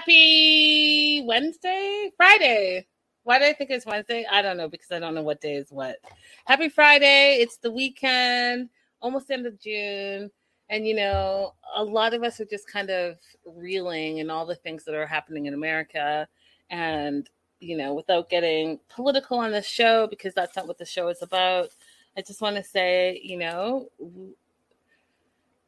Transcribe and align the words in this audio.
Happy 0.00 1.22
Wednesday? 1.26 2.10
Friday. 2.16 2.86
Why 3.24 3.38
do 3.38 3.44
I 3.44 3.52
think 3.52 3.68
it's 3.68 3.84
Wednesday? 3.84 4.24
I 4.32 4.40
don't 4.40 4.56
know 4.56 4.66
because 4.66 4.90
I 4.90 4.98
don't 4.98 5.14
know 5.14 5.20
what 5.22 5.42
day 5.42 5.56
is 5.56 5.70
what. 5.70 5.98
Happy 6.46 6.70
Friday. 6.70 7.34
It's 7.34 7.58
the 7.58 7.70
weekend, 7.70 8.70
almost 9.02 9.30
end 9.30 9.44
of 9.44 9.60
June. 9.60 10.30
And, 10.70 10.88
you 10.88 10.94
know, 10.94 11.52
a 11.76 11.84
lot 11.84 12.14
of 12.14 12.22
us 12.22 12.40
are 12.40 12.46
just 12.46 12.66
kind 12.66 12.88
of 12.88 13.18
reeling 13.44 14.16
in 14.18 14.30
all 14.30 14.46
the 14.46 14.54
things 14.54 14.86
that 14.86 14.94
are 14.94 15.04
happening 15.04 15.44
in 15.44 15.52
America. 15.52 16.26
And, 16.70 17.28
you 17.60 17.76
know, 17.76 17.92
without 17.92 18.30
getting 18.30 18.80
political 18.88 19.38
on 19.40 19.52
the 19.52 19.60
show, 19.60 20.06
because 20.06 20.32
that's 20.32 20.56
not 20.56 20.66
what 20.66 20.78
the 20.78 20.86
show 20.86 21.08
is 21.08 21.20
about, 21.20 21.68
I 22.16 22.22
just 22.22 22.40
want 22.40 22.56
to 22.56 22.64
say, 22.64 23.20
you 23.22 23.36
know, 23.36 23.90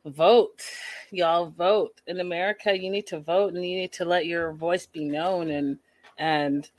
vote. 0.07 0.63
Y'all 1.11 1.47
vote. 1.47 2.01
In 2.07 2.21
america 2.21 2.77
you 2.77 2.91
need 2.91 3.07
to 3.09 3.21
vote 3.21 3.55
and 3.55 3.65
you 3.65 3.77
need 3.77 3.93
to 3.93 4.05
let 4.05 4.27
your 4.27 4.53
voice 4.53 4.87
be 4.87 5.05
known 5.05 5.51
and 5.51 5.79
and 6.19 6.71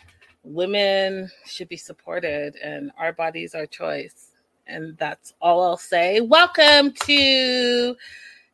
women 0.44 1.30
should 1.46 1.70
be 1.70 1.78
supported 1.78 2.56
and 2.58 2.92
our 2.98 3.14
bodies 3.14 3.56
our 3.56 3.66
choice. 3.66 4.32
And 4.68 4.98
that's 4.98 5.34
all 5.42 5.64
i'll 5.64 5.78
say. 5.78 6.20
Welcome 6.20 6.92
to 7.06 7.96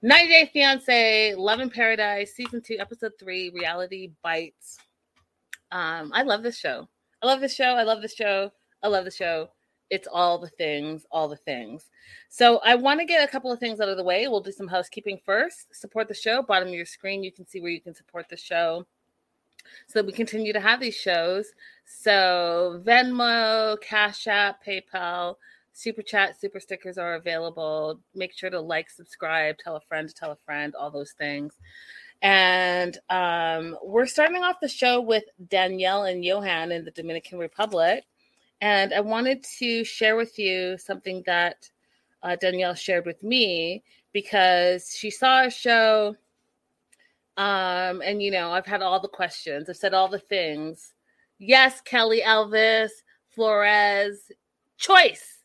90 0.02 0.28
day 0.28 0.50
fiance 0.54 1.36
love 1.36 1.60
in 1.60 1.70
paradise 1.70 2.34
season 2.34 2.62
2 2.62 2.78
episode 2.80 3.14
3 3.20 3.50
reality 3.50 4.12
bites. 4.22 4.78
Um 5.72 6.12
i 6.14 6.22
love 6.22 6.44
this 6.44 6.58
show. 6.58 6.88
I 7.24 7.26
love 7.26 7.42
this 7.42 7.56
show. 7.56 7.72
I 7.76 7.84
love 7.84 8.02
this 8.02 8.16
show. 8.16 8.52
I 8.84 8.88
love 8.88 9.06
the 9.06 9.12
show 9.12 9.50
it's 9.90 10.08
all 10.12 10.38
the 10.38 10.50
things, 10.50 11.06
all 11.12 11.28
the 11.28 11.36
things. 11.36 11.90
So 12.30 12.60
I 12.64 12.76
want 12.76 13.00
to 13.00 13.06
get 13.06 13.28
a 13.28 13.32
couple 13.32 13.52
of 13.52 13.60
things 13.60 13.80
out 13.80 13.90
of 13.90 13.98
the 13.98 14.04
way. 14.04 14.28
We'll 14.28 14.42
do 14.42 14.52
some 14.52 14.68
housekeeping 14.68 15.20
first. 15.26 15.76
Support 15.76 16.08
the 16.08 16.14
show. 16.14 16.42
Bottom 16.42 16.70
of 16.70 16.74
your 16.74 16.86
screen, 16.86 17.24
you 17.24 17.32
can 17.32 17.48
see 17.48 17.60
where 17.60 17.72
you 17.72 17.82
can 17.82 17.96
support 17.96 18.28
the 18.30 18.38
show 18.38 18.86
so 19.88 20.00
that 20.00 20.06
we 20.06 20.12
continue 20.12 20.54
to 20.54 20.60
have 20.60 20.80
these 20.80 20.96
shows. 20.96 21.48
So 21.86 22.82
Venmo, 22.86 23.80
Cash 23.82 24.28
App, 24.28 24.64
PayPal, 24.64 25.36
Super 25.74 26.02
Chat, 26.02 26.40
Super 26.40 26.60
Stickers 26.60 26.98
are 26.98 27.16
available. 27.16 28.00
Make 28.14 28.34
sure 28.34 28.50
to 28.50 28.60
like, 28.60 28.90
subscribe, 28.90 29.58
tell 29.58 29.76
a 29.76 29.82
friend, 29.82 30.14
tell 30.14 30.32
a 30.32 30.38
friend, 30.46 30.76
all 30.76 30.92
those 30.92 31.12
things. 31.12 31.54
And 32.22 32.98
um, 33.10 33.78
we're 33.84 34.06
starting 34.06 34.44
off 34.44 34.60
the 34.62 34.68
show 34.68 35.00
with 35.00 35.24
Danielle 35.48 36.04
and 36.04 36.24
Johan 36.24 36.72
in 36.72 36.84
the 36.84 36.92
Dominican 36.92 37.40
Republic. 37.40 38.04
And 38.62 38.94
I 38.94 39.00
wanted 39.00 39.44
to 39.60 39.84
share 39.84 40.16
with 40.16 40.38
you 40.38 40.78
something 40.78 41.24
that 41.26 41.70
uh, 42.24 42.36
Danielle 42.36 42.76
shared 42.76 43.06
with 43.06 43.24
me 43.24 43.84
because 44.12 44.96
she 44.96 45.10
saw 45.10 45.38
our 45.38 45.50
show. 45.50 46.16
Um, 47.38 48.02
and, 48.02 48.22
you 48.22 48.32
know, 48.32 48.52
I've 48.52 48.66
had 48.66 48.82
all 48.82 49.00
the 49.00 49.08
questions, 49.08 49.70
I've 49.70 49.78
said 49.78 49.94
all 49.94 50.10
the 50.10 50.20
things. 50.20 50.94
Yes, 51.38 51.80
Kelly 51.80 52.22
Elvis, 52.26 52.90
Flores, 53.30 54.30
choice. 54.78 55.38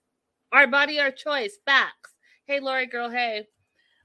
Our 0.51 0.67
body, 0.67 0.99
our 0.99 1.13
choice. 1.13 1.59
Facts. 1.65 2.15
Hey, 2.47 2.59
Lori 2.59 2.87
girl, 2.87 3.11
hey. 3.11 3.47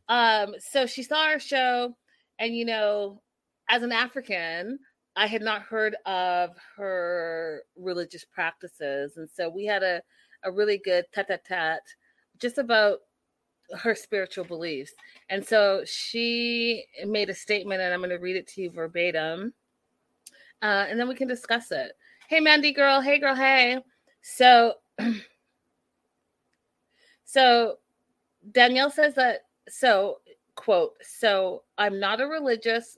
Um, 0.07 0.55
so 0.59 0.85
she 0.85 1.03
saw 1.03 1.25
our 1.25 1.39
show, 1.39 1.95
and 2.39 2.55
you 2.55 2.65
know, 2.65 3.21
as 3.69 3.83
an 3.83 3.91
African, 3.91 4.79
I 5.19 5.27
had 5.27 5.41
not 5.41 5.63
heard 5.63 5.97
of 6.05 6.51
her 6.77 7.63
religious 7.75 8.23
practices. 8.23 9.17
And 9.17 9.29
so 9.29 9.49
we 9.49 9.65
had 9.65 9.83
a, 9.83 10.01
a 10.45 10.51
really 10.51 10.77
good 10.77 11.03
tete 11.13 11.29
a 11.29 11.37
tete 11.45 11.81
just 12.39 12.57
about 12.57 12.99
her 13.81 13.95
spiritual 13.95 14.45
beliefs. 14.45 14.93
And 15.29 15.45
so 15.45 15.83
she 15.85 16.85
made 17.05 17.29
a 17.29 17.33
statement, 17.33 17.81
and 17.81 17.93
I'm 17.93 17.99
going 17.99 18.11
to 18.11 18.15
read 18.15 18.37
it 18.37 18.47
to 18.47 18.61
you 18.61 18.71
verbatim. 18.71 19.53
Uh, 20.61 20.85
and 20.87 20.97
then 20.97 21.09
we 21.09 21.15
can 21.15 21.27
discuss 21.27 21.73
it. 21.73 21.91
Hey, 22.29 22.39
Mandy 22.39 22.71
girl. 22.71 23.01
Hey, 23.01 23.19
girl. 23.19 23.35
Hey. 23.35 23.79
So, 24.21 24.75
so 27.25 27.75
Danielle 28.53 28.89
says 28.89 29.15
that, 29.15 29.41
so, 29.67 30.19
quote, 30.55 30.93
so 31.01 31.63
I'm 31.77 31.99
not 31.99 32.21
a 32.21 32.25
religious 32.25 32.97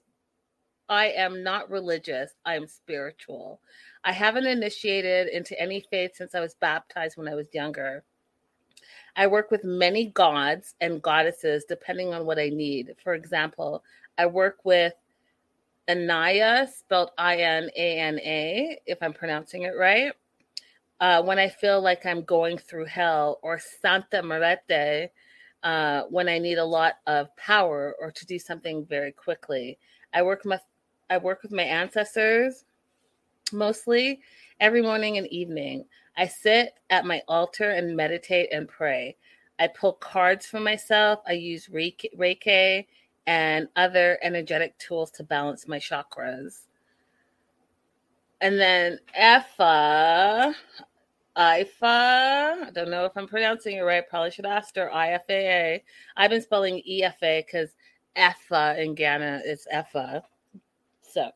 I 0.92 1.08
am 1.12 1.42
not 1.42 1.72
religious. 1.72 2.34
I 2.46 2.56
am 2.56 2.68
spiritual. 2.68 3.62
I 4.04 4.12
haven't 4.12 4.46
initiated 4.46 5.30
into 5.30 5.58
any 5.60 5.86
faith 5.90 6.12
since 6.16 6.36
I 6.36 6.42
was 6.42 6.56
baptized 6.56 7.16
when 7.16 7.30
I 7.30 7.34
was 7.34 7.48
younger. 7.54 8.04
I 9.16 9.28
work 9.28 9.52
with 9.52 9.64
many 9.64 10.08
gods 10.08 10.76
and 10.82 11.02
goddesses 11.02 11.64
depending 11.64 12.14
on 12.14 12.26
what 12.26 12.38
I 12.38 12.50
need. 12.50 12.94
For 13.02 13.14
example, 13.14 13.86
I 14.18 14.26
work 14.26 14.58
with 14.66 14.94
Anaya, 15.90 16.68
spelled 16.68 17.12
I 17.18 17.38
N 17.38 17.70
A 17.78 18.00
N 18.00 18.20
A, 18.20 18.78
if 18.86 18.98
I'm 19.02 19.14
pronouncing 19.14 19.64
it 19.64 19.78
right. 19.78 20.12
Uh, 21.00 21.24
when 21.24 21.40
I 21.40 21.48
feel 21.48 21.82
like 21.82 22.06
I'm 22.06 22.24
going 22.24 22.58
through 22.58 22.86
hell, 22.86 23.40
or 23.42 23.60
Santa 23.82 24.22
Marete, 24.22 25.10
uh, 25.64 26.04
when 26.10 26.28
I 26.28 26.38
need 26.38 26.58
a 26.58 26.66
lot 26.66 26.96
of 27.08 27.34
power 27.38 27.96
or 27.98 28.12
to 28.12 28.26
do 28.26 28.38
something 28.38 28.86
very 28.86 29.14
quickly. 29.14 29.80
I 30.14 30.22
work 30.24 30.46
my 30.46 30.60
I 31.12 31.18
work 31.18 31.44
with 31.44 31.52
my 31.52 31.64
ancestors 31.64 32.64
mostly 33.52 34.22
every 34.62 34.82
morning 34.82 35.18
and 35.18 35.28
evening. 35.28 35.84
I 36.16 36.26
sit 36.26 36.80
at 36.90 37.06
my 37.06 37.22
altar 37.28 37.72
and 37.72 37.98
meditate 37.98 38.54
and 38.54 38.66
pray. 38.66 39.18
I 39.60 39.68
pull 39.68 39.94
cards 39.94 40.46
for 40.46 40.62
myself. 40.62 41.20
I 41.28 41.34
use 41.34 41.68
Reiki, 41.68 42.86
and 43.28 43.68
other 43.76 44.20
energetic 44.22 44.78
tools 44.80 45.12
to 45.12 45.24
balance 45.24 45.68
my 45.68 45.80
chakras. 45.80 46.62
And 48.40 48.58
then 48.58 48.98
Effa, 49.20 50.54
Ifa, 51.36 51.84
I 51.84 52.70
don't 52.74 52.90
know 52.90 53.04
if 53.04 53.12
I'm 53.18 53.28
pronouncing 53.28 53.76
it 53.76 53.82
right. 53.82 54.08
Probably 54.10 54.32
should 54.32 54.46
ask 54.46 54.76
her. 54.78 54.90
IFAA. 54.94 55.82
I've 56.16 56.32
been 56.32 56.42
spelling 56.42 56.82
EFA 56.90 57.46
because 57.46 57.76
Effa 58.16 58.80
in 58.80 58.96
Ghana 58.96 59.42
is 59.46 59.68
Effa. 59.74 60.24
So, 61.12 61.32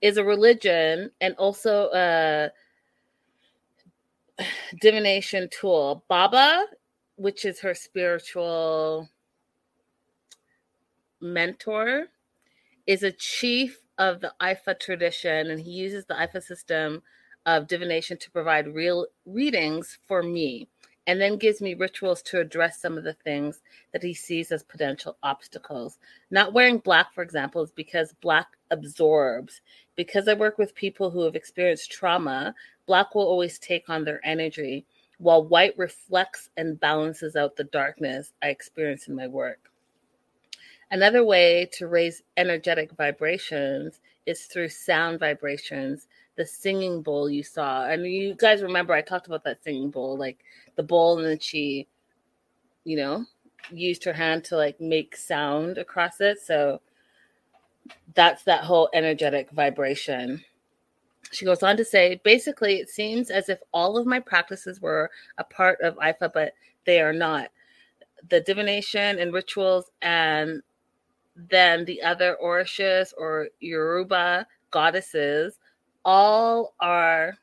is 0.00 0.16
a 0.16 0.24
religion 0.24 1.10
and 1.20 1.34
also 1.36 1.90
a 1.92 2.50
divination 4.80 5.48
tool. 5.50 6.04
Baba, 6.08 6.66
which 7.16 7.44
is 7.44 7.60
her 7.60 7.74
spiritual 7.74 9.08
mentor 11.20 12.06
is 12.86 13.02
a 13.02 13.12
chief 13.12 13.78
of 13.98 14.20
the 14.20 14.32
IFA 14.40 14.78
tradition, 14.78 15.50
and 15.50 15.60
he 15.60 15.70
uses 15.70 16.04
the 16.04 16.14
IFA 16.14 16.42
system 16.42 17.02
of 17.46 17.66
divination 17.66 18.18
to 18.18 18.30
provide 18.30 18.68
real 18.68 19.06
readings 19.24 19.98
for 20.06 20.22
me 20.22 20.68
and 21.06 21.20
then 21.20 21.36
gives 21.36 21.60
me 21.60 21.74
rituals 21.74 22.20
to 22.22 22.40
address 22.40 22.80
some 22.80 22.98
of 22.98 23.04
the 23.04 23.12
things 23.12 23.60
that 23.92 24.02
he 24.02 24.12
sees 24.12 24.50
as 24.50 24.62
potential 24.62 25.16
obstacles. 25.22 25.98
Not 26.30 26.52
wearing 26.52 26.78
black, 26.78 27.14
for 27.14 27.22
example, 27.22 27.62
is 27.62 27.70
because 27.70 28.14
black 28.20 28.48
absorbs. 28.70 29.60
Because 29.94 30.28
I 30.28 30.34
work 30.34 30.58
with 30.58 30.74
people 30.74 31.10
who 31.10 31.22
have 31.22 31.36
experienced 31.36 31.92
trauma, 31.92 32.54
black 32.86 33.14
will 33.14 33.26
always 33.26 33.58
take 33.58 33.88
on 33.88 34.04
their 34.04 34.20
energy, 34.24 34.84
while 35.18 35.44
white 35.44 35.76
reflects 35.78 36.50
and 36.56 36.78
balances 36.80 37.36
out 37.36 37.56
the 37.56 37.64
darkness 37.64 38.32
I 38.42 38.48
experience 38.48 39.08
in 39.08 39.14
my 39.14 39.26
work. 39.28 39.70
Another 40.90 41.24
way 41.24 41.68
to 41.72 41.88
raise 41.88 42.22
energetic 42.36 42.92
vibrations 42.92 44.00
is 44.24 44.42
through 44.44 44.68
sound 44.68 45.18
vibrations. 45.18 46.06
The 46.36 46.46
singing 46.46 47.02
bowl 47.02 47.30
you 47.30 47.42
saw, 47.42 47.86
and 47.86 48.06
you 48.06 48.34
guys 48.34 48.62
remember 48.62 48.92
I 48.92 49.00
talked 49.00 49.26
about 49.26 49.44
that 49.44 49.64
singing 49.64 49.90
bowl, 49.90 50.18
like 50.18 50.38
the 50.76 50.82
bowl, 50.82 51.18
and 51.18 51.26
then 51.26 51.38
she, 51.38 51.88
you 52.84 52.96
know, 52.96 53.24
used 53.70 54.04
her 54.04 54.12
hand 54.12 54.44
to 54.44 54.56
like 54.56 54.80
make 54.80 55.16
sound 55.16 55.78
across 55.78 56.20
it. 56.20 56.38
So 56.40 56.80
that's 58.14 58.42
that 58.44 58.64
whole 58.64 58.88
energetic 58.92 59.50
vibration. 59.50 60.44
She 61.32 61.44
goes 61.44 61.62
on 61.62 61.76
to 61.78 61.84
say 61.84 62.20
basically, 62.22 62.76
it 62.76 62.88
seems 62.88 63.30
as 63.30 63.48
if 63.48 63.60
all 63.72 63.96
of 63.96 64.06
my 64.06 64.20
practices 64.20 64.80
were 64.80 65.10
a 65.38 65.44
part 65.44 65.80
of 65.80 65.96
IFA, 65.96 66.32
but 66.32 66.52
they 66.84 67.00
are 67.00 67.12
not. 67.12 67.48
The 68.28 68.40
divination 68.40 69.18
and 69.18 69.32
rituals, 69.32 69.90
and 70.02 70.62
then 71.34 71.84
the 71.84 72.02
other 72.02 72.36
Orishas 72.42 73.12
or 73.16 73.48
Yoruba 73.60 74.46
goddesses, 74.70 75.58
all 76.06 76.74
are 76.80 77.36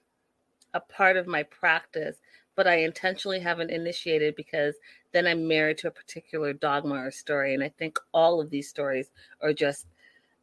a 0.74 0.80
part 0.80 1.18
of 1.18 1.27
my 1.27 1.44
practice, 1.44 2.18
but 2.56 2.65
I 2.65 2.77
intentionally 2.77 3.39
haven't 3.39 3.69
initiated 3.69 4.36
because 4.36 4.75
then 5.12 5.27
I'm 5.27 5.48
married 5.48 5.77
to 5.80 5.88
a 5.89 5.92
particular 5.92 6.54
dogma 6.54 6.95
or 6.95 7.12
story. 7.12 7.54
And 7.54 7.63
I 7.63 7.69
think 7.69 8.00
all 8.13 8.42
of 8.42 8.50
these 8.50 8.69
stories 8.69 9.12
are 9.42 9.54
just 9.54 9.86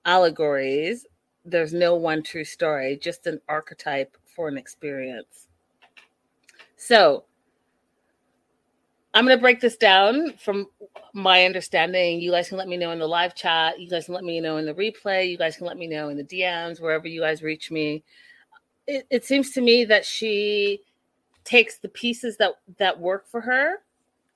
allegories. 0.04 1.06
There's 1.44 1.72
no 1.72 1.94
one 1.94 2.22
true 2.22 2.44
story, 2.44 2.96
just 3.00 3.26
an 3.26 3.40
archetype 3.48 4.16
for 4.24 4.48
an 4.48 4.58
experience. 4.58 5.48
So 6.76 7.24
I'm 9.12 9.24
going 9.24 9.36
to 9.36 9.40
break 9.40 9.60
this 9.60 9.76
down 9.76 10.34
from 10.34 10.66
my 11.14 11.44
understanding. 11.44 12.20
You 12.20 12.30
guys 12.30 12.48
can 12.48 12.58
let 12.58 12.68
me 12.68 12.76
know 12.76 12.92
in 12.92 13.00
the 13.00 13.08
live 13.08 13.34
chat. 13.34 13.80
You 13.80 13.88
guys 13.88 14.04
can 14.04 14.14
let 14.14 14.22
me 14.24 14.40
know 14.40 14.58
in 14.58 14.66
the 14.66 14.74
replay. 14.74 15.28
You 15.28 15.36
guys 15.36 15.56
can 15.56 15.66
let 15.66 15.76
me 15.76 15.88
know 15.88 16.10
in 16.10 16.16
the 16.16 16.24
DMs, 16.24 16.80
wherever 16.80 17.08
you 17.08 17.20
guys 17.20 17.42
reach 17.42 17.70
me. 17.70 18.04
It, 18.86 19.06
it 19.10 19.24
seems 19.24 19.50
to 19.52 19.60
me 19.60 19.84
that 19.86 20.04
she 20.04 20.80
takes 21.44 21.78
the 21.78 21.88
pieces 21.88 22.36
that 22.36 22.52
that 22.78 23.00
work 23.00 23.26
for 23.26 23.40
her 23.40 23.78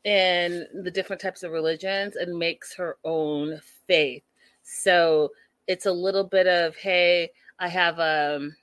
in 0.04 0.66
the 0.82 0.90
different 0.90 1.22
types 1.22 1.42
of 1.42 1.52
religions 1.52 2.16
and 2.16 2.36
makes 2.36 2.74
her 2.74 2.96
own 3.04 3.60
faith. 3.86 4.22
So 4.62 5.30
it's 5.66 5.86
a 5.86 5.92
little 5.92 6.24
bit 6.24 6.46
of 6.46 6.76
hey, 6.76 7.30
I 7.58 7.68
have 7.68 8.00
um 8.00 8.56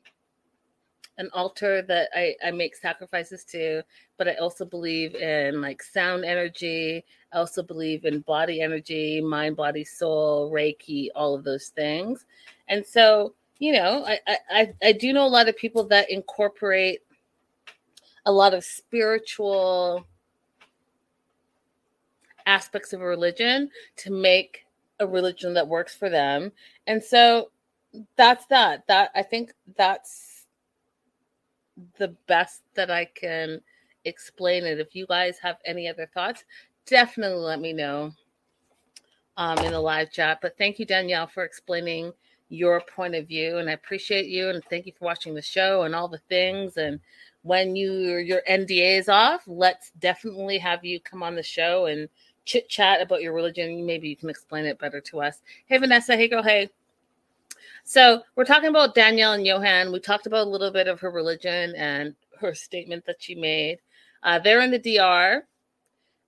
an 1.22 1.30
altar 1.34 1.84
that 1.84 2.10
I, 2.16 2.36
I 2.44 2.52
make 2.52 2.76
sacrifices 2.76 3.46
to, 3.46 3.84
but 4.18 4.28
I 4.28 4.34
also 4.36 4.66
believe 4.66 5.14
in 5.16 5.62
like 5.62 5.84
sound 5.84 6.26
energy. 6.26 7.06
I 7.32 7.38
also 7.38 7.62
believe 7.62 8.06
in 8.06 8.22
body 8.22 8.60
energy, 8.60 9.22
mind, 9.22 9.56
body, 9.56 9.86
soul, 9.86 10.52
Reiki, 10.52 11.10
all 11.16 11.36
of 11.36 11.44
those 11.44 11.68
things. 11.68 12.26
And 12.68 12.86
so, 12.86 13.36
you 13.60 13.72
know, 13.72 14.04
I, 14.06 14.20
I, 14.50 14.74
I 14.82 14.92
do 14.94 15.14
know 15.14 15.26
a 15.26 15.30
lot 15.30 15.48
of 15.48 15.56
people 15.56 15.84
that 15.90 16.10
incorporate 16.10 17.00
a 18.26 18.32
lot 18.32 18.56
of 18.56 18.64
spiritual 18.64 20.06
aspects 22.48 22.94
of 22.94 23.02
a 23.02 23.06
religion 23.06 23.70
to 23.98 24.12
make 24.12 24.66
a 25.00 25.06
religion 25.06 25.54
that 25.54 25.68
works 25.68 25.96
for 25.96 26.10
them. 26.10 26.52
And 26.88 27.04
so 27.04 27.52
that's 28.16 28.46
that. 28.48 28.88
That 28.88 29.12
I 29.14 29.22
think 29.22 29.54
that's 29.78 30.31
the 31.98 32.10
best 32.28 32.62
that 32.76 32.92
I 32.92 33.06
can 33.06 33.62
explain 34.06 34.66
it. 34.66 34.80
If 34.80 34.96
you 34.96 35.06
guys 35.08 35.38
have 35.42 35.58
any 35.66 35.88
other 35.88 36.10
thoughts, 36.14 36.44
definitely 36.86 37.44
let 37.44 37.60
me 37.60 37.74
know 37.74 38.12
um, 39.38 39.58
in 39.60 39.72
the 39.72 39.80
live 39.80 40.12
chat. 40.12 40.40
But 40.42 40.58
thank 40.58 40.80
you, 40.80 40.86
Danielle, 40.86 41.28
for 41.28 41.44
explaining 41.44 42.12
your 42.50 42.82
point 42.82 43.16
of 43.16 43.28
view. 43.28 43.58
And 43.58 43.70
I 43.70 43.74
appreciate 43.74 44.28
you. 44.28 44.50
And 44.50 44.64
thank 44.70 44.86
you 44.86 44.94
for 44.98 45.06
watching 45.06 45.34
the 45.34 45.42
show 45.42 45.84
and 45.84 45.96
all 45.96 46.08
the 46.08 46.22
things. 46.30 46.78
And 46.78 47.00
when 47.44 47.76
you 47.76 48.18
your 48.18 48.42
NDA 48.50 49.00
is 49.00 49.10
off, 49.10 49.44
let's 49.48 49.92
definitely 50.00 50.58
have 50.60 50.84
you 50.86 51.00
come 51.00 51.24
on 51.24 51.36
the 51.36 51.44
show 51.44 51.86
and 51.86 52.10
chit 52.46 52.70
chat 52.70 53.02
about 53.02 53.22
your 53.22 53.34
religion. 53.34 53.86
Maybe 53.86 54.10
you 54.10 54.16
can 54.16 54.30
explain 54.30 54.66
it 54.66 54.80
better 54.80 55.02
to 55.02 55.22
us. 55.22 55.42
Hey, 55.66 55.78
Vanessa. 55.78 56.16
Hey, 56.16 56.28
girl. 56.28 56.44
Hey. 56.44 56.70
So 57.92 58.22
we're 58.38 58.46
talking 58.46 58.70
about 58.70 58.96
Danielle 58.96 59.34
and 59.34 59.46
Johan. 59.46 59.92
We 59.92 60.00
talked 60.00 60.26
about 60.26 60.48
a 60.48 60.50
little 60.50 60.72
bit 60.72 60.88
of 60.88 61.02
her 61.02 61.12
religion 61.12 61.76
and 61.76 62.16
her 62.40 62.56
statement 62.56 63.06
that 63.06 63.22
she 63.22 63.36
made. 63.36 63.80
Uh, 64.24 64.40
they're 64.40 64.62
in 64.62 64.72
the 64.72 64.80
DR. 64.80 65.42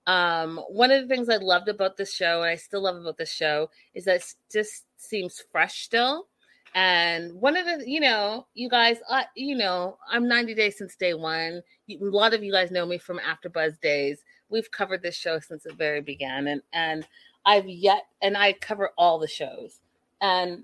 Um, 0.05 0.57
one 0.67 0.91
of 0.91 1.01
the 1.01 1.07
things 1.07 1.29
I 1.29 1.37
loved 1.37 1.69
about 1.69 1.95
this 1.95 2.13
show, 2.13 2.41
and 2.41 2.49
I 2.49 2.57
still 2.57 2.83
love 2.83 2.97
about 2.97 3.17
this 3.17 3.31
show, 3.31 3.69
is 3.93 4.03
that 4.03 4.17
it 4.17 4.33
just 4.51 4.83
seems 4.97 5.41
fresh 5.53 5.83
still. 5.83 6.27
And 6.75 7.33
one 7.33 7.55
of 7.55 7.65
the, 7.65 7.89
you 7.89 8.01
know, 8.01 8.45
you 8.55 8.67
guys, 8.67 8.97
uh, 9.09 9.23
you 9.33 9.55
know, 9.55 9.97
I'm 10.11 10.27
90 10.27 10.55
days 10.55 10.77
since 10.77 10.97
day 10.97 11.13
one. 11.13 11.63
a 11.89 11.97
lot 12.01 12.33
of 12.33 12.43
you 12.43 12.51
guys 12.51 12.71
know 12.71 12.85
me 12.85 12.97
from 12.97 13.19
AfterBuzz 13.19 13.79
days. 13.79 14.25
We've 14.49 14.69
covered 14.69 15.01
this 15.01 15.15
show 15.15 15.39
since 15.39 15.65
it 15.65 15.75
very 15.75 16.01
began, 16.01 16.47
and 16.47 16.61
and 16.73 17.07
I've 17.45 17.69
yet, 17.69 18.07
and 18.21 18.35
I 18.35 18.51
cover 18.51 18.91
all 18.97 19.17
the 19.17 19.29
shows, 19.29 19.79
and 20.19 20.63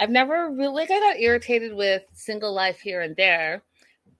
I've 0.00 0.10
never 0.10 0.50
really, 0.50 0.74
like, 0.74 0.90
I 0.90 0.98
got 1.00 1.20
irritated 1.20 1.74
with 1.74 2.02
single 2.12 2.52
life 2.52 2.80
here 2.80 3.02
and 3.02 3.16
there, 3.16 3.62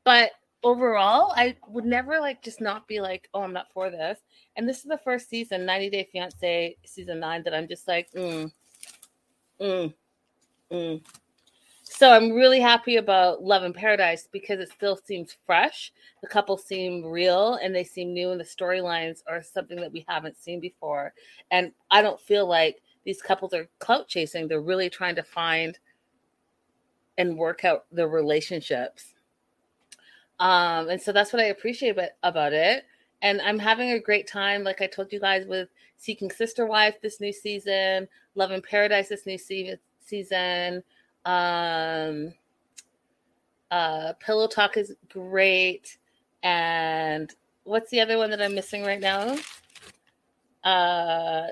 but 0.04 0.32
overall, 0.62 1.32
I 1.36 1.56
would 1.68 1.84
never 1.84 2.20
like 2.20 2.42
just 2.42 2.60
not 2.60 2.88
be 2.88 3.00
like, 3.00 3.28
oh, 3.34 3.42
I'm 3.42 3.52
not 3.52 3.72
for 3.72 3.90
this. 3.90 4.18
And 4.56 4.68
this 4.68 4.78
is 4.78 4.84
the 4.84 4.98
first 4.98 5.28
season, 5.28 5.64
90 5.64 5.90
Day 5.90 6.08
Fiance 6.10 6.76
season 6.84 7.20
nine, 7.20 7.42
that 7.44 7.54
I'm 7.54 7.68
just 7.68 7.86
like, 7.86 8.10
mm, 8.12 8.50
mm, 9.60 9.94
mm. 10.72 11.04
So 11.90 12.10
I'm 12.10 12.32
really 12.32 12.60
happy 12.60 12.96
about 12.96 13.42
Love 13.42 13.64
in 13.64 13.72
Paradise 13.72 14.28
because 14.30 14.60
it 14.60 14.70
still 14.70 14.96
seems 14.96 15.37
fresh. 15.46 15.90
The 16.20 16.28
couple 16.28 16.58
seem 16.58 17.04
real 17.04 17.54
and 17.54 17.75
they 17.75 17.84
seem 17.84 18.12
new, 18.12 18.30
and 18.30 18.38
the 18.38 18.44
storylines 18.44 19.22
are 19.26 19.42
something 19.42 19.80
that 19.80 19.92
we 19.92 20.04
haven't 20.06 20.37
seen 20.37 20.60
before. 20.60 21.14
And 21.50 21.72
I 21.90 22.02
don't 22.02 22.20
feel 22.20 22.46
like 22.46 22.82
these 23.08 23.22
couples 23.22 23.54
are 23.54 23.66
clout 23.78 24.06
chasing. 24.06 24.46
They're 24.46 24.60
really 24.60 24.90
trying 24.90 25.14
to 25.14 25.22
find 25.22 25.78
and 27.16 27.38
work 27.38 27.64
out 27.64 27.86
their 27.90 28.08
relationships 28.08 29.14
um, 30.40 30.88
and 30.88 31.00
so 31.00 31.12
that's 31.12 31.32
what 31.32 31.42
I 31.42 31.46
appreciate 31.46 31.90
about, 31.90 32.10
about 32.22 32.52
it. 32.52 32.84
And 33.22 33.40
I'm 33.40 33.58
having 33.58 33.90
a 33.90 33.98
great 33.98 34.28
time, 34.28 34.62
like 34.62 34.80
I 34.80 34.86
told 34.86 35.12
you 35.12 35.18
guys, 35.18 35.46
with 35.46 35.68
Seeking 35.96 36.30
Sister 36.30 36.66
Wife 36.66 37.00
this 37.02 37.20
new 37.20 37.32
season, 37.32 38.06
Love 38.36 38.52
in 38.52 38.62
Paradise 38.62 39.08
this 39.08 39.26
new 39.26 39.38
se- 39.38 39.78
season. 40.00 40.84
Um, 41.24 42.32
uh, 43.70 44.12
Pillow 44.20 44.46
Talk 44.46 44.76
is 44.76 44.94
great. 45.12 45.98
And 46.44 47.34
what's 47.64 47.90
the 47.90 48.00
other 48.00 48.16
one 48.16 48.30
that 48.30 48.40
I'm 48.40 48.54
missing 48.54 48.84
right 48.84 49.00
now? 49.00 49.36
Uh, 50.62 51.48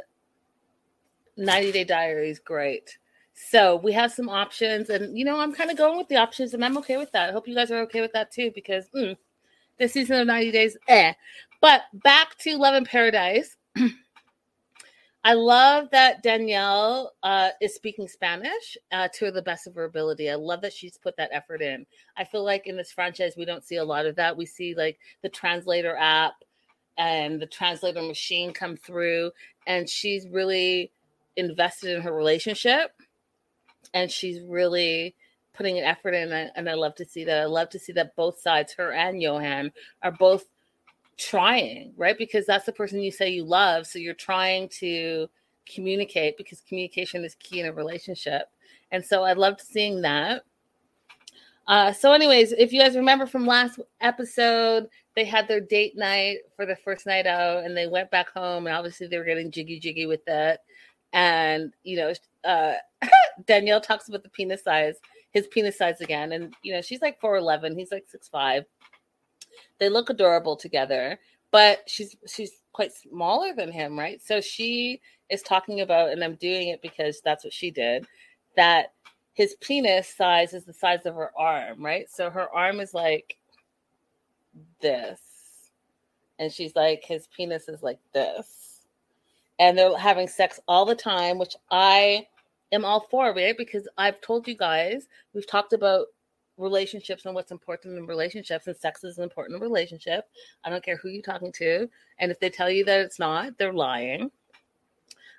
90 1.37 1.73
Day 1.73 1.85
Diary 1.85 2.31
is 2.31 2.39
great. 2.39 2.99
So 3.35 3.77
we 3.77 3.93
have 3.93 4.13
some 4.13 4.31
options, 4.31 4.89
and 4.89 5.17
you 5.17 5.25
know, 5.25 5.39
I'm 5.39 5.53
kind 5.53 5.71
of 5.71 5.77
going 5.77 5.99
with 5.99 6.09
the 6.09 6.17
options, 6.17 6.55
and 6.55 6.65
I'm 6.65 6.79
okay 6.79 6.97
with 6.97 7.13
that. 7.13 7.29
I 7.29 7.33
hope 7.33 7.47
you 7.47 7.55
guys 7.55 7.71
are 7.71 7.83
okay 7.83 8.01
with 8.01 8.13
that 8.13 8.33
too, 8.33 8.51
because 8.55 8.89
mm, 8.97 9.17
this 9.79 9.93
season 9.93 10.19
of 10.21 10.27
90 10.27 10.53
days, 10.53 10.77
eh. 10.89 11.13
But 11.61 11.83
back 11.93 12.39
to 12.39 12.57
Love 12.57 12.75
in 12.75 12.85
Paradise. 12.85 13.57
I 15.25 15.33
love 15.33 15.89
that 15.91 16.23
Danielle 16.23 17.13
uh, 17.25 17.51
is 17.61 17.75
speaking 17.75 18.07
Spanish 18.07 18.77
uh, 18.93 19.09
to 19.15 19.33
the 19.33 19.43
best 19.43 19.67
of 19.67 19.75
her 19.75 19.83
ability. 19.83 20.31
I 20.31 20.37
love 20.37 20.61
that 20.61 20.73
she's 20.73 20.97
put 20.97 21.17
that 21.17 21.31
effort 21.33 21.61
in. 21.61 21.85
I 22.17 22.23
feel 22.23 22.45
like 22.45 22.69
in 22.69 22.77
this 22.77 22.93
franchise, 22.93 23.35
we 23.37 23.45
don't 23.45 23.65
see 23.65 23.77
a 23.77 23.85
lot 23.85 24.07
of 24.07 24.15
that. 24.17 24.37
We 24.37 24.47
see 24.47 24.77
like 24.77 25.01
the 25.23 25.29
translator 25.29 25.97
app 25.97 26.35
and 26.97 27.43
the 27.43 27.47
translator 27.47 28.03
machine 28.03 28.53
come 28.53 28.77
through, 28.77 29.33
and 29.67 29.89
she's 29.89 30.29
really 30.29 30.93
invested 31.37 31.95
in 31.95 32.03
her 32.03 32.15
relationship 32.15 32.91
and 33.95 34.11
she's 34.11 34.41
really 34.43 35.15
putting 35.55 35.79
an 35.79 35.85
effort 35.85 36.13
in 36.13 36.33
and 36.33 36.69
I 36.69 36.75
love 36.75 36.95
to 36.97 37.05
see 37.05 37.25
that. 37.25 37.43
I 37.43 37.47
love 37.47 37.71
to 37.71 37.79
see 37.79 37.93
that 37.93 38.17
both 38.17 38.39
sides, 38.39 38.75
her 38.75 38.93
and 38.93 39.21
Johan, 39.23 39.73
are 40.03 40.13
both 40.13 40.45
trying, 41.17 41.95
right? 41.97 42.19
Because 42.19 42.47
that's 42.47 42.67
the 42.67 42.73
person 42.73 43.01
you 43.01 43.11
say 43.11 43.31
you 43.31 43.45
love. 43.45 43.87
So 43.87 43.99
you're 43.99 44.15
trying 44.15 44.69
to 44.81 45.29
communicate 45.67 46.37
because 46.37 46.61
communication 46.69 47.25
is 47.25 47.35
key 47.37 47.61
in 47.61 47.67
a 47.67 47.73
relationship. 47.73 48.49
And 48.93 49.05
so 49.05 49.23
I 49.23 49.33
loved 49.33 49.61
seeing 49.61 50.03
that. 50.03 50.43
Uh, 51.67 51.93
so, 51.93 52.13
anyways, 52.13 52.53
if 52.53 52.73
you 52.73 52.81
guys 52.81 52.95
remember 52.95 53.27
from 53.27 53.45
last 53.45 53.81
episode, 54.01 54.89
they 55.17 55.25
had 55.25 55.49
their 55.49 55.61
date 55.61 55.97
night 55.97 56.39
for 56.55 56.65
the 56.65 56.77
first 56.77 57.07
night 57.07 57.27
out 57.27 57.65
and 57.65 57.77
they 57.77 57.89
went 57.89 58.11
back 58.13 58.29
home, 58.31 58.69
and 58.69 58.77
obviously 58.77 59.09
they 59.09 59.19
were 59.19 59.25
getting 59.25 59.51
jiggy 59.51 59.81
jiggy 59.81 60.07
with 60.07 60.23
it. 60.29 60.61
And, 61.17 61.73
you 61.83 61.97
know, 61.97 62.13
uh, 62.45 62.75
Danielle 63.47 63.81
talks 63.81 64.07
about 64.07 64.23
the 64.23 64.29
penis 64.29 64.63
size, 64.63 64.97
his 65.31 65.47
penis 65.47 65.79
size 65.79 66.03
again. 66.03 66.33
And, 66.33 66.55
you 66.63 66.75
know, 66.75 66.83
she's 66.83 67.01
like 67.01 67.19
4'11, 67.23 67.77
he's 67.77 67.91
like 67.91 68.05
six 68.07 68.29
five. 68.29 68.65
They 69.79 69.89
look 69.89 70.11
adorable 70.11 70.57
together, 70.57 71.19
but 71.51 71.81
she's 71.87 72.17
she's 72.29 72.61
quite 72.73 72.93
smaller 72.93 73.55
than 73.55 73.73
him, 73.73 73.99
right? 73.99 74.21
So 74.23 74.43
she 74.43 75.01
is 75.31 75.41
talking 75.41 75.81
about, 75.81 76.11
and 76.11 76.23
I'm 76.23 76.35
doing 76.35 76.69
it 76.69 76.83
because 76.83 77.23
that's 77.25 77.45
what 77.45 77.53
she 77.55 77.71
did, 77.71 78.07
that 78.55 78.93
his 79.33 79.55
penis 79.63 80.09
size 80.09 80.53
is 80.53 80.65
the 80.65 80.75
size 80.75 81.07
of 81.07 81.15
her 81.15 81.31
arm, 81.39 81.83
right? 81.83 82.11
So 82.11 82.29
her 82.29 82.55
arm 82.55 82.79
is 82.79 82.93
like 82.93 83.39
this. 84.83 85.21
And 86.39 86.53
she's 86.53 86.77
like, 86.77 87.05
his 87.05 87.27
penis 87.35 87.71
is 87.71 87.83
like 87.83 88.01
this. 88.13 88.66
And 89.59 89.77
they're 89.77 89.97
having 89.97 90.29
sex 90.29 90.61
all 90.69 90.85
the 90.85 90.95
time, 90.95 91.39
which 91.39 91.57
I 91.71 92.27
am 92.73 92.85
all 92.85 93.07
for, 93.11 93.33
right? 93.35 93.57
Because 93.57 93.89
I've 93.97 94.21
told 94.21 94.47
you 94.47 94.57
guys, 94.57 95.09
we've 95.33 95.47
talked 95.47 95.73
about 95.73 96.07
relationships 96.59 97.27
and 97.27 97.35
what's 97.35 97.53
important 97.53 97.99
in 97.99 98.07
relationships, 98.07 98.67
and 98.67 98.77
sex 98.77 99.05
is 99.05 99.19
an 99.19 99.25
important 99.25 99.61
relationship. 99.61 100.25
I 100.65 100.71
don't 100.71 100.85
care 100.85 100.97
who 100.97 101.09
you're 101.09 101.23
talking 101.23 101.53
to. 101.53 101.89
And 102.19 102.31
if 102.31 102.41
they 102.41 102.51
tell 102.51 102.71
you 102.71 102.85
that 102.85 103.01
it's 103.01 103.19
not, 103.19 103.59
they're 103.59 103.73
lying. 103.73 104.31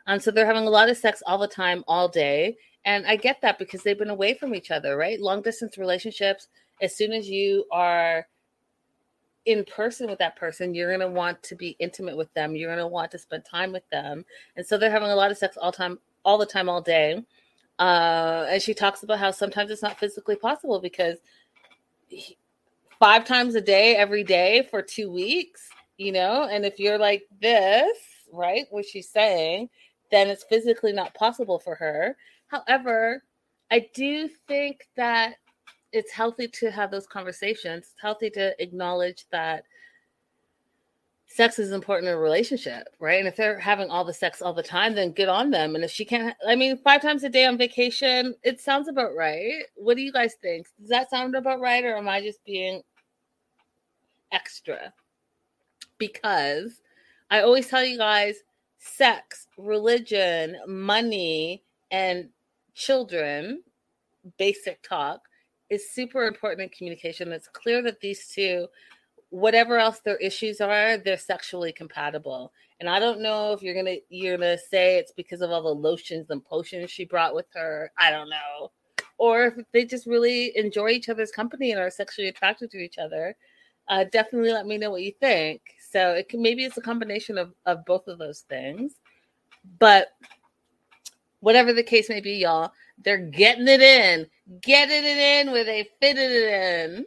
And 0.08 0.22
so 0.22 0.32
they're 0.32 0.46
having 0.46 0.68
a 0.68 0.72
lot 0.72 0.90
of 0.90 0.98
sex 0.98 1.22
all 1.26 1.38
the 1.38 1.48
time, 1.48 1.84
all 1.88 2.08
day. 2.08 2.56
And 2.86 3.06
I 3.06 3.18
get 3.18 3.42
that 3.42 3.60
because 3.60 3.84
they've 3.84 3.98
been 3.98 4.10
away 4.10 4.34
from 4.34 4.56
each 4.56 4.72
other, 4.72 4.96
right? 4.96 5.20
Long 5.20 5.42
distance 5.42 5.78
relationships, 5.78 6.48
as 6.82 6.96
soon 6.96 7.12
as 7.12 7.30
you 7.30 7.66
are 7.72 8.28
in 9.48 9.64
person 9.64 10.10
with 10.10 10.20
that 10.20 10.36
person, 10.36 10.76
you're 10.76 10.90
going 10.90 11.00
to 11.00 11.08
want 11.08 11.42
to 11.42 11.56
be 11.56 11.78
intimate 11.80 12.18
with 12.18 12.32
them. 12.34 12.54
You're 12.54 12.70
going 12.70 12.86
to 12.86 12.88
want 12.88 13.12
to 13.12 13.18
spend 13.18 13.46
time 13.46 13.72
with 13.72 13.90
them. 13.90 14.26
And 14.58 14.66
so 14.66 14.78
they're 14.78 14.92
having 14.92 15.10
a 15.10 15.16
lot 15.16 15.32
of 15.32 15.38
sex 15.38 15.58
all 15.58 15.72
time 15.72 15.98
all 16.26 16.38
the 16.38 16.46
time 16.46 16.68
all 16.68 16.82
day. 16.82 17.24
Uh, 17.80 18.46
and 18.50 18.62
she 18.62 18.74
talks 18.74 19.04
about 19.04 19.20
how 19.20 19.32
sometimes 19.32 19.72
it's 19.72 19.82
not 19.82 19.98
physically 19.98 20.36
possible 20.36 20.82
because 20.82 21.18
he, 22.10 22.38
five 23.00 23.24
times 23.24 23.56
a 23.56 23.62
day 23.62 23.96
every 23.96 24.24
day 24.24 24.68
for 24.70 24.82
2 24.82 25.10
weeks, 25.10 25.70
you 25.98 26.12
know, 26.12 26.50
and 26.52 26.66
if 26.66 26.78
you're 26.78 26.98
like 26.98 27.24
this, 27.40 27.98
right, 28.34 28.66
what 28.70 28.86
she's 28.86 29.08
saying, 29.10 29.70
then 30.12 30.28
it's 30.28 30.44
physically 30.44 30.92
not 30.92 31.14
possible 31.14 31.60
for 31.60 31.76
her. 31.76 32.18
However, 32.48 33.24
I 33.72 33.88
do 33.94 34.28
think 34.48 34.90
that 34.98 35.36
it's 35.98 36.12
healthy 36.12 36.48
to 36.48 36.72
have 36.72 36.92
those 36.92 37.08
conversations. 37.08 37.88
It's 37.92 38.02
healthy 38.02 38.30
to 38.32 38.56
acknowledge 38.62 39.26
that 39.32 39.64
sex 41.28 41.60
is 41.60 41.72
important 41.72 42.08
in 42.08 42.16
a 42.16 42.18
relationship, 42.18 42.88
right? 43.00 43.20
And 43.20 43.28
if 43.28 43.36
they're 43.36 43.60
having 43.60 43.90
all 43.90 44.06
the 44.06 44.14
sex 44.14 44.42
all 44.42 44.54
the 44.54 44.64
time, 44.64 44.96
then 44.96 45.12
good 45.12 45.28
on 45.28 45.52
them. 45.52 45.76
And 45.76 45.84
if 45.84 45.92
she 45.92 46.06
can't, 46.06 46.36
I 46.48 46.56
mean, 46.56 46.78
five 46.78 47.02
times 47.02 47.24
a 47.24 47.30
day 47.30 47.46
on 47.46 47.58
vacation, 47.58 48.34
it 48.44 48.62
sounds 48.62 48.88
about 48.88 49.16
right. 49.16 49.64
What 49.76 49.98
do 49.98 50.04
you 50.04 50.12
guys 50.12 50.36
think? 50.42 50.68
Does 50.80 50.90
that 50.90 51.10
sound 51.10 51.36
about 51.36 51.60
right, 51.60 51.84
or 51.84 51.98
am 51.98 52.08
I 52.08 52.22
just 52.22 52.44
being 52.46 52.82
extra? 54.32 54.94
Because 55.98 56.82
I 57.30 57.42
always 57.42 57.68
tell 57.68 57.84
you 57.84 57.98
guys 57.98 58.38
sex, 58.80 59.48
religion, 59.58 60.58
money, 60.66 61.64
and 61.92 62.30
children, 62.74 63.64
basic 64.38 64.82
talk, 64.82 65.22
is 65.70 65.90
super 65.90 66.26
important 66.26 66.62
in 66.62 66.70
communication. 66.70 67.32
It's 67.32 67.48
clear 67.48 67.82
that 67.82 68.00
these 68.00 68.28
two, 68.28 68.68
whatever 69.30 69.78
else 69.78 70.00
their 70.00 70.18
issues 70.18 70.62
are, 70.62 70.98
they're 70.98 71.18
sexually 71.18 71.72
compatible. 71.72 72.54
And 72.80 72.90
I 72.90 73.00
don't 73.00 73.22
know 73.22 73.54
if 73.54 73.62
you're 73.62 73.76
gonna 73.76 73.98
you're 74.10 74.38
gonna 74.38 74.58
say 74.58 74.98
it's 74.98 75.12
because 75.12 75.42
of 75.42 75.50
all 75.52 75.64
the 75.64 75.70
lotions 75.70 76.30
and 76.30 76.44
potions 76.44 76.92
she 76.92 77.06
brought 77.06 77.34
with 77.34 77.48
her. 77.56 77.92
I 77.98 78.12
don't 78.12 78.30
know. 78.30 78.72
Or 79.18 79.46
if 79.46 79.56
they 79.72 79.84
just 79.84 80.06
really 80.06 80.56
enjoy 80.56 80.90
each 80.90 81.10
other's 81.10 81.32
company 81.32 81.72
and 81.72 81.82
are 81.82 81.90
sexually 81.90 82.30
attracted 82.30 82.72
to 82.72 82.78
each 82.78 82.98
other. 82.98 83.36
Uh, 83.90 84.04
definitely 84.12 84.52
let 84.52 84.68
me 84.68 84.78
know 84.78 84.92
what 84.92 85.02
you 85.02 85.14
think. 85.20 85.62
So 85.92 86.12
it 86.12 86.30
can 86.30 86.42
maybe 86.42 86.66
it's 86.66 86.78
a 86.78 86.82
combination 86.82 87.38
of, 87.38 87.54
of 87.66 87.86
both 87.86 88.08
of 88.08 88.20
those 88.20 88.42
things. 88.42 88.96
But 89.80 90.10
whatever 91.40 91.74
the 91.74 91.84
case 91.84 92.10
may 92.10 92.20
be, 92.20 92.34
y'all, 92.34 92.72
they're 93.04 93.18
getting 93.18 93.68
it 93.68 93.82
in, 93.82 94.28
getting 94.62 95.04
it 95.04 95.18
in 95.18 95.52
where 95.52 95.64
they 95.64 95.90
fitted 96.02 96.32
it 96.32 96.54
in. 96.90 97.06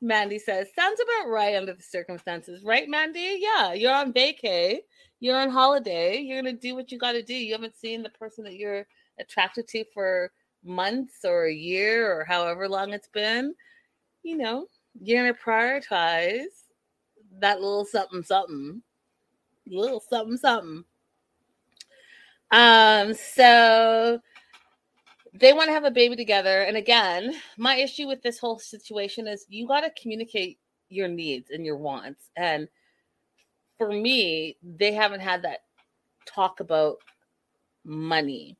Mandy 0.00 0.38
says, 0.38 0.68
sounds 0.74 1.00
about 1.00 1.30
right 1.30 1.56
under 1.56 1.72
the 1.72 1.82
circumstances, 1.82 2.62
right, 2.62 2.88
Mandy? 2.88 3.38
Yeah, 3.40 3.72
you're 3.72 3.94
on 3.94 4.12
vacay, 4.12 4.80
you're 5.20 5.38
on 5.38 5.48
holiday, 5.48 6.18
you're 6.18 6.42
gonna 6.42 6.52
do 6.52 6.74
what 6.74 6.92
you 6.92 6.98
gotta 6.98 7.22
do. 7.22 7.34
You 7.34 7.52
haven't 7.52 7.76
seen 7.76 8.02
the 8.02 8.10
person 8.10 8.44
that 8.44 8.56
you're 8.56 8.86
attracted 9.18 9.66
to 9.68 9.84
for 9.94 10.30
months 10.62 11.24
or 11.24 11.46
a 11.46 11.54
year 11.54 12.12
or 12.12 12.24
however 12.24 12.68
long 12.68 12.92
it's 12.92 13.08
been. 13.08 13.54
You 14.22 14.36
know, 14.36 14.66
you're 15.00 15.22
gonna 15.22 15.38
prioritize 15.42 16.44
that 17.38 17.60
little 17.60 17.84
something 17.84 18.22
something, 18.22 18.82
little 19.66 20.00
something 20.00 20.36
something. 20.36 20.84
Um, 22.50 23.14
so 23.14 24.20
they 25.34 25.52
want 25.52 25.68
to 25.68 25.72
have 25.72 25.84
a 25.84 25.90
baby 25.90 26.16
together. 26.16 26.62
And 26.62 26.76
again, 26.76 27.34
my 27.58 27.76
issue 27.76 28.06
with 28.06 28.22
this 28.22 28.38
whole 28.38 28.58
situation 28.58 29.26
is 29.26 29.46
you 29.48 29.66
got 29.66 29.80
to 29.80 29.90
communicate 30.00 30.58
your 30.88 31.08
needs 31.08 31.50
and 31.50 31.66
your 31.66 31.76
wants. 31.76 32.30
And 32.36 32.68
for 33.76 33.90
me, 33.90 34.56
they 34.62 34.92
haven't 34.92 35.20
had 35.20 35.42
that 35.42 35.64
talk 36.26 36.60
about 36.60 36.98
money. 37.84 38.56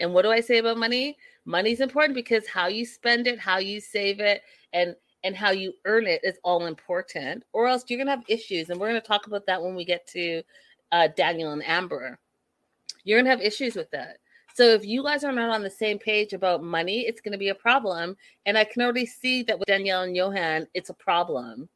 And 0.00 0.14
what 0.14 0.22
do 0.22 0.30
I 0.30 0.40
say 0.40 0.58
about 0.58 0.78
money? 0.78 1.16
Money's 1.44 1.80
important 1.80 2.14
because 2.14 2.46
how 2.46 2.68
you 2.68 2.86
spend 2.86 3.26
it, 3.26 3.38
how 3.38 3.58
you 3.58 3.80
save 3.80 4.20
it, 4.20 4.42
and 4.72 4.94
and 5.24 5.36
how 5.36 5.50
you 5.50 5.72
earn 5.84 6.06
it 6.06 6.20
is 6.24 6.38
all 6.42 6.66
important. 6.66 7.44
Or 7.52 7.68
else 7.68 7.84
you're 7.88 7.98
gonna 7.98 8.10
have 8.10 8.24
issues. 8.28 8.70
And 8.70 8.80
we're 8.80 8.88
gonna 8.88 9.00
talk 9.00 9.26
about 9.26 9.46
that 9.46 9.62
when 9.62 9.74
we 9.74 9.84
get 9.84 10.06
to 10.08 10.42
uh, 10.92 11.08
Daniel 11.16 11.52
and 11.52 11.64
Amber 11.64 12.18
you're 13.04 13.18
going 13.18 13.24
to 13.26 13.30
have 13.30 13.40
issues 13.40 13.74
with 13.74 13.90
that. 13.90 14.18
So 14.54 14.64
if 14.64 14.84
you 14.84 15.02
guys 15.02 15.24
are 15.24 15.32
not 15.32 15.50
on 15.50 15.62
the 15.62 15.70
same 15.70 15.98
page 15.98 16.34
about 16.34 16.62
money, 16.62 17.00
it's 17.00 17.20
going 17.20 17.32
to 17.32 17.38
be 17.38 17.48
a 17.48 17.54
problem. 17.54 18.16
And 18.44 18.58
I 18.58 18.64
can 18.64 18.82
already 18.82 19.06
see 19.06 19.42
that 19.44 19.58
with 19.58 19.66
Danielle 19.66 20.02
and 20.02 20.14
Johan, 20.14 20.66
it's 20.74 20.90
a 20.90 20.94
problem. 20.94 21.68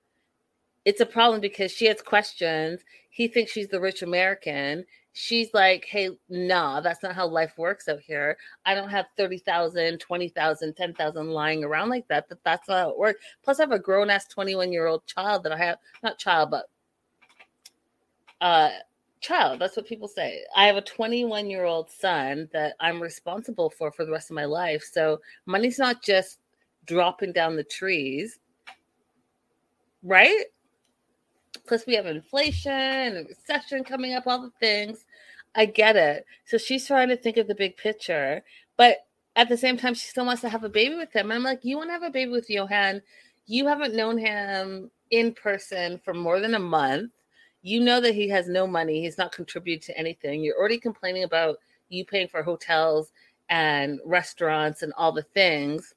It's 0.84 1.00
a 1.00 1.06
problem 1.06 1.40
because 1.40 1.72
she 1.72 1.86
has 1.86 2.02
questions. 2.02 2.80
He 3.10 3.28
thinks 3.28 3.50
she's 3.50 3.68
the 3.68 3.80
rich 3.80 4.02
American. 4.02 4.84
She's 5.14 5.54
like, 5.54 5.86
hey, 5.86 6.10
no, 6.28 6.80
that's 6.82 7.02
not 7.02 7.14
how 7.14 7.26
life 7.26 7.54
works 7.56 7.88
out 7.88 8.00
here. 8.00 8.36
I 8.66 8.74
don't 8.74 8.90
have 8.90 9.06
30,000, 9.16 9.98
20,000, 9.98 10.74
10,000 10.74 11.30
lying 11.30 11.64
around 11.64 11.88
like 11.88 12.06
that. 12.08 12.28
That 12.28 12.44
that's 12.44 12.68
not 12.68 12.78
how 12.78 12.90
it 12.90 12.98
works. 12.98 13.24
Plus, 13.42 13.58
I 13.58 13.62
have 13.62 13.72
a 13.72 13.78
grown 13.78 14.10
ass 14.10 14.26
21 14.28 14.70
year 14.70 14.86
old 14.86 15.06
child 15.06 15.44
that 15.44 15.52
I 15.52 15.56
have, 15.56 15.78
not 16.02 16.18
child, 16.18 16.50
but 16.50 16.66
uh 18.42 18.68
child. 19.26 19.60
That's 19.60 19.76
what 19.76 19.86
people 19.86 20.08
say. 20.08 20.44
I 20.54 20.66
have 20.66 20.76
a 20.76 20.82
21 20.82 21.50
year 21.50 21.64
old 21.64 21.90
son 21.90 22.48
that 22.52 22.74
I'm 22.80 23.02
responsible 23.02 23.70
for 23.70 23.90
for 23.90 24.04
the 24.04 24.12
rest 24.12 24.30
of 24.30 24.36
my 24.36 24.44
life. 24.44 24.84
So 24.90 25.20
money's 25.46 25.78
not 25.78 26.02
just 26.02 26.38
dropping 26.86 27.32
down 27.32 27.56
the 27.56 27.64
trees, 27.64 28.38
right? 30.02 30.44
Plus, 31.66 31.86
we 31.86 31.94
have 31.94 32.06
inflation 32.06 32.70
and 32.72 33.28
recession 33.28 33.82
coming 33.82 34.14
up, 34.14 34.26
all 34.26 34.40
the 34.40 34.52
things. 34.60 35.04
I 35.56 35.66
get 35.66 35.96
it. 35.96 36.24
So 36.44 36.58
she's 36.58 36.86
trying 36.86 37.08
to 37.08 37.16
think 37.16 37.38
of 37.38 37.48
the 37.48 37.54
big 37.54 37.76
picture, 37.76 38.42
but 38.76 38.98
at 39.34 39.48
the 39.48 39.56
same 39.56 39.76
time, 39.76 39.94
she 39.94 40.06
still 40.06 40.26
wants 40.26 40.42
to 40.42 40.48
have 40.48 40.64
a 40.64 40.68
baby 40.68 40.94
with 40.94 41.12
him. 41.12 41.30
And 41.30 41.34
I'm 41.34 41.42
like, 41.42 41.60
you 41.62 41.76
want 41.76 41.88
to 41.88 41.94
have 41.94 42.02
a 42.02 42.10
baby 42.10 42.30
with 42.30 42.48
Johan? 42.48 43.02
You 43.46 43.66
haven't 43.66 43.94
known 43.94 44.16
him 44.18 44.90
in 45.10 45.34
person 45.34 46.00
for 46.04 46.14
more 46.14 46.40
than 46.40 46.54
a 46.54 46.58
month 46.58 47.10
you 47.66 47.80
know 47.80 48.00
that 48.00 48.14
he 48.14 48.28
has 48.28 48.48
no 48.48 48.64
money, 48.64 49.00
he's 49.00 49.18
not 49.18 49.32
contributed 49.32 49.82
to 49.82 49.98
anything. 49.98 50.40
You're 50.40 50.56
already 50.56 50.78
complaining 50.78 51.24
about 51.24 51.58
you 51.88 52.04
paying 52.04 52.28
for 52.28 52.44
hotels 52.44 53.10
and 53.48 53.98
restaurants 54.04 54.82
and 54.82 54.92
all 54.96 55.10
the 55.10 55.24
things. 55.24 55.92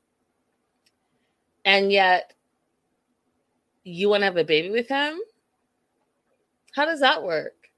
And 1.66 1.92
yet 1.92 2.34
you 3.84 4.10
want 4.10 4.22
to 4.22 4.26
have 4.26 4.38
a 4.38 4.44
baby 4.44 4.72
with 4.72 4.88
him? 4.88 5.20
How 6.74 6.86
does 6.86 7.02
that 7.02 7.22
work? 7.22 7.70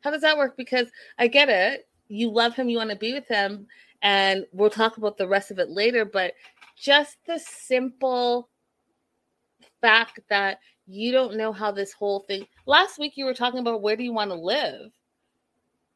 How 0.00 0.10
does 0.10 0.22
that 0.22 0.38
work? 0.38 0.56
Because 0.56 0.88
I 1.18 1.26
get 1.26 1.50
it. 1.50 1.86
You 2.08 2.30
love 2.30 2.54
him, 2.54 2.70
you 2.70 2.78
want 2.78 2.88
to 2.88 2.96
be 2.96 3.12
with 3.12 3.28
him, 3.28 3.66
and 4.00 4.46
we'll 4.52 4.70
talk 4.70 4.96
about 4.96 5.18
the 5.18 5.28
rest 5.28 5.50
of 5.50 5.58
it 5.58 5.68
later, 5.68 6.06
but 6.06 6.32
just 6.74 7.18
the 7.26 7.38
simple 7.38 8.48
fact 9.84 10.18
that 10.30 10.60
you 10.86 11.12
don't 11.12 11.36
know 11.36 11.52
how 11.52 11.70
this 11.70 11.92
whole 11.92 12.20
thing 12.20 12.46
last 12.64 12.98
week 12.98 13.18
you 13.18 13.26
were 13.26 13.34
talking 13.34 13.60
about 13.60 13.82
where 13.82 13.96
do 13.96 14.02
you 14.02 14.14
want 14.14 14.30
to 14.30 14.34
live? 14.34 14.90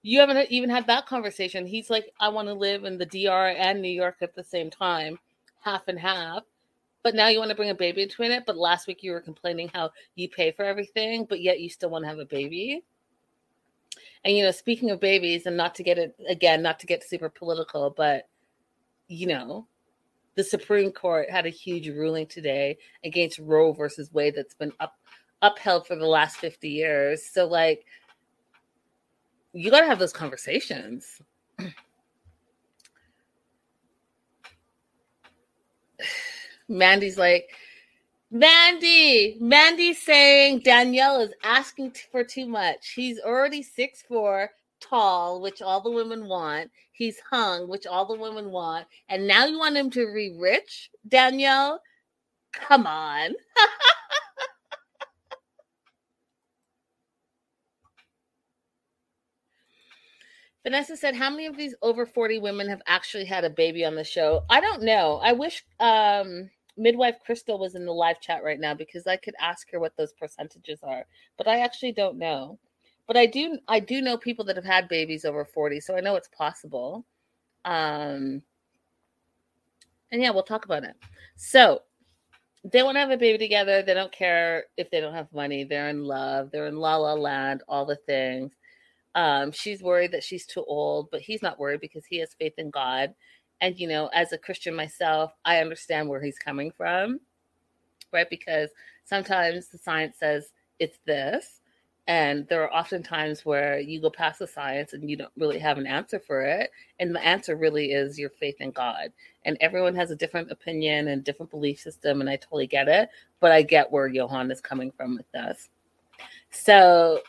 You 0.02 0.20
haven't 0.20 0.50
even 0.50 0.68
had 0.68 0.86
that 0.88 1.06
conversation. 1.06 1.66
He's 1.66 1.88
like 1.88 2.12
i 2.20 2.28
want 2.28 2.48
to 2.48 2.54
live 2.54 2.84
in 2.84 2.98
the 2.98 3.06
dr 3.06 3.56
and 3.58 3.80
new 3.80 3.88
york 4.02 4.16
at 4.20 4.34
the 4.34 4.44
same 4.44 4.68
time 4.70 5.18
half 5.60 5.88
and 5.88 5.98
half. 5.98 6.42
But 7.02 7.14
now 7.14 7.28
you 7.28 7.38
want 7.38 7.48
to 7.48 7.54
bring 7.56 7.70
a 7.70 7.74
baby 7.74 8.02
into 8.02 8.22
it? 8.22 8.44
But 8.46 8.58
last 8.58 8.86
week 8.86 9.02
you 9.02 9.12
were 9.12 9.20
complaining 9.20 9.70
how 9.72 9.90
you 10.16 10.28
pay 10.28 10.52
for 10.52 10.64
everything 10.66 11.24
but 11.24 11.40
yet 11.40 11.60
you 11.60 11.70
still 11.70 11.90
want 11.90 12.04
to 12.04 12.08
have 12.10 12.18
a 12.18 12.26
baby? 12.26 12.84
And 14.22 14.36
you 14.36 14.44
know 14.44 14.50
speaking 14.50 14.90
of 14.90 15.00
babies 15.00 15.46
and 15.46 15.56
not 15.56 15.74
to 15.76 15.82
get 15.82 15.96
it 15.96 16.14
again 16.28 16.60
not 16.60 16.78
to 16.80 16.86
get 16.86 17.08
super 17.08 17.30
political 17.30 17.88
but 17.88 18.28
you 19.08 19.26
know 19.26 19.66
the 20.38 20.44
Supreme 20.44 20.90
Court 20.92 21.28
had 21.28 21.46
a 21.46 21.50
huge 21.50 21.88
ruling 21.88 22.24
today 22.28 22.78
against 23.02 23.40
Roe 23.40 23.72
versus 23.72 24.12
Wade 24.12 24.36
that's 24.36 24.54
been 24.54 24.70
up 24.78 24.94
upheld 25.42 25.84
for 25.84 25.96
the 25.96 26.06
last 26.06 26.36
50 26.36 26.68
years. 26.68 27.24
So 27.26 27.44
like 27.44 27.84
you 29.52 29.68
got 29.72 29.80
to 29.80 29.86
have 29.86 29.98
those 29.98 30.12
conversations. 30.12 31.20
Mandy's 36.68 37.18
like, 37.18 37.50
Mandy, 38.30 39.38
Mandy's 39.40 40.00
saying 40.00 40.60
Danielle 40.60 41.20
is 41.20 41.32
asking 41.42 41.96
for 42.12 42.22
too 42.22 42.46
much. 42.46 42.90
He's 42.90 43.18
already 43.18 43.60
six 43.64 44.02
four, 44.02 44.52
tall, 44.80 45.40
which 45.40 45.62
all 45.62 45.80
the 45.80 45.90
women 45.90 46.28
want. 46.28 46.70
He's 46.92 47.20
hung, 47.30 47.68
which 47.68 47.86
all 47.86 48.06
the 48.06 48.18
women 48.18 48.50
want. 48.50 48.86
And 49.08 49.26
now 49.26 49.46
you 49.46 49.58
want 49.58 49.76
him 49.76 49.90
to 49.90 50.12
be 50.12 50.36
rich, 50.38 50.90
Danielle? 51.06 51.80
Come 52.52 52.86
on. 52.86 53.32
Vanessa 60.64 60.96
said, 60.96 61.14
How 61.14 61.30
many 61.30 61.46
of 61.46 61.56
these 61.56 61.74
over 61.82 62.04
40 62.04 62.40
women 62.40 62.68
have 62.68 62.82
actually 62.86 63.24
had 63.24 63.44
a 63.44 63.50
baby 63.50 63.84
on 63.84 63.94
the 63.94 64.04
show? 64.04 64.44
I 64.50 64.60
don't 64.60 64.82
know. 64.82 65.20
I 65.22 65.32
wish 65.32 65.64
um, 65.80 66.50
midwife 66.76 67.16
Crystal 67.24 67.58
was 67.58 67.74
in 67.74 67.86
the 67.86 67.92
live 67.92 68.20
chat 68.20 68.42
right 68.44 68.60
now 68.60 68.74
because 68.74 69.06
I 69.06 69.16
could 69.16 69.34
ask 69.40 69.70
her 69.70 69.80
what 69.80 69.96
those 69.96 70.12
percentages 70.12 70.80
are, 70.82 71.06
but 71.36 71.48
I 71.48 71.60
actually 71.60 71.92
don't 71.92 72.18
know 72.18 72.58
but 73.08 73.16
I 73.16 73.26
do 73.26 73.58
I 73.66 73.80
do 73.80 74.00
know 74.00 74.16
people 74.16 74.44
that 74.44 74.56
have 74.56 74.64
had 74.64 74.88
babies 74.88 75.24
over 75.24 75.44
40, 75.44 75.80
so 75.80 75.96
I 75.96 76.00
know 76.00 76.14
it's 76.14 76.28
possible. 76.28 77.04
Um 77.64 78.42
and 80.12 80.22
yeah, 80.22 80.30
we'll 80.30 80.44
talk 80.44 80.64
about 80.64 80.84
it. 80.84 80.94
So 81.36 81.82
they 82.64 82.82
want 82.82 82.96
to 82.96 83.00
have 83.00 83.10
a 83.10 83.16
baby 83.16 83.38
together. 83.38 83.82
They 83.82 83.94
don't 83.94 84.12
care 84.12 84.64
if 84.76 84.90
they 84.90 85.00
don't 85.00 85.14
have 85.14 85.32
money. 85.32 85.64
They're 85.64 85.88
in 85.88 86.04
love. 86.04 86.50
They're 86.50 86.66
in 86.66 86.76
la 86.76 86.96
la 86.96 87.14
land, 87.14 87.62
all 87.68 87.86
the 87.86 87.96
things. 87.96 88.52
Um, 89.14 89.52
she's 89.52 89.82
worried 89.82 90.12
that 90.12 90.24
she's 90.24 90.46
too 90.46 90.64
old, 90.66 91.08
but 91.10 91.20
he's 91.20 91.42
not 91.42 91.58
worried 91.58 91.80
because 91.80 92.04
he 92.06 92.18
has 92.18 92.34
faith 92.38 92.54
in 92.58 92.70
God. 92.70 93.14
And, 93.60 93.78
you 93.78 93.88
know, 93.88 94.08
as 94.14 94.32
a 94.32 94.38
Christian 94.38 94.74
myself, 94.74 95.32
I 95.44 95.58
understand 95.58 96.08
where 96.08 96.22
he's 96.22 96.38
coming 96.38 96.70
from, 96.76 97.20
right? 98.12 98.28
Because 98.30 98.70
sometimes 99.04 99.68
the 99.68 99.78
science 99.78 100.16
says 100.18 100.52
it's 100.78 100.98
this, 101.06 101.60
and 102.08 102.48
there 102.48 102.62
are 102.62 102.72
often 102.72 103.02
times 103.02 103.44
where 103.44 103.78
you 103.78 104.00
go 104.00 104.08
past 104.08 104.38
the 104.38 104.46
science 104.46 104.94
and 104.94 105.10
you 105.10 105.14
don't 105.14 105.32
really 105.36 105.58
have 105.58 105.76
an 105.76 105.86
answer 105.86 106.18
for 106.18 106.40
it. 106.40 106.70
And 106.98 107.14
the 107.14 107.22
answer 107.22 107.54
really 107.54 107.92
is 107.92 108.18
your 108.18 108.30
faith 108.30 108.56
in 108.60 108.70
God. 108.70 109.12
And 109.44 109.58
everyone 109.60 109.94
has 109.94 110.10
a 110.10 110.16
different 110.16 110.50
opinion 110.50 111.08
and 111.08 111.22
different 111.22 111.50
belief 111.50 111.78
system. 111.78 112.22
And 112.22 112.30
I 112.30 112.36
totally 112.36 112.66
get 112.66 112.88
it. 112.88 113.10
But 113.40 113.52
I 113.52 113.60
get 113.60 113.92
where 113.92 114.06
Johan 114.06 114.50
is 114.50 114.62
coming 114.62 114.90
from 114.90 115.18
with 115.18 115.30
this. 115.32 115.68
So 116.50 117.20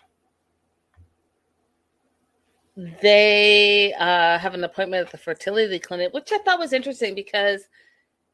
they 3.02 3.94
uh, 4.00 4.38
have 4.38 4.54
an 4.54 4.64
appointment 4.64 5.06
at 5.06 5.12
the 5.12 5.18
fertility 5.18 5.80
clinic, 5.80 6.14
which 6.14 6.32
I 6.32 6.38
thought 6.38 6.58
was 6.58 6.72
interesting 6.72 7.16
because 7.16 7.68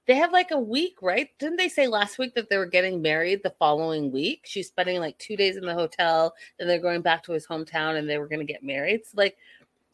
they 0.08 0.16
have 0.16 0.32
like 0.32 0.52
a 0.52 0.60
week, 0.60 0.98
right? 1.02 1.30
Didn't 1.40 1.58
they 1.58 1.70
say 1.70 1.88
last 1.88 2.18
week 2.18 2.36
that 2.36 2.50
they 2.50 2.58
were 2.58 2.66
getting 2.66 3.02
married 3.02 3.42
the 3.44 3.56
following 3.58 4.12
week? 4.12 4.42
She's 4.46 4.68
spending 4.68 5.00
like 5.00 5.18
two 5.18 5.36
days 5.36 5.58
in 5.58 5.66
the 5.66 5.74
hotel, 5.74 6.36
and 6.60 6.70
they're 6.70 6.80
going 6.80 7.02
back 7.02 7.24
to 7.24 7.32
his 7.32 7.48
hometown, 7.48 7.98
and 7.98 8.08
they 8.08 8.18
were 8.18 8.28
going 8.28 8.46
to 8.46 8.52
get 8.52 8.64
married. 8.64 9.06
So, 9.06 9.14
like, 9.16 9.38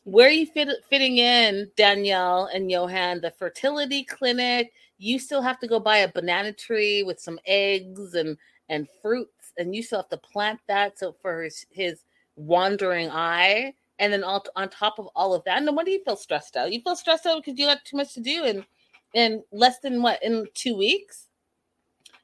where 0.03 0.27
are 0.27 0.31
you 0.31 0.45
fit, 0.47 0.69
fitting 0.89 1.17
in, 1.17 1.69
Danielle 1.77 2.49
and 2.53 2.69
Johan? 2.69 3.21
The 3.21 3.31
fertility 3.31 4.03
clinic. 4.03 4.73
You 4.97 5.17
still 5.17 5.41
have 5.41 5.59
to 5.59 5.67
go 5.67 5.79
buy 5.79 5.97
a 5.97 6.11
banana 6.11 6.51
tree 6.53 7.03
with 7.03 7.19
some 7.19 7.39
eggs 7.45 8.13
and 8.13 8.37
and 8.69 8.87
fruits, 9.01 9.53
and 9.57 9.75
you 9.75 9.83
still 9.83 9.99
have 9.99 10.09
to 10.09 10.17
plant 10.17 10.59
that. 10.67 10.99
So 10.99 11.15
for 11.21 11.43
his 11.43 11.65
his 11.71 12.03
wandering 12.35 13.09
eye, 13.09 13.73
and 13.99 14.11
then 14.11 14.23
all, 14.23 14.43
on 14.55 14.69
top 14.69 14.99
of 14.99 15.07
all 15.15 15.33
of 15.33 15.43
that, 15.45 15.63
no 15.63 15.71
wonder 15.71 15.91
you 15.91 16.03
feel 16.03 16.15
stressed 16.15 16.57
out. 16.57 16.71
You 16.73 16.81
feel 16.81 16.95
stressed 16.95 17.25
out 17.25 17.43
because 17.43 17.57
you 17.57 17.65
got 17.65 17.85
too 17.85 17.97
much 17.97 18.13
to 18.15 18.21
do 18.21 18.43
and 18.43 18.65
in 19.13 19.43
less 19.51 19.79
than 19.79 20.01
what 20.01 20.21
in 20.23 20.47
two 20.53 20.75
weeks? 20.77 21.27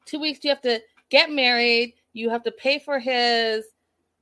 Two 0.06 0.20
weeks 0.20 0.44
you 0.44 0.50
have 0.50 0.62
to 0.62 0.82
get 1.10 1.32
married 1.32 1.94
you 2.14 2.30
have 2.30 2.44
to 2.44 2.52
pay 2.52 2.80
for 2.80 3.00
his 3.00 3.66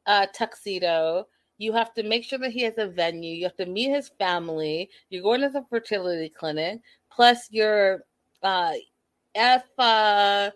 uh, 0.05 0.27
tuxedo 0.33 1.27
you 1.57 1.71
have 1.71 1.93
to 1.93 2.03
make 2.03 2.23
sure 2.23 2.37
that 2.37 2.51
he 2.51 2.61
has 2.61 2.77
a 2.77 2.87
venue 2.87 3.33
you 3.33 3.43
have 3.43 3.55
to 3.55 3.65
meet 3.65 3.89
his 3.89 4.09
family 4.19 4.89
you're 5.09 5.23
going 5.23 5.41
to 5.41 5.49
the 5.49 5.65
fertility 5.69 6.29
clinic 6.29 6.79
plus 7.09 7.47
your 7.51 8.03
uh, 8.43 8.73
f 9.33 9.63
uh, 9.79 10.51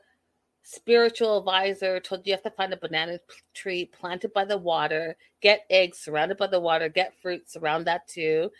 spiritual 0.64 1.40
advisor 1.40 2.00
told 2.00 2.26
you 2.28 2.34
have 2.34 2.44
to 2.44 2.52
find 2.52 2.72
a 2.74 2.78
banana 2.78 3.18
tree 3.56 3.86
planted 3.86 4.32
by 4.34 4.46
the 4.46 4.58
water 4.58 5.16
get 5.42 5.66
eggs 5.70 5.98
surrounded 5.98 6.38
by 6.38 6.46
the 6.46 6.60
water 6.60 6.88
get 6.90 7.20
fruits 7.22 7.56
around 7.56 7.86
that 7.86 8.08
too. 8.08 8.52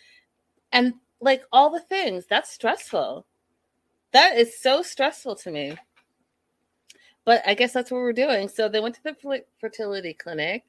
And 0.72 0.96
like 1.22 1.44
all 1.52 1.70
the 1.70 1.80
things 1.80 2.26
that's 2.26 2.50
stressful 2.50 3.28
that 4.12 4.38
is 4.38 4.60
so 4.60 4.82
stressful 4.82 5.36
to 5.38 5.52
me. 5.52 5.76
But 7.26 7.44
I 7.46 7.54
guess 7.54 7.74
that's 7.74 7.92
what 7.92 8.00
we're 8.00 8.14
doing. 8.14 8.50
So 8.50 8.70
they 8.70 8.80
went 8.80 8.96
to 8.96 9.04
the 9.04 9.44
fertility 9.60 10.14
clinic. 10.14 10.64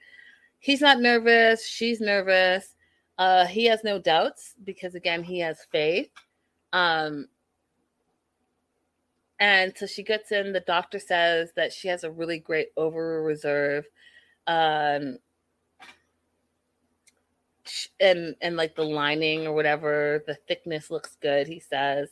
He's 0.58 0.80
not 0.80 1.00
nervous. 1.00 1.66
She's 1.66 2.00
nervous. 2.00 2.74
Uh, 3.16 3.46
he 3.46 3.66
has 3.66 3.82
no 3.84 3.98
doubts 3.98 4.54
because, 4.62 4.94
again, 4.94 5.22
he 5.22 5.40
has 5.40 5.66
faith. 5.72 6.10
Um, 6.72 7.28
and 9.38 9.72
so 9.76 9.86
she 9.86 10.02
gets 10.02 10.32
in. 10.32 10.52
The 10.52 10.60
doctor 10.60 10.98
says 10.98 11.52
that 11.56 11.72
she 11.72 11.88
has 11.88 12.04
a 12.04 12.10
really 12.10 12.38
great 12.38 12.68
over 12.76 13.22
reserve. 13.22 13.86
Um, 14.46 15.18
and 18.00 18.34
and 18.40 18.56
like 18.56 18.74
the 18.74 18.82
lining 18.82 19.46
or 19.46 19.54
whatever, 19.54 20.22
the 20.26 20.34
thickness 20.48 20.90
looks 20.90 21.16
good. 21.22 21.46
He 21.46 21.60
says, 21.60 22.10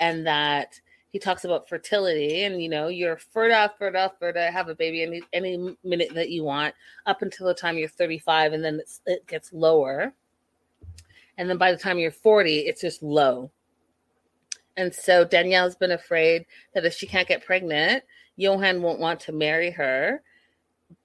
and 0.00 0.26
that 0.26 0.80
he 1.14 1.20
talks 1.20 1.44
about 1.44 1.68
fertility 1.68 2.42
and 2.42 2.60
you 2.60 2.68
know 2.68 2.88
you're 2.88 3.16
fertile 3.16 3.68
fertile 3.78 4.12
fertile 4.18 4.50
have 4.50 4.68
a 4.68 4.74
baby 4.74 5.02
any 5.02 5.22
any 5.32 5.76
minute 5.84 6.12
that 6.12 6.30
you 6.30 6.42
want 6.42 6.74
up 7.06 7.22
until 7.22 7.46
the 7.46 7.54
time 7.54 7.78
you're 7.78 7.88
35 7.88 8.52
and 8.52 8.64
then 8.64 8.80
it 9.06 9.24
gets 9.26 9.52
lower. 9.52 10.12
And 11.38 11.48
then 11.48 11.56
by 11.56 11.70
the 11.70 11.78
time 11.78 11.98
you're 11.98 12.10
40 12.10 12.60
it's 12.60 12.80
just 12.80 13.02
low. 13.02 13.50
And 14.76 14.92
so 14.92 15.24
danielle's 15.24 15.76
been 15.76 15.92
afraid 15.92 16.46
that 16.74 16.84
if 16.84 16.94
she 16.94 17.06
can't 17.06 17.28
get 17.28 17.46
pregnant 17.46 18.02
johan 18.34 18.82
won't 18.82 18.98
want 18.98 19.20
to 19.20 19.32
marry 19.32 19.70
her. 19.70 20.20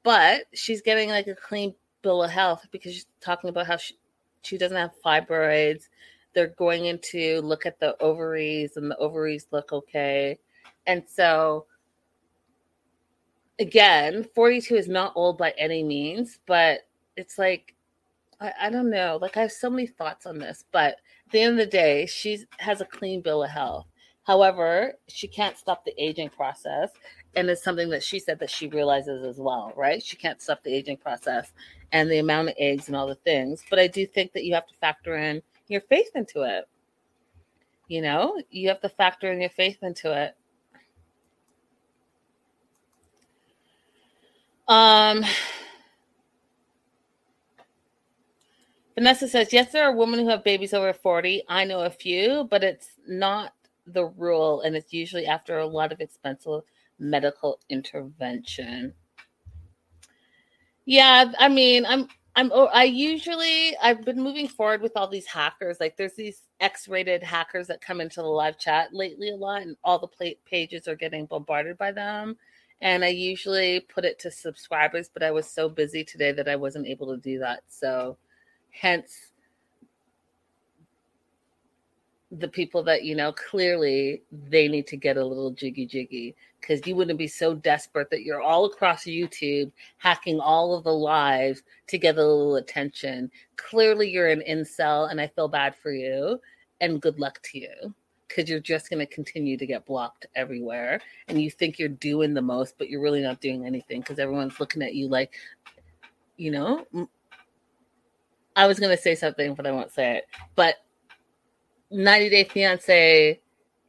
But 0.04 0.46
she's 0.54 0.82
getting 0.82 1.10
like 1.10 1.28
a 1.28 1.36
clean 1.36 1.76
bill 2.02 2.24
of 2.24 2.32
health 2.32 2.66
because 2.72 2.94
she's 2.94 3.06
talking 3.22 3.52
about 3.52 3.68
how 3.68 3.78
she, 3.78 3.96
she 4.42 4.58
doesn't 4.58 4.76
have 4.76 4.92
fibroids 5.06 5.84
they're 6.40 6.48
going 6.48 6.86
into 6.86 7.42
look 7.42 7.66
at 7.66 7.82
the 7.82 8.02
ovaries 8.02 8.78
and 8.78 8.90
the 8.90 8.96
ovaries 8.96 9.48
look 9.52 9.74
okay. 9.74 10.40
And 10.88 11.04
so 11.06 11.66
again, 13.60 14.26
42 14.34 14.74
is 14.74 14.88
not 14.88 15.12
old 15.18 15.38
by 15.38 15.54
any 15.58 15.84
means, 15.84 16.40
but 16.46 16.88
it's 17.18 17.38
like 17.38 17.76
I, 18.40 18.54
I 18.62 18.70
don't 18.70 18.90
know. 18.90 19.20
Like 19.22 19.36
I 19.36 19.42
have 19.42 19.52
so 19.52 19.70
many 19.70 19.86
thoughts 19.86 20.26
on 20.26 20.40
this, 20.40 20.64
but 20.72 20.94
at 20.94 21.32
the 21.32 21.42
end 21.42 21.60
of 21.60 21.66
the 21.66 21.72
day, 21.72 22.06
she 22.06 22.46
has 22.60 22.80
a 22.80 22.86
clean 22.86 23.22
bill 23.22 23.44
of 23.44 23.50
health. 23.50 23.88
However, 24.24 24.94
she 25.10 25.28
can't 25.28 25.58
stop 25.58 25.84
the 25.84 25.94
aging 26.02 26.30
process. 26.30 26.90
And 27.36 27.50
it's 27.50 27.64
something 27.64 27.90
that 27.90 28.02
she 28.02 28.18
said 28.18 28.40
that 28.40 28.50
she 28.50 28.70
realizes 28.70 29.26
as 29.26 29.40
well, 29.40 29.74
right? 29.76 30.02
She 30.02 30.16
can't 30.16 30.42
stop 30.42 30.64
the 30.64 30.74
aging 30.74 30.98
process 30.98 31.52
and 31.92 32.10
the 32.10 32.20
amount 32.20 32.48
of 32.48 32.56
eggs 32.58 32.88
and 32.88 32.96
all 32.96 33.08
the 33.08 33.16
things. 33.16 33.62
But 33.70 33.78
I 33.78 33.88
do 33.88 34.06
think 34.06 34.32
that 34.34 34.46
you 34.46 34.54
have 34.54 34.68
to 34.68 34.74
factor 34.80 35.18
in 35.18 35.42
your 35.70 35.82
faith 35.82 36.10
into 36.16 36.42
it. 36.42 36.68
You 37.88 38.02
know, 38.02 38.42
you 38.52 38.68
have 38.68 38.82
to 38.82 38.90
factor 38.90 39.32
in 39.32 39.40
your 39.40 39.50
faith 39.50 39.78
into 39.82 40.12
it. 40.12 40.36
Um, 44.68 45.24
Vanessa 48.96 49.28
says, 49.28 49.54
yes, 49.54 49.72
there 49.72 49.86
are 49.86 49.96
women 49.96 50.20
who 50.20 50.30
have 50.30 50.44
babies 50.44 50.74
over 50.74 50.94
40. 50.94 51.44
I 51.48 51.64
know 51.64 51.82
a 51.82 51.90
few, 51.90 52.48
but 52.50 52.64
it's 52.64 52.90
not 53.08 53.54
the 53.88 54.06
rule. 54.06 54.62
And 54.62 54.76
it's 54.76 54.94
usually 54.94 55.26
after 55.26 55.58
a 55.58 55.66
lot 55.66 55.92
of 55.92 56.02
expensive 56.02 56.62
medical 57.00 57.60
intervention. 57.70 58.94
Yeah, 60.86 61.32
I 61.40 61.50
mean, 61.50 61.86
I'm 61.86 62.08
I'm 62.40 62.52
oh, 62.54 62.68
I 62.68 62.86
usually 62.86 63.76
I've 63.84 64.06
been 64.06 64.24
moving 64.24 64.48
forward 64.48 64.82
with 64.82 64.94
all 64.96 65.10
these 65.10 65.26
hackers. 65.26 65.82
Like 65.82 65.98
there's 65.98 66.14
these 66.14 66.44
X-rated 66.62 67.22
hackers 67.22 67.68
that 67.68 67.82
come 67.82 68.00
into 68.00 68.22
the 68.22 68.28
live 68.30 68.58
chat 68.58 68.94
lately 68.94 69.30
a 69.30 69.36
lot, 69.36 69.62
and 69.62 69.76
all 69.84 70.00
the 70.00 70.36
pages 70.46 70.88
are 70.88 70.96
getting 70.96 71.26
bombarded 71.26 71.78
by 71.78 71.92
them. 71.92 72.38
And 72.80 73.04
I 73.04 73.10
usually 73.10 73.82
put 73.82 74.06
it 74.06 74.20
to 74.20 74.32
subscribers, 74.32 75.10
but 75.14 75.22
I 75.22 75.32
was 75.32 75.52
so 75.52 75.68
busy 75.68 76.06
today 76.06 76.32
that 76.32 76.48
I 76.48 76.56
wasn't 76.56 76.88
able 76.88 77.14
to 77.14 77.18
do 77.22 77.40
that. 77.40 77.64
So, 77.68 78.16
hence 78.72 79.29
the 82.32 82.48
people 82.48 82.84
that 82.84 83.04
you 83.04 83.16
know 83.16 83.32
clearly 83.32 84.22
they 84.50 84.68
need 84.68 84.86
to 84.86 84.96
get 84.96 85.18
a 85.18 85.26
little 85.26 85.50
jiggy 85.52 85.86
jiggy 85.86 86.36
because 86.60 86.86
you 86.86 86.96
wouldn't 86.96 87.18
be 87.18 87.28
so 87.28 87.56
desperate 87.56 88.10
that 88.10 88.24
you're 88.24 88.42
all 88.42 88.66
across 88.66 89.04
YouTube 89.04 89.72
hacking 89.98 90.40
all 90.40 90.76
of 90.76 90.84
the 90.84 90.94
lives 90.94 91.64
to 91.88 91.98
get 91.98 92.18
a 92.18 92.24
little 92.24 92.58
attention. 92.58 93.32
Clearly, 93.56 94.10
you're 94.10 94.28
an 94.28 94.44
incel, 94.48 95.10
and 95.10 95.20
I 95.20 95.28
feel 95.28 95.48
bad 95.48 95.76
for 95.76 95.92
you. 95.92 96.40
And 96.82 97.02
good 97.02 97.20
luck 97.20 97.42
to 97.44 97.60
you 97.60 97.94
because 98.28 98.50
you're 98.50 98.60
just 98.60 98.90
going 98.90 99.00
to 99.00 99.14
continue 99.14 99.58
to 99.58 99.66
get 99.66 99.86
blocked 99.86 100.28
everywhere. 100.36 101.02
And 101.28 101.42
you 101.42 101.50
think 101.50 101.80
you're 101.80 101.90
doing 101.90 102.34
the 102.34 102.42
most, 102.42 102.76
but 102.78 102.90
you're 102.90 103.02
really 103.02 103.22
not 103.22 103.42
doing 103.42 103.66
anything 103.66 104.02
because 104.02 104.20
everyone's 104.20 104.60
looking 104.60 104.82
at 104.82 104.94
you 104.94 105.08
like, 105.08 105.34
you 106.38 106.52
know. 106.52 106.86
I 108.56 108.68
was 108.68 108.80
going 108.80 108.96
to 108.96 109.02
say 109.02 109.16
something, 109.16 109.56
but 109.56 109.66
I 109.66 109.72
won't 109.72 109.92
say 109.92 110.18
it. 110.18 110.26
But 110.56 110.76
90 111.92 112.30
Day 112.30 112.44
Fiance 112.44 113.40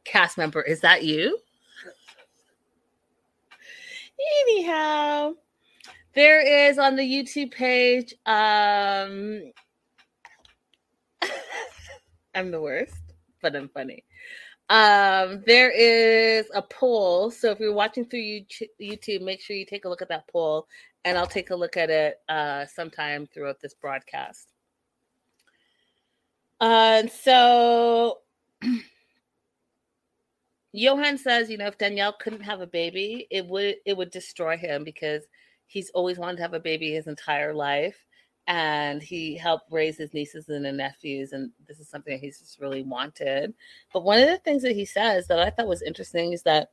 cast 0.03 0.37
member, 0.37 0.61
is 0.61 0.81
that 0.81 1.03
you? 1.03 1.37
Anyhow, 4.43 5.33
there 6.13 6.69
is 6.69 6.77
on 6.77 6.95
the 6.95 7.03
YouTube 7.03 7.51
page. 7.51 8.13
Um, 8.25 9.51
I'm 12.35 12.51
the 12.51 12.61
worst, 12.61 12.95
but 13.41 13.55
I'm 13.55 13.69
funny. 13.69 14.03
Um, 14.69 15.43
there 15.45 15.69
is 15.69 16.49
a 16.53 16.61
poll. 16.61 17.31
So 17.31 17.51
if 17.51 17.59
you're 17.59 17.73
watching 17.73 18.05
through 18.05 18.41
YouTube, 18.81 19.21
make 19.21 19.41
sure 19.41 19.55
you 19.55 19.65
take 19.65 19.85
a 19.85 19.89
look 19.89 20.01
at 20.01 20.09
that 20.09 20.27
poll, 20.27 20.67
and 21.03 21.17
I'll 21.17 21.27
take 21.27 21.49
a 21.49 21.55
look 21.55 21.77
at 21.77 21.89
it 21.89 22.19
uh, 22.29 22.65
sometime 22.65 23.27
throughout 23.27 23.59
this 23.59 23.73
broadcast. 23.73 24.50
Uh, 26.61 27.07
so 27.07 28.19
Johan 30.73 31.17
says, 31.17 31.49
you 31.49 31.57
know, 31.57 31.65
if 31.65 31.79
Danielle 31.79 32.13
couldn't 32.13 32.43
have 32.43 32.61
a 32.61 32.67
baby, 32.67 33.27
it 33.31 33.45
would 33.47 33.77
it 33.85 33.97
would 33.97 34.11
destroy 34.11 34.55
him 34.55 34.83
because 34.83 35.23
he's 35.65 35.89
always 35.89 36.19
wanted 36.19 36.37
to 36.37 36.43
have 36.43 36.53
a 36.53 36.59
baby 36.59 36.91
his 36.91 37.07
entire 37.07 37.53
life, 37.53 38.05
and 38.45 39.01
he 39.01 39.35
helped 39.35 39.71
raise 39.71 39.97
his 39.97 40.13
nieces 40.13 40.49
and 40.49 40.77
nephews, 40.77 41.33
and 41.33 41.49
this 41.67 41.79
is 41.79 41.89
something 41.89 42.19
he's 42.19 42.39
just 42.39 42.59
really 42.59 42.83
wanted. 42.83 43.55
But 43.91 44.03
one 44.03 44.19
of 44.19 44.27
the 44.27 44.37
things 44.37 44.61
that 44.61 44.75
he 44.75 44.85
says 44.85 45.27
that 45.27 45.39
I 45.39 45.49
thought 45.49 45.67
was 45.67 45.81
interesting 45.81 46.31
is 46.31 46.43
that 46.43 46.69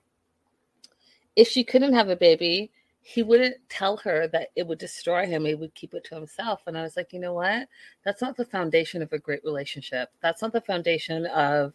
if 1.34 1.48
she 1.48 1.64
couldn't 1.64 1.94
have 1.94 2.10
a 2.10 2.16
baby, 2.16 2.70
he 3.08 3.22
wouldn't 3.22 3.56
tell 3.70 3.96
her 3.96 4.28
that 4.28 4.48
it 4.54 4.66
would 4.66 4.76
destroy 4.76 5.24
him. 5.24 5.46
He 5.46 5.54
would 5.54 5.74
keep 5.74 5.94
it 5.94 6.04
to 6.04 6.14
himself. 6.14 6.60
And 6.66 6.76
I 6.76 6.82
was 6.82 6.94
like, 6.94 7.14
you 7.14 7.18
know 7.18 7.32
what? 7.32 7.66
That's 8.04 8.20
not 8.20 8.36
the 8.36 8.44
foundation 8.44 9.00
of 9.00 9.10
a 9.14 9.18
great 9.18 9.42
relationship. 9.44 10.10
That's 10.20 10.42
not 10.42 10.52
the 10.52 10.60
foundation 10.60 11.24
of 11.24 11.72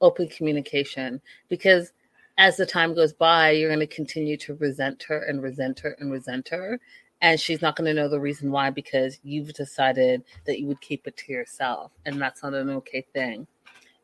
open 0.00 0.28
communication 0.28 1.20
because 1.48 1.92
as 2.38 2.56
the 2.56 2.66
time 2.66 2.94
goes 2.94 3.12
by, 3.12 3.50
you're 3.50 3.68
going 3.68 3.80
to 3.80 3.92
continue 3.92 4.36
to 4.36 4.54
resent 4.54 5.02
her 5.02 5.18
and 5.22 5.42
resent 5.42 5.80
her 5.80 5.96
and 5.98 6.12
resent 6.12 6.50
her. 6.50 6.78
And 7.20 7.40
she's 7.40 7.62
not 7.62 7.74
going 7.74 7.86
to 7.86 8.00
know 8.00 8.08
the 8.08 8.20
reason 8.20 8.52
why 8.52 8.70
because 8.70 9.18
you've 9.24 9.54
decided 9.54 10.22
that 10.44 10.60
you 10.60 10.68
would 10.68 10.80
keep 10.80 11.08
it 11.08 11.16
to 11.16 11.32
yourself. 11.32 11.90
And 12.04 12.22
that's 12.22 12.44
not 12.44 12.54
an 12.54 12.70
okay 12.70 13.04
thing. 13.12 13.48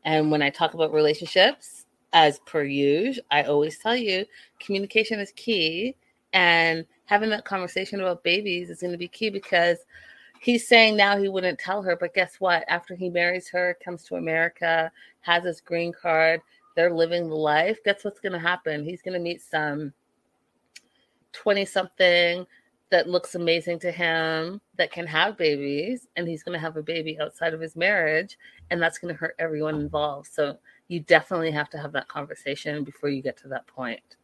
And 0.03 0.29
when 0.29 0.41
I 0.41 0.49
talk 0.49 0.73
about 0.73 0.91
relationships, 0.91 1.85
as 2.11 2.39
per 2.39 2.63
usual, 2.63 3.23
I 3.31 3.43
always 3.43 3.79
tell 3.79 3.95
you 3.95 4.25
communication 4.59 5.21
is 5.21 5.31
key 5.31 5.95
and 6.33 6.85
having 7.05 7.29
that 7.29 7.45
conversation 7.45 8.01
about 8.01 8.23
babies 8.23 8.69
is 8.69 8.81
going 8.81 8.91
to 8.91 8.97
be 8.97 9.07
key 9.07 9.29
because 9.29 9.77
he's 10.39 10.67
saying 10.67 10.97
now 10.97 11.17
he 11.17 11.29
wouldn't 11.29 11.59
tell 11.59 11.81
her, 11.83 11.95
but 11.95 12.13
guess 12.13 12.39
what? 12.39 12.65
After 12.67 12.95
he 12.95 13.09
marries 13.09 13.47
her, 13.49 13.77
comes 13.83 14.03
to 14.05 14.15
America, 14.15 14.91
has 15.21 15.43
his 15.43 15.61
green 15.61 15.93
card, 15.93 16.41
they're 16.75 16.93
living 16.93 17.29
the 17.29 17.35
life. 17.35 17.77
Guess 17.85 18.03
what's 18.03 18.19
going 18.19 18.33
to 18.33 18.39
happen? 18.39 18.83
He's 18.83 19.01
going 19.01 19.13
to 19.13 19.19
meet 19.19 19.41
some 19.41 19.93
20 21.33 21.65
something 21.65 22.45
that 22.89 23.07
looks 23.07 23.35
amazing 23.35 23.79
to 23.79 23.91
him 23.91 24.59
that 24.77 24.91
can 24.91 25.07
have 25.07 25.37
babies, 25.37 26.07
and 26.15 26.27
he's 26.27 26.43
going 26.43 26.53
to 26.53 26.59
have 26.59 26.77
a 26.77 26.83
baby 26.83 27.19
outside 27.19 27.53
of 27.53 27.61
his 27.61 27.75
marriage, 27.75 28.37
and 28.69 28.81
that's 28.81 28.97
going 28.97 29.13
to 29.13 29.19
hurt 29.19 29.35
everyone 29.39 29.75
involved. 29.75 30.27
So 30.31 30.57
you 30.87 30.99
definitely 30.99 31.51
have 31.51 31.69
to 31.71 31.77
have 31.77 31.91
that 31.93 32.07
conversation 32.07 32.83
before 32.83 33.09
you 33.09 33.21
get 33.21 33.37
to 33.37 33.47
that 33.49 33.65
point 33.67 34.17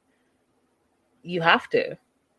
you 1.24 1.42
have 1.42 1.70
to. 1.70 1.98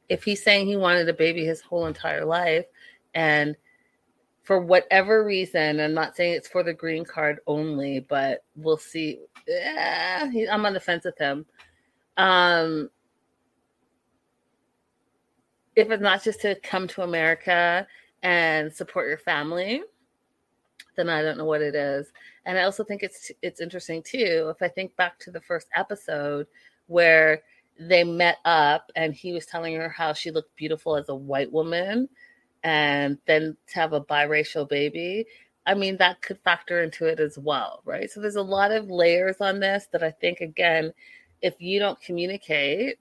If 0.08 0.24
he's 0.24 0.42
saying 0.42 0.66
he 0.66 0.76
wanted 0.76 1.08
a 1.08 1.14
baby 1.14 1.44
his 1.44 1.60
whole 1.60 1.86
entire 1.86 2.24
life, 2.24 2.66
and 3.14 3.56
for 4.42 4.60
whatever 4.60 5.24
reason, 5.24 5.78
I'm 5.80 5.94
not 5.94 6.16
saying 6.16 6.34
it's 6.34 6.48
for 6.48 6.62
the 6.62 6.74
green 6.74 7.04
card 7.04 7.40
only, 7.46 8.00
but 8.00 8.44
we'll 8.56 8.78
see. 8.78 9.20
Eh, 9.48 10.46
I'm 10.50 10.66
on 10.66 10.72
the 10.72 10.80
fence 10.80 11.04
with 11.04 11.18
him. 11.18 11.46
Um, 12.16 12.90
if 15.76 15.90
it's 15.90 16.02
not 16.02 16.22
just 16.22 16.40
to 16.40 16.56
come 16.56 16.88
to 16.88 17.02
America 17.02 17.86
and 18.22 18.72
support 18.72 19.08
your 19.08 19.18
family, 19.18 19.82
then 20.96 21.08
I 21.08 21.22
don't 21.22 21.38
know 21.38 21.44
what 21.44 21.62
it 21.62 21.74
is. 21.74 22.12
And 22.44 22.58
I 22.58 22.64
also 22.64 22.84
think 22.84 23.02
it's 23.02 23.30
it's 23.42 23.60
interesting 23.60 24.02
too. 24.02 24.52
If 24.54 24.62
I 24.62 24.68
think 24.68 24.96
back 24.96 25.18
to 25.20 25.30
the 25.30 25.40
first 25.40 25.68
episode 25.76 26.46
where 26.86 27.42
they 27.80 28.04
met 28.04 28.38
up 28.44 28.92
and 28.96 29.14
he 29.14 29.32
was 29.32 29.46
telling 29.46 29.74
her 29.74 29.88
how 29.88 30.12
she 30.12 30.30
looked 30.30 30.54
beautiful 30.56 30.96
as 30.96 31.08
a 31.08 31.14
white 31.14 31.50
woman 31.50 32.08
and 32.62 33.18
then 33.26 33.56
to 33.68 33.74
have 33.74 33.94
a 33.94 34.00
biracial 34.00 34.68
baby. 34.68 35.26
I 35.66 35.74
mean 35.74 35.96
that 35.98 36.22
could 36.22 36.38
factor 36.40 36.82
into 36.82 37.06
it 37.06 37.20
as 37.20 37.38
well 37.38 37.82
right? 37.84 38.10
So 38.10 38.20
there's 38.20 38.36
a 38.36 38.42
lot 38.42 38.72
of 38.72 38.90
layers 38.90 39.36
on 39.40 39.60
this 39.60 39.88
that 39.92 40.02
i 40.02 40.10
think 40.10 40.40
again 40.40 40.92
if 41.42 41.54
you 41.60 41.78
don't 41.78 42.00
communicate 42.00 42.98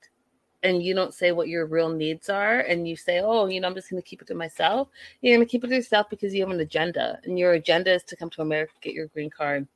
and 0.63 0.83
you 0.83 0.93
don't 0.93 1.13
say 1.13 1.31
what 1.31 1.47
your 1.47 1.65
real 1.65 1.89
needs 1.89 2.29
are 2.29 2.59
and 2.59 2.87
you 2.87 2.95
say 2.95 3.21
oh 3.23 3.47
you 3.47 3.61
know 3.61 3.67
i'm 3.67 3.75
just 3.75 3.89
going 3.89 4.01
to 4.01 4.07
keep 4.07 4.21
it 4.21 4.27
to 4.27 4.35
myself 4.35 4.89
you're 5.21 5.35
going 5.35 5.45
to 5.45 5.49
keep 5.49 5.63
it 5.63 5.67
to 5.67 5.75
yourself 5.75 6.09
because 6.09 6.33
you 6.33 6.41
have 6.41 6.51
an 6.51 6.59
agenda 6.59 7.19
and 7.23 7.39
your 7.39 7.53
agenda 7.53 7.93
is 7.93 8.03
to 8.03 8.15
come 8.15 8.29
to 8.29 8.41
america 8.41 8.73
get 8.81 8.93
your 8.93 9.07
green 9.07 9.29
card 9.29 9.67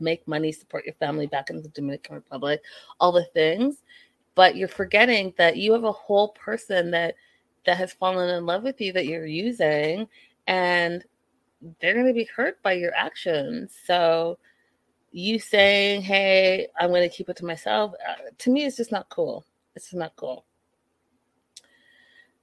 make 0.00 0.26
money 0.28 0.52
support 0.52 0.84
your 0.84 0.94
family 0.94 1.26
back 1.26 1.50
in 1.50 1.62
the 1.62 1.68
dominican 1.68 2.14
republic 2.14 2.60
all 3.00 3.12
the 3.12 3.24
things 3.32 3.82
but 4.38 4.54
you're 4.54 4.68
forgetting 4.68 5.34
that 5.36 5.56
you 5.56 5.72
have 5.72 5.82
a 5.82 5.90
whole 5.90 6.28
person 6.28 6.92
that 6.92 7.16
that 7.66 7.76
has 7.76 7.92
fallen 7.92 8.28
in 8.30 8.46
love 8.46 8.62
with 8.62 8.80
you 8.80 8.92
that 8.92 9.04
you're 9.04 9.26
using 9.26 10.06
and 10.46 11.04
they're 11.80 11.94
going 11.94 12.06
to 12.06 12.12
be 12.12 12.28
hurt 12.36 12.62
by 12.62 12.72
your 12.72 12.94
actions. 12.94 13.74
So 13.84 14.38
you 15.10 15.40
saying 15.40 16.02
hey 16.02 16.68
i'm 16.78 16.90
going 16.90 17.02
to 17.02 17.16
keep 17.16 17.28
it 17.28 17.36
to 17.36 17.44
myself 17.44 17.94
uh, 18.08 18.30
to 18.38 18.50
me 18.50 18.64
it's 18.64 18.76
just 18.76 18.92
not 18.92 19.08
cool. 19.08 19.44
It's 19.74 19.86
just 19.86 19.96
not 19.96 20.14
cool. 20.14 20.44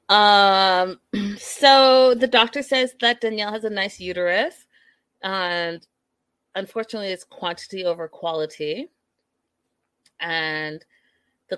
Um 0.09 0.99
so 1.37 2.13
the 2.13 2.27
doctor 2.27 2.61
says 2.61 2.93
that 2.99 3.21
danielle 3.21 3.53
has 3.53 3.63
a 3.63 3.69
nice 3.69 4.01
uterus 4.01 4.65
and 5.23 5.87
unfortunately 6.55 7.13
it's 7.13 7.23
quantity 7.23 7.85
over 7.85 8.09
quality. 8.09 8.89
And 10.19 10.83
the 11.49 11.57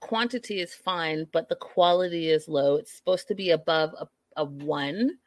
quantity 0.00 0.60
is 0.60 0.74
fine, 0.74 1.26
but 1.32 1.48
the 1.48 1.56
quality 1.56 2.30
is 2.30 2.48
low. 2.48 2.76
It's 2.76 2.92
supposed 2.92 3.28
to 3.28 3.34
be 3.34 3.50
above 3.50 3.94
a, 3.98 4.08
a 4.36 4.44
one. 4.44 5.18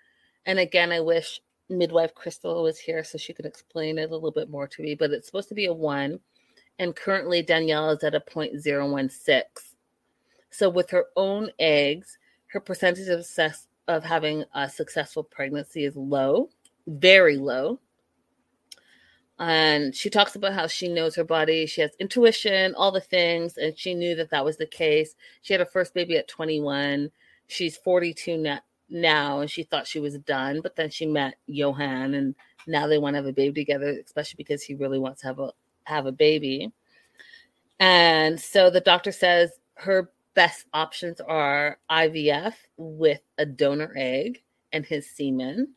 And 0.45 0.59
again, 0.59 0.91
I 0.91 0.99
wish 0.99 1.39
midwife 1.69 2.13
Crystal 2.13 2.63
was 2.63 2.77
here 2.77 3.03
so 3.03 3.17
she 3.17 3.33
could 3.33 3.45
explain 3.45 3.97
it 3.97 4.09
a 4.09 4.13
little 4.13 4.31
bit 4.31 4.49
more 4.49 4.67
to 4.67 4.81
me, 4.81 4.95
but 4.95 5.11
it's 5.11 5.27
supposed 5.27 5.49
to 5.49 5.55
be 5.55 5.65
a 5.65 5.73
one. 5.73 6.19
And 6.79 6.95
currently, 6.95 7.41
Danielle 7.41 7.91
is 7.91 8.03
at 8.03 8.15
a 8.15 8.19
0.016. 8.19 9.43
So, 10.49 10.69
with 10.69 10.89
her 10.89 11.05
own 11.15 11.49
eggs, 11.59 12.17
her 12.47 12.59
percentage 12.59 13.07
of, 13.07 13.25
success, 13.25 13.67
of 13.87 14.03
having 14.03 14.43
a 14.53 14.69
successful 14.69 15.23
pregnancy 15.23 15.85
is 15.85 15.95
low, 15.95 16.49
very 16.87 17.37
low 17.37 17.79
and 19.39 19.95
she 19.95 20.09
talks 20.09 20.35
about 20.35 20.53
how 20.53 20.67
she 20.67 20.87
knows 20.87 21.15
her 21.15 21.23
body 21.23 21.65
she 21.65 21.81
has 21.81 21.91
intuition 21.99 22.75
all 22.75 22.91
the 22.91 23.01
things 23.01 23.57
and 23.57 23.77
she 23.77 23.93
knew 23.93 24.15
that 24.15 24.29
that 24.29 24.45
was 24.45 24.57
the 24.57 24.65
case. 24.65 25.15
She 25.41 25.53
had 25.53 25.59
her 25.59 25.65
first 25.65 25.93
baby 25.93 26.17
at 26.17 26.27
21 26.27 27.09
she's 27.47 27.77
42 27.77 28.37
now, 28.37 28.59
now 28.89 29.39
and 29.39 29.49
she 29.49 29.63
thought 29.63 29.87
she 29.87 29.99
was 29.99 30.17
done 30.19 30.61
but 30.61 30.75
then 30.75 30.89
she 30.89 31.05
met 31.05 31.35
johan 31.47 32.13
and 32.13 32.35
now 32.67 32.87
they 32.87 32.97
want 32.97 33.15
to 33.15 33.17
have 33.17 33.25
a 33.25 33.33
baby 33.33 33.61
together 33.61 33.97
especially 34.05 34.37
because 34.37 34.61
he 34.61 34.75
really 34.75 34.99
wants 34.99 35.21
to 35.21 35.27
have 35.27 35.39
a 35.39 35.51
have 35.85 36.05
a 36.05 36.11
baby. 36.11 36.71
And 37.79 38.39
so 38.39 38.69
the 38.69 38.81
doctor 38.81 39.11
says 39.11 39.51
her 39.75 40.11
best 40.33 40.65
options 40.73 41.19
are 41.21 41.77
IVF 41.89 42.53
with 42.77 43.21
a 43.37 43.45
donor 43.45 43.91
egg 43.95 44.41
and 44.71 44.85
his 44.85 45.09
semen. 45.09 45.73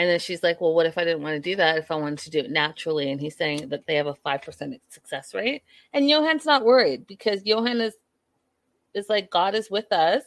And 0.00 0.08
then 0.08 0.18
she's 0.18 0.42
like, 0.42 0.62
Well, 0.62 0.72
what 0.72 0.86
if 0.86 0.96
I 0.96 1.04
didn't 1.04 1.22
want 1.22 1.34
to 1.34 1.50
do 1.50 1.56
that? 1.56 1.76
If 1.76 1.90
I 1.90 1.94
wanted 1.94 2.20
to 2.20 2.30
do 2.30 2.38
it 2.38 2.50
naturally? 2.50 3.12
And 3.12 3.20
he's 3.20 3.36
saying 3.36 3.68
that 3.68 3.86
they 3.86 3.96
have 3.96 4.06
a 4.06 4.14
5% 4.14 4.80
success 4.88 5.34
rate. 5.34 5.62
And 5.92 6.08
Johan's 6.08 6.46
not 6.46 6.64
worried 6.64 7.06
because 7.06 7.42
Johan 7.44 7.82
is, 7.82 7.96
is 8.94 9.10
like, 9.10 9.30
God 9.30 9.54
is 9.54 9.70
with 9.70 9.92
us. 9.92 10.22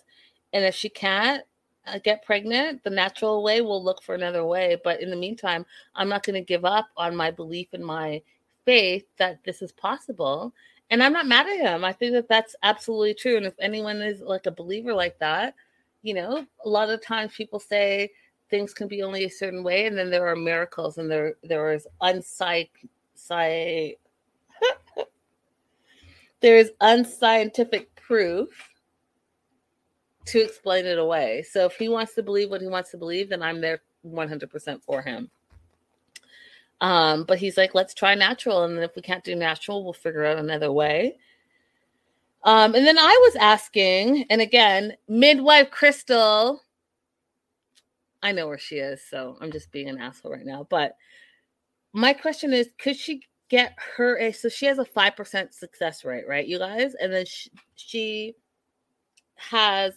And 0.53 0.63
if 0.63 0.75
she 0.75 0.89
can't 0.89 1.43
uh, 1.87 1.97
get 2.03 2.23
pregnant 2.23 2.83
the 2.83 2.91
natural 2.91 3.41
way, 3.41 3.61
we'll 3.61 3.83
look 3.83 4.03
for 4.03 4.13
another 4.13 4.45
way. 4.45 4.79
But 4.83 5.01
in 5.01 5.09
the 5.09 5.15
meantime, 5.15 5.65
I'm 5.95 6.07
not 6.07 6.23
going 6.23 6.35
to 6.35 6.45
give 6.45 6.65
up 6.65 6.89
on 6.95 7.15
my 7.15 7.31
belief 7.31 7.73
in 7.73 7.83
my 7.83 8.21
faith 8.65 9.05
that 9.17 9.43
this 9.43 9.63
is 9.63 9.71
possible. 9.71 10.53
And 10.91 11.01
I'm 11.01 11.13
not 11.13 11.25
mad 11.25 11.47
at 11.47 11.57
him. 11.57 11.83
I 11.83 11.93
think 11.93 12.13
that 12.13 12.29
that's 12.29 12.55
absolutely 12.61 13.15
true. 13.15 13.37
And 13.37 13.47
if 13.47 13.55
anyone 13.59 14.03
is 14.03 14.21
like 14.21 14.45
a 14.45 14.51
believer 14.51 14.93
like 14.93 15.17
that, 15.17 15.55
you 16.03 16.13
know, 16.13 16.45
a 16.63 16.69
lot 16.69 16.91
of 16.91 17.03
times 17.03 17.33
people 17.35 17.59
say 17.59 18.11
things 18.53 18.71
can 18.71 18.87
be 18.87 19.01
only 19.01 19.23
a 19.23 19.29
certain 19.31 19.63
way, 19.63 19.87
and 19.87 19.97
then 19.97 20.11
there 20.11 20.27
are 20.27 20.35
miracles, 20.35 20.99
and 20.99 21.09
there 21.09 21.33
there 21.43 21.73
is 21.73 21.87
unsight, 22.03 22.69
there 26.39 26.57
is 26.57 26.71
unscientific 26.79 27.95
proof 27.95 28.69
to 30.25 30.39
explain 30.39 30.85
it 30.85 30.99
away. 30.99 31.43
So 31.49 31.65
if 31.65 31.73
he 31.77 31.89
wants 31.89 32.13
to 32.13 32.21
believe 32.21 32.51
what 32.51 32.61
he 32.61 32.67
wants 32.67 32.91
to 32.91 32.97
believe, 32.97 33.29
then 33.29 33.41
I'm 33.41 33.59
there 33.59 33.81
100% 34.05 34.83
for 34.83 35.01
him. 35.01 35.31
Um, 36.79 37.23
but 37.23 37.39
he's 37.39 37.57
like, 37.57 37.73
let's 37.73 37.95
try 37.95 38.13
natural. 38.13 38.65
And 38.65 38.77
then 38.77 38.83
if 38.83 38.95
we 38.95 39.01
can't 39.01 39.23
do 39.23 39.35
natural, 39.35 39.83
we'll 39.83 39.93
figure 39.93 40.25
out 40.25 40.37
another 40.37 40.71
way. 40.71 41.17
Um, 42.43 42.75
and 42.75 42.85
then 42.85 42.99
I 42.99 43.19
was 43.23 43.35
asking, 43.37 44.25
and 44.29 44.41
again, 44.41 44.93
midwife 45.07 45.71
Crystal, 45.71 46.61
I 48.23 48.31
know 48.31 48.47
where 48.47 48.57
she 48.57 48.77
is, 48.77 49.01
so 49.07 49.37
I'm 49.41 49.51
just 49.51 49.71
being 49.71 49.89
an 49.89 49.99
asshole 49.99 50.31
right 50.31 50.45
now. 50.45 50.65
But 50.69 50.95
my 51.91 52.13
question 52.13 52.53
is, 52.53 52.69
could 52.79 52.95
she 52.95 53.23
get 53.49 53.75
her 53.97 54.17
a 54.17 54.31
so 54.31 54.47
she 54.47 54.65
has 54.65 54.79
a 54.79 54.85
5% 54.85 55.53
success 55.53 56.05
rate, 56.05 56.23
right, 56.27 56.47
you 56.47 56.57
guys? 56.57 56.95
And 56.95 57.11
then 57.11 57.25
she, 57.25 57.51
she 57.75 58.35
has 59.35 59.93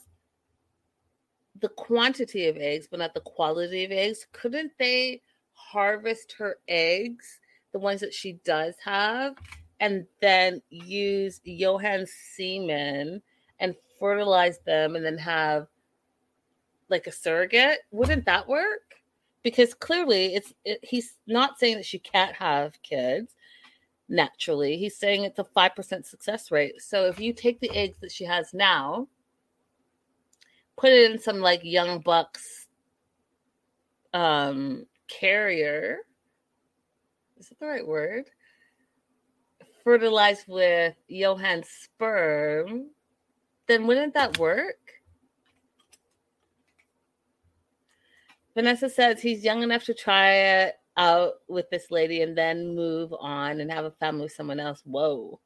the 1.61 1.69
quantity 1.69 2.49
of 2.49 2.57
eggs, 2.57 2.89
but 2.91 2.99
not 2.99 3.15
the 3.15 3.21
quality 3.21 3.85
of 3.85 3.93
eggs. 3.93 4.27
Couldn't 4.33 4.73
they 4.77 5.23
harvest 5.53 6.35
her 6.39 6.57
eggs, 6.67 7.39
the 7.73 7.79
ones 7.79 8.01
that 8.01 8.12
she 8.12 8.41
does 8.45 8.75
have, 8.85 9.37
and 9.79 10.05
then 10.21 10.61
use 10.69 11.41
Johan's 11.47 12.12
semen 12.35 13.23
and 13.61 13.77
fertilize 14.01 14.59
them 14.67 14.97
and 14.97 15.05
then 15.05 15.17
have 15.17 15.69
like 16.88 17.07
a 17.07 17.12
surrogate? 17.12 17.79
Wouldn't 17.90 18.25
that 18.27 18.49
work? 18.49 18.94
Because 19.42 19.75
clearly 19.75 20.35
it's 20.35 20.53
it, 20.64 20.81
he's 20.83 21.16
not 21.27 21.59
saying 21.59 21.77
that 21.77 21.87
she 21.87 21.99
can't 21.99 22.35
have 22.35 22.81
kids 22.83 23.35
naturally. 24.09 24.77
He's 24.77 24.96
saying 24.96 25.25
it's 25.25 25.38
a 25.38 25.44
5% 25.44 26.07
success 26.07 26.51
rate. 26.51 26.81
So 26.81 27.07
if 27.07 27.18
you 27.20 27.33
take 27.33 27.61
the 27.61 27.70
eggs 27.70 27.99
that 28.01 28.12
she 28.12 28.25
has 28.25 28.55
now, 28.55 29.09
put 30.77 30.92
it 30.92 31.11
in 31.11 31.18
some 31.18 31.40
like 31.40 31.61
young 31.64 32.01
bucks 32.01 32.66
um 34.14 34.87
carrier 35.09 35.99
is 37.38 37.49
that 37.49 37.59
the 37.59 37.66
right 37.66 37.87
word 37.87 38.31
fertilized 39.85 40.44
with 40.49 40.94
johan's 41.11 41.68
sperm 41.68 42.88
then 43.66 43.87
wouldn't 43.87 44.14
that 44.14 44.38
work 44.38 44.86
vanessa 48.57 48.88
says 48.88 49.23
he's 49.23 49.45
young 49.45 49.62
enough 49.62 49.85
to 49.85 49.95
try 49.95 50.33
it 50.33 50.75
out 50.97 51.35
with 51.47 51.71
this 51.71 51.92
lady 51.92 52.23
and 52.23 52.37
then 52.37 52.75
move 52.75 53.14
on 53.21 53.61
and 53.61 53.71
have 53.71 53.85
a 53.85 53.92
family 53.92 54.23
with 54.23 54.33
someone 54.33 54.59
else 54.59 54.83
whoa 54.85 55.38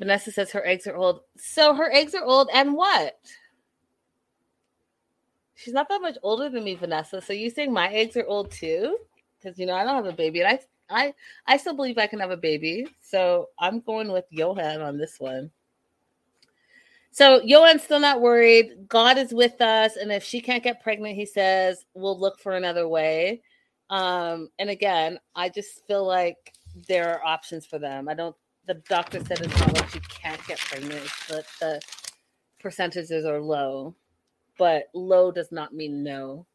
vanessa 0.00 0.32
says 0.32 0.50
her 0.50 0.66
eggs 0.66 0.88
are 0.88 0.96
old 0.96 1.20
so 1.36 1.74
her 1.74 1.92
eggs 1.92 2.14
are 2.14 2.24
old 2.24 2.48
and 2.52 2.74
what 2.74 3.14
She's 5.54 5.74
not 5.74 5.88
that 5.88 6.02
much 6.02 6.18
older 6.22 6.50
than 6.50 6.64
me, 6.64 6.74
Vanessa. 6.74 7.20
So 7.20 7.32
you 7.32 7.48
saying 7.48 7.72
my 7.72 7.88
eggs 7.88 8.16
are 8.16 8.26
old 8.26 8.50
too? 8.50 8.98
Because 9.40 9.58
you 9.58 9.66
know 9.66 9.74
I 9.74 9.84
don't 9.84 9.94
have 9.94 10.06
a 10.06 10.12
baby, 10.12 10.40
and 10.40 10.48
I 10.48 10.58
I 10.90 11.14
I 11.46 11.56
still 11.56 11.74
believe 11.74 11.96
I 11.96 12.06
can 12.06 12.20
have 12.20 12.30
a 12.30 12.36
baby. 12.36 12.86
So 13.00 13.48
I'm 13.58 13.80
going 13.80 14.10
with 14.10 14.24
Johan 14.30 14.82
on 14.82 14.98
this 14.98 15.18
one. 15.18 15.50
So 17.14 17.40
Johan's 17.46 17.84
still 17.84 18.00
not 18.00 18.20
worried. 18.20 18.88
God 18.88 19.18
is 19.18 19.32
with 19.32 19.60
us, 19.60 19.96
and 19.96 20.10
if 20.10 20.24
she 20.24 20.40
can't 20.40 20.64
get 20.64 20.82
pregnant, 20.82 21.14
he 21.14 21.26
says 21.26 21.84
we'll 21.94 22.18
look 22.18 22.40
for 22.40 22.56
another 22.56 22.88
way. 22.88 23.40
Um, 23.88 24.48
and 24.58 24.68
again, 24.68 25.20
I 25.36 25.48
just 25.48 25.86
feel 25.86 26.04
like 26.04 26.52
there 26.88 27.14
are 27.14 27.24
options 27.24 27.66
for 27.66 27.78
them. 27.78 28.08
I 28.08 28.14
don't. 28.14 28.34
The 28.66 28.82
doctor 28.88 29.20
said 29.24 29.40
it's 29.40 29.60
not 29.60 29.74
like 29.74 29.90
she 29.90 30.00
can't 30.00 30.44
get 30.46 30.58
pregnant, 30.58 31.08
but 31.28 31.46
the 31.60 31.80
percentages 32.58 33.24
are 33.24 33.40
low 33.40 33.94
but 34.58 34.84
low 34.94 35.30
does 35.30 35.50
not 35.52 35.74
mean 35.74 36.02
no. 36.02 36.46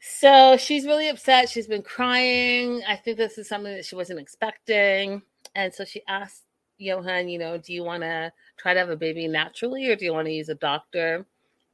So 0.00 0.56
she's 0.56 0.84
really 0.84 1.08
upset. 1.08 1.48
She's 1.48 1.66
been 1.66 1.82
crying. 1.82 2.82
I 2.86 2.96
think 2.96 3.16
this 3.16 3.38
is 3.38 3.48
something 3.48 3.74
that 3.74 3.86
she 3.86 3.96
wasn't 3.96 4.20
expecting. 4.20 5.22
And 5.54 5.72
so 5.72 5.84
she 5.84 6.02
asked 6.08 6.44
Johan, 6.78 7.28
you 7.28 7.38
know, 7.38 7.58
do 7.58 7.72
you 7.72 7.84
want 7.84 8.02
to 8.02 8.32
try 8.56 8.74
to 8.74 8.80
have 8.80 8.90
a 8.90 8.96
baby 8.96 9.28
naturally 9.28 9.88
or 9.88 9.96
do 9.96 10.04
you 10.04 10.12
want 10.12 10.26
to 10.26 10.32
use 10.32 10.48
a 10.48 10.54
doctor? 10.54 11.26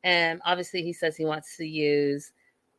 And 0.05 0.41
obviously 0.45 0.83
he 0.83 0.93
says 0.93 1.17
he 1.17 1.25
wants 1.25 1.57
to 1.57 1.67
use 1.67 2.33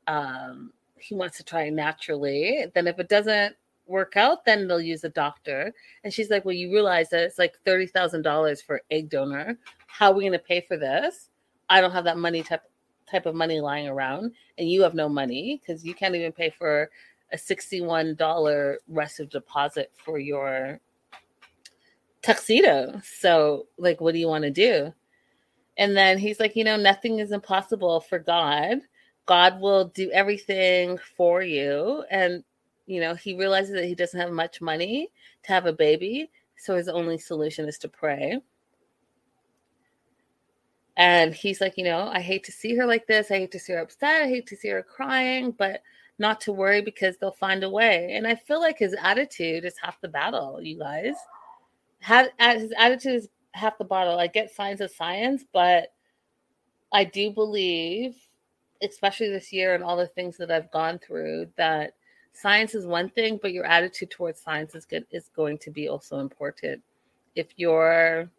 um 0.07 0.71
he 0.97 1.15
wants 1.15 1.37
to 1.37 1.43
try 1.43 1.69
naturally. 1.69 2.65
Then 2.73 2.87
if 2.87 2.99
it 2.99 3.09
doesn't 3.09 3.55
work 3.87 4.15
out, 4.15 4.45
then 4.45 4.67
they'll 4.67 4.79
use 4.79 5.03
a 5.03 5.09
doctor. 5.09 5.73
And 6.03 6.13
she's 6.13 6.29
like, 6.29 6.45
Well, 6.45 6.55
you 6.55 6.71
realize 6.71 7.09
that 7.09 7.23
it's 7.23 7.39
like 7.39 7.55
$30,000 7.65 8.63
for 8.63 8.81
egg 8.91 9.09
donor. 9.09 9.57
How 9.87 10.11
are 10.11 10.13
we 10.13 10.23
going 10.23 10.33
to 10.33 10.39
pay 10.39 10.61
for 10.61 10.77
this? 10.77 11.29
I 11.69 11.81
don't 11.81 11.91
have 11.91 12.03
that 12.05 12.17
money 12.17 12.43
type 12.43 12.63
type 13.09 13.25
of 13.25 13.35
money 13.35 13.59
lying 13.59 13.87
around 13.87 14.31
and 14.57 14.69
you 14.69 14.81
have 14.81 14.93
no 14.93 15.09
money 15.09 15.59
because 15.59 15.83
you 15.83 15.93
can't 15.93 16.15
even 16.15 16.31
pay 16.31 16.49
for 16.49 16.89
a 17.33 17.35
$61 17.35 18.75
rest 18.87 19.19
of 19.19 19.29
deposit 19.29 19.91
for 19.93 20.17
your 20.17 20.79
tuxedo. 22.21 23.01
So, 23.03 23.67
like, 23.77 24.01
what 24.01 24.13
do 24.13 24.19
you 24.19 24.27
want 24.27 24.43
to 24.43 24.51
do? 24.51 24.93
And 25.77 25.95
then 25.95 26.17
he's 26.17 26.39
like, 26.39 26.55
you 26.55 26.63
know, 26.63 26.77
nothing 26.77 27.19
is 27.19 27.31
impossible 27.31 28.01
for 28.01 28.19
God. 28.19 28.81
God 29.25 29.61
will 29.61 29.85
do 29.85 30.11
everything 30.11 30.99
for 31.15 31.41
you. 31.41 32.03
And 32.09 32.43
you 32.91 32.99
know, 32.99 33.15
he 33.15 33.35
realizes 33.35 33.73
that 33.75 33.85
he 33.85 33.95
doesn't 33.95 34.19
have 34.19 34.31
much 34.31 34.59
money 34.59 35.09
to 35.43 35.53
have 35.53 35.65
a 35.65 35.73
baby. 35.73 36.29
So 36.57 36.75
his 36.75 36.89
only 36.89 37.17
solution 37.17 37.67
is 37.67 37.77
to 37.79 37.89
pray. 37.89 38.41
And 40.97 41.33
he's 41.33 41.61
like, 41.61 41.77
you 41.77 41.85
know, 41.85 42.09
I 42.13 42.19
hate 42.19 42.43
to 42.43 42.51
see 42.51 42.75
her 42.75 42.85
like 42.85 43.07
this. 43.07 43.31
I 43.31 43.37
hate 43.37 43.51
to 43.53 43.59
see 43.59 43.73
her 43.73 43.79
upset. 43.79 44.23
I 44.23 44.27
hate 44.27 44.45
to 44.47 44.57
see 44.57 44.67
her 44.67 44.83
crying, 44.83 45.51
but 45.57 45.81
not 46.19 46.41
to 46.41 46.51
worry 46.51 46.81
because 46.81 47.17
they'll 47.17 47.31
find 47.31 47.63
a 47.63 47.69
way. 47.69 48.11
And 48.13 48.27
I 48.27 48.35
feel 48.35 48.59
like 48.59 48.77
his 48.77 48.95
attitude 49.01 49.63
is 49.63 49.75
half 49.81 50.01
the 50.01 50.09
battle, 50.09 50.59
you 50.61 50.77
guys. 50.77 51.15
His 52.01 52.73
attitude 52.77 53.15
is 53.15 53.29
half 53.53 53.77
the 53.77 53.83
bottle. 53.83 54.19
I 54.19 54.27
get 54.27 54.53
signs 54.53 54.81
of 54.81 54.91
science, 54.91 55.43
but 55.53 55.93
I 56.91 57.03
do 57.03 57.31
believe, 57.31 58.15
especially 58.81 59.29
this 59.29 59.53
year 59.53 59.75
and 59.75 59.83
all 59.83 59.95
the 59.97 60.07
things 60.07 60.37
that 60.37 60.51
I've 60.51 60.71
gone 60.71 60.99
through, 60.99 61.47
that 61.57 61.93
science 62.33 62.75
is 62.75 62.85
one 62.85 63.09
thing, 63.09 63.39
but 63.41 63.53
your 63.53 63.65
attitude 63.65 64.09
towards 64.09 64.41
science 64.41 64.75
is 64.75 64.85
good 64.85 65.05
is 65.11 65.29
going 65.35 65.57
to 65.59 65.71
be 65.71 65.87
also 65.87 66.19
important. 66.19 66.81
If 67.35 67.47
you're 67.55 68.29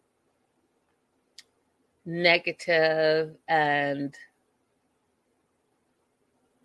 negative 2.04 3.36
and 3.48 4.14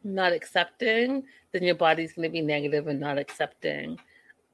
not 0.04 0.32
accepting, 0.32 1.24
then 1.52 1.64
your 1.64 1.76
body's 1.76 2.14
going 2.14 2.28
to 2.28 2.32
be 2.32 2.42
negative 2.42 2.88
and 2.88 3.00
not 3.00 3.18
accepting. 3.18 4.00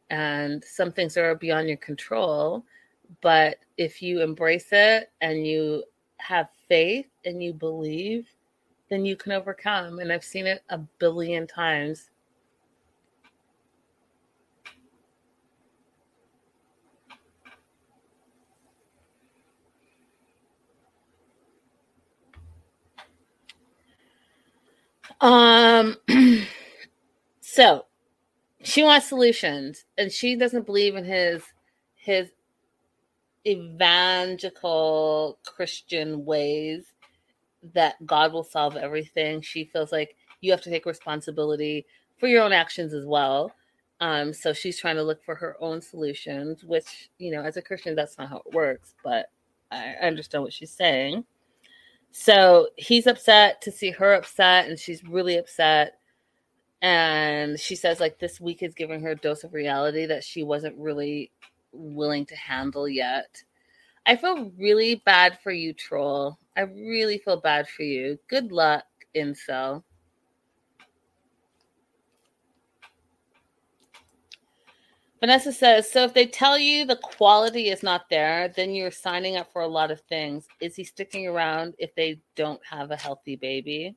And 0.09 0.63
some 0.63 0.91
things 0.91 1.17
are 1.17 1.35
beyond 1.35 1.67
your 1.67 1.77
control. 1.77 2.63
But 3.21 3.57
if 3.77 4.01
you 4.01 4.21
embrace 4.21 4.67
it 4.71 5.11
and 5.21 5.45
you 5.45 5.83
have 6.17 6.49
faith 6.67 7.07
and 7.25 7.43
you 7.43 7.53
believe, 7.53 8.27
then 8.89 9.05
you 9.05 9.15
can 9.15 9.31
overcome. 9.31 9.99
And 9.99 10.11
I've 10.11 10.23
seen 10.23 10.45
it 10.47 10.63
a 10.69 10.77
billion 10.77 11.47
times 11.47 12.09
Um, 25.23 25.95
so 27.41 27.85
she 28.63 28.83
wants 28.83 29.07
solutions 29.07 29.85
and 29.97 30.11
she 30.11 30.35
doesn't 30.35 30.65
believe 30.65 30.95
in 30.95 31.05
his 31.05 31.43
his 31.95 32.29
evangelical 33.45 35.37
christian 35.45 36.23
ways 36.25 36.93
that 37.73 37.95
god 38.05 38.33
will 38.33 38.43
solve 38.43 38.75
everything. 38.75 39.41
She 39.41 39.65
feels 39.65 39.91
like 39.91 40.15
you 40.41 40.51
have 40.51 40.61
to 40.61 40.69
take 40.69 40.85
responsibility 40.85 41.85
for 42.19 42.27
your 42.27 42.43
own 42.43 42.51
actions 42.51 42.93
as 42.93 43.05
well. 43.05 43.53
Um 44.01 44.33
so 44.33 44.53
she's 44.53 44.79
trying 44.79 44.97
to 44.97 45.03
look 45.03 45.23
for 45.23 45.35
her 45.35 45.55
own 45.59 45.81
solutions 45.81 46.63
which 46.63 47.09
you 47.19 47.31
know 47.31 47.41
as 47.41 47.57
a 47.57 47.61
christian 47.61 47.95
that's 47.95 48.17
not 48.17 48.29
how 48.29 48.41
it 48.45 48.53
works 48.53 48.95
but 49.03 49.27
i 49.71 49.95
understand 50.01 50.43
what 50.43 50.53
she's 50.53 50.71
saying. 50.71 51.23
So 52.11 52.69
he's 52.77 53.07
upset 53.07 53.61
to 53.61 53.71
see 53.71 53.89
her 53.91 54.13
upset 54.13 54.69
and 54.69 54.77
she's 54.77 55.03
really 55.03 55.37
upset 55.37 55.99
and 56.83 57.57
she 57.57 57.75
says 57.75 58.01
like 58.01 58.19
this 58.19 58.41
week 58.41 58.61
is 58.61 58.75
giving 58.75 58.99
her 58.99 59.11
a 59.11 59.15
dose 59.15 59.45
of 59.45 59.53
reality 59.53 60.05
that 60.05 60.23
she 60.23 60.43
wasn't 60.43 60.77
really 60.77 61.31
willing 61.71 62.25
to 62.25 62.35
handle 62.35 62.87
yet 62.87 63.41
i 64.05 64.15
feel 64.15 64.51
really 64.59 65.01
bad 65.05 65.39
for 65.41 65.51
you 65.51 65.73
troll 65.73 66.37
i 66.55 66.61
really 66.61 67.17
feel 67.17 67.39
bad 67.39 67.67
for 67.67 67.83
you 67.83 68.19
good 68.29 68.51
luck 68.51 68.83
incel 69.15 69.81
Vanessa 75.21 75.53
says, 75.53 75.89
so 75.89 76.03
if 76.03 76.13
they 76.13 76.25
tell 76.25 76.57
you 76.57 76.83
the 76.83 76.97
quality 76.97 77.69
is 77.69 77.81
not 77.81 78.09
there, 78.09 78.51
then 78.57 78.73
you're 78.73 78.91
signing 78.91 79.37
up 79.37 79.49
for 79.53 79.61
a 79.61 79.67
lot 79.69 79.89
of 79.89 80.01
things. 80.01 80.45
Is 80.59 80.75
he 80.75 80.83
sticking 80.83 81.25
around 81.27 81.75
if 81.77 81.95
they 81.95 82.19
don't 82.35 82.59
have 82.69 82.91
a 82.91 82.97
healthy 82.97 83.37
baby? 83.37 83.95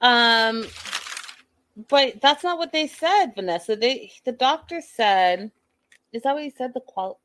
Um, 0.00 0.64
but 1.88 2.20
that's 2.20 2.42
not 2.42 2.58
what 2.58 2.72
they 2.72 2.86
said, 2.86 3.34
Vanessa. 3.34 3.76
They 3.76 4.12
the 4.24 4.32
doctor 4.32 4.80
said, 4.80 5.50
is 6.12 6.22
that 6.22 6.34
what 6.34 6.42
he 6.42 6.50
said? 6.50 6.72
The 6.74 6.80
qual. 6.80 7.20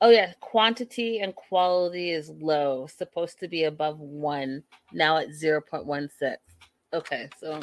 Oh 0.00 0.10
yeah, 0.10 0.32
quantity 0.40 1.20
and 1.20 1.34
quality 1.34 2.10
is 2.10 2.30
low. 2.30 2.86
Supposed 2.86 3.40
to 3.40 3.48
be 3.48 3.64
above 3.64 3.98
one. 3.98 4.62
Now 4.92 5.16
at 5.16 5.32
zero 5.32 5.60
point 5.60 5.86
one 5.86 6.08
six. 6.18 6.40
Okay, 6.92 7.28
so 7.40 7.60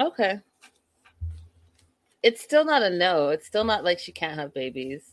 okay. 0.00 0.40
It's 2.22 2.42
still 2.42 2.64
not 2.64 2.82
a 2.82 2.90
no. 2.90 3.28
It's 3.28 3.46
still 3.46 3.64
not 3.64 3.84
like 3.84 3.98
she 3.98 4.12
can't 4.12 4.38
have 4.38 4.52
babies. 4.52 5.12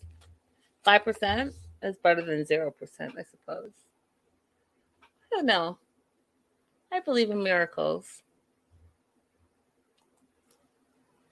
Five 0.83 1.03
percent 1.03 1.53
is 1.83 1.97
better 1.97 2.23
than 2.23 2.45
zero 2.45 2.71
percent, 2.71 3.13
I 3.17 3.23
suppose. 3.23 3.71
I 5.31 5.35
don't 5.35 5.45
know. 5.45 5.77
I 6.91 6.99
believe 6.99 7.29
in 7.29 7.43
miracles. 7.43 8.23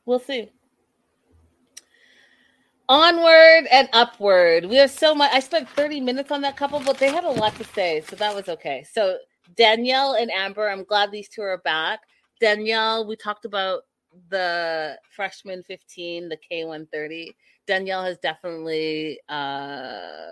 We'll 0.06 0.20
see. 0.20 0.52
Onward 2.90 3.66
and 3.72 3.88
upward. 3.94 4.66
We 4.66 4.76
have 4.76 4.92
so 4.92 5.16
much. 5.16 5.32
I 5.34 5.40
spent 5.40 5.70
30 5.70 6.02
minutes 6.02 6.32
on 6.32 6.42
that 6.42 6.58
couple, 6.58 6.82
but 6.82 6.98
they 6.98 7.10
had 7.10 7.24
a 7.24 7.30
lot 7.30 7.56
to 7.56 7.64
say, 7.64 8.02
so 8.02 8.16
that 8.18 8.36
was 8.36 8.50
okay. 8.50 8.86
So, 8.92 9.18
Danielle 9.56 10.14
and 10.14 10.30
Amber, 10.32 10.70
I'm 10.70 10.84
glad 10.84 11.12
these 11.12 11.30
two 11.30 11.42
are 11.42 11.60
back. 11.60 12.02
Danielle, 12.42 13.08
we 13.08 13.16
talked 13.16 13.46
about 13.46 13.84
the 14.30 14.98
freshman 15.16 15.64
15, 15.64 16.28
the 16.28 16.38
K130. 16.52 17.30
Danielle 17.66 18.04
has 18.04 18.18
definitely 18.18 19.20
uh 19.30 20.32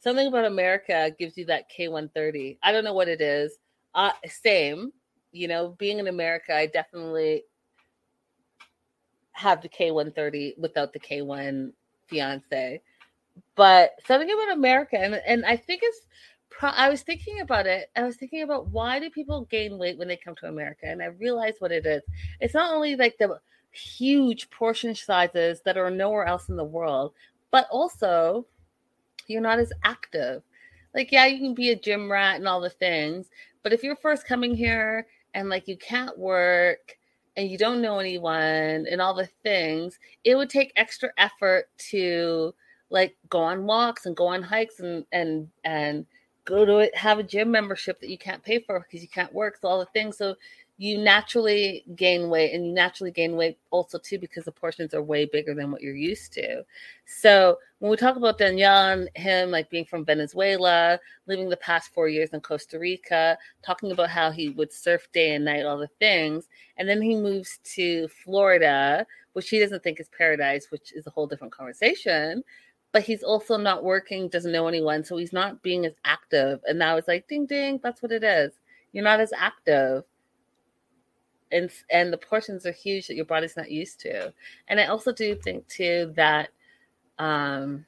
something 0.00 0.26
about 0.26 0.44
America 0.44 1.14
gives 1.18 1.36
you 1.36 1.44
that 1.46 1.70
K130. 1.76 2.58
I 2.62 2.72
don't 2.72 2.84
know 2.84 2.94
what 2.94 3.08
it 3.08 3.20
is. 3.20 3.58
Uh 3.94 4.12
same, 4.26 4.92
you 5.32 5.48
know, 5.48 5.74
being 5.78 5.98
in 5.98 6.08
America, 6.08 6.54
I 6.54 6.66
definitely 6.66 7.44
have 9.32 9.62
the 9.62 9.68
K130 9.68 10.58
without 10.58 10.92
the 10.92 10.98
K1 10.98 11.72
fiance. 12.06 12.82
But 13.54 13.92
something 14.06 14.30
about 14.30 14.56
America 14.56 14.98
and 14.98 15.14
and 15.26 15.44
I 15.44 15.56
think 15.56 15.80
it's 15.82 16.06
I 16.60 16.88
was 16.88 17.02
thinking 17.02 17.40
about 17.40 17.66
it. 17.66 17.90
I 17.94 18.02
was 18.02 18.16
thinking 18.16 18.42
about 18.42 18.68
why 18.68 18.98
do 18.98 19.10
people 19.10 19.42
gain 19.50 19.78
weight 19.78 19.98
when 19.98 20.08
they 20.08 20.16
come 20.16 20.34
to 20.36 20.48
America? 20.48 20.86
And 20.86 21.02
I 21.02 21.06
realized 21.06 21.60
what 21.60 21.72
it 21.72 21.86
is. 21.86 22.02
It's 22.40 22.54
not 22.54 22.74
only 22.74 22.96
like 22.96 23.16
the 23.18 23.40
huge 23.70 24.50
portion 24.50 24.94
sizes 24.94 25.60
that 25.64 25.76
are 25.76 25.90
nowhere 25.90 26.24
else 26.24 26.48
in 26.48 26.56
the 26.56 26.64
world, 26.64 27.12
but 27.50 27.68
also 27.70 28.46
you're 29.28 29.40
not 29.40 29.58
as 29.58 29.72
active. 29.84 30.42
Like, 30.94 31.12
yeah, 31.12 31.26
you 31.26 31.38
can 31.38 31.54
be 31.54 31.70
a 31.70 31.76
gym 31.78 32.10
rat 32.10 32.36
and 32.36 32.48
all 32.48 32.60
the 32.60 32.70
things, 32.70 33.28
but 33.62 33.72
if 33.72 33.82
you're 33.82 33.96
first 33.96 34.26
coming 34.26 34.54
here 34.54 35.06
and 35.34 35.48
like 35.48 35.68
you 35.68 35.76
can't 35.76 36.18
work 36.18 36.96
and 37.36 37.48
you 37.50 37.58
don't 37.58 37.82
know 37.82 37.98
anyone 37.98 38.86
and 38.90 39.00
all 39.00 39.14
the 39.14 39.28
things, 39.42 39.98
it 40.24 40.34
would 40.34 40.50
take 40.50 40.72
extra 40.76 41.10
effort 41.18 41.66
to 41.90 42.54
like 42.90 43.16
go 43.28 43.40
on 43.40 43.64
walks 43.64 44.06
and 44.06 44.16
go 44.16 44.26
on 44.26 44.42
hikes 44.42 44.80
and 44.80 45.04
and 45.12 45.48
and 45.64 46.06
go 46.44 46.64
to 46.64 46.78
it, 46.78 46.96
have 46.96 47.18
a 47.18 47.22
gym 47.22 47.50
membership 47.50 48.00
that 48.00 48.08
you 48.08 48.16
can't 48.16 48.42
pay 48.42 48.58
for 48.58 48.80
because 48.80 49.02
you 49.02 49.08
can't 49.08 49.32
work. 49.34 49.58
So 49.60 49.68
all 49.68 49.78
the 49.78 49.86
things. 49.86 50.16
So 50.16 50.34
you 50.80 50.96
naturally 50.96 51.84
gain 51.96 52.30
weight 52.30 52.54
and 52.54 52.64
you 52.64 52.72
naturally 52.72 53.10
gain 53.10 53.34
weight 53.34 53.58
also 53.70 53.98
too 53.98 54.16
because 54.16 54.44
the 54.44 54.52
portions 54.52 54.94
are 54.94 55.02
way 55.02 55.24
bigger 55.24 55.52
than 55.52 55.72
what 55.72 55.82
you're 55.82 55.96
used 55.96 56.32
to. 56.32 56.64
So 57.04 57.58
when 57.80 57.90
we 57.90 57.96
talk 57.96 58.14
about 58.14 58.38
Danielle 58.38 58.92
and 58.92 59.10
him 59.16 59.50
like 59.50 59.70
being 59.70 59.84
from 59.84 60.04
Venezuela, 60.04 61.00
living 61.26 61.48
the 61.48 61.56
past 61.56 61.92
four 61.92 62.08
years 62.08 62.30
in 62.30 62.40
Costa 62.40 62.78
Rica, 62.78 63.36
talking 63.60 63.90
about 63.90 64.08
how 64.08 64.30
he 64.30 64.50
would 64.50 64.72
surf 64.72 65.08
day 65.12 65.34
and 65.34 65.44
night, 65.44 65.66
all 65.66 65.78
the 65.78 65.90
things, 65.98 66.48
and 66.76 66.88
then 66.88 67.02
he 67.02 67.16
moves 67.16 67.58
to 67.74 68.06
Florida, 68.06 69.04
which 69.32 69.50
he 69.50 69.58
doesn't 69.58 69.82
think 69.82 69.98
is 69.98 70.08
paradise, 70.16 70.70
which 70.70 70.92
is 70.92 71.08
a 71.08 71.10
whole 71.10 71.26
different 71.26 71.52
conversation 71.52 72.44
but 72.90 73.02
he's 73.02 73.22
also 73.22 73.58
not 73.58 73.84
working, 73.84 74.28
doesn't 74.28 74.50
know 74.50 74.66
anyone, 74.66 75.04
so 75.04 75.18
he's 75.18 75.32
not 75.32 75.62
being 75.62 75.84
as 75.84 75.92
active. 76.06 76.60
And 76.66 76.78
now 76.78 76.96
it's 76.96 77.06
like, 77.06 77.28
ding, 77.28 77.44
ding, 77.44 77.78
that's 77.82 78.02
what 78.02 78.12
it 78.12 78.24
is. 78.24 78.54
You're 78.92 79.04
not 79.04 79.20
as 79.20 79.32
active, 79.36 80.04
and 81.52 81.70
and 81.90 82.12
the 82.12 82.18
portions 82.18 82.66
are 82.66 82.72
huge 82.72 83.06
that 83.06 83.16
your 83.16 83.24
body's 83.24 83.56
not 83.56 83.70
used 83.70 84.00
to. 84.00 84.32
And 84.68 84.80
I 84.80 84.86
also 84.86 85.12
do 85.12 85.34
think 85.34 85.66
too 85.68 86.12
that 86.16 86.50
um, 87.18 87.84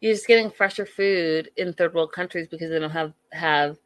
you're 0.00 0.14
just 0.14 0.26
getting 0.26 0.50
fresher 0.50 0.86
food 0.86 1.50
in 1.56 1.72
third 1.72 1.94
world 1.94 2.12
countries 2.12 2.48
because 2.48 2.70
they 2.70 2.78
don't 2.78 2.90
have 2.90 3.12
have 3.32 3.78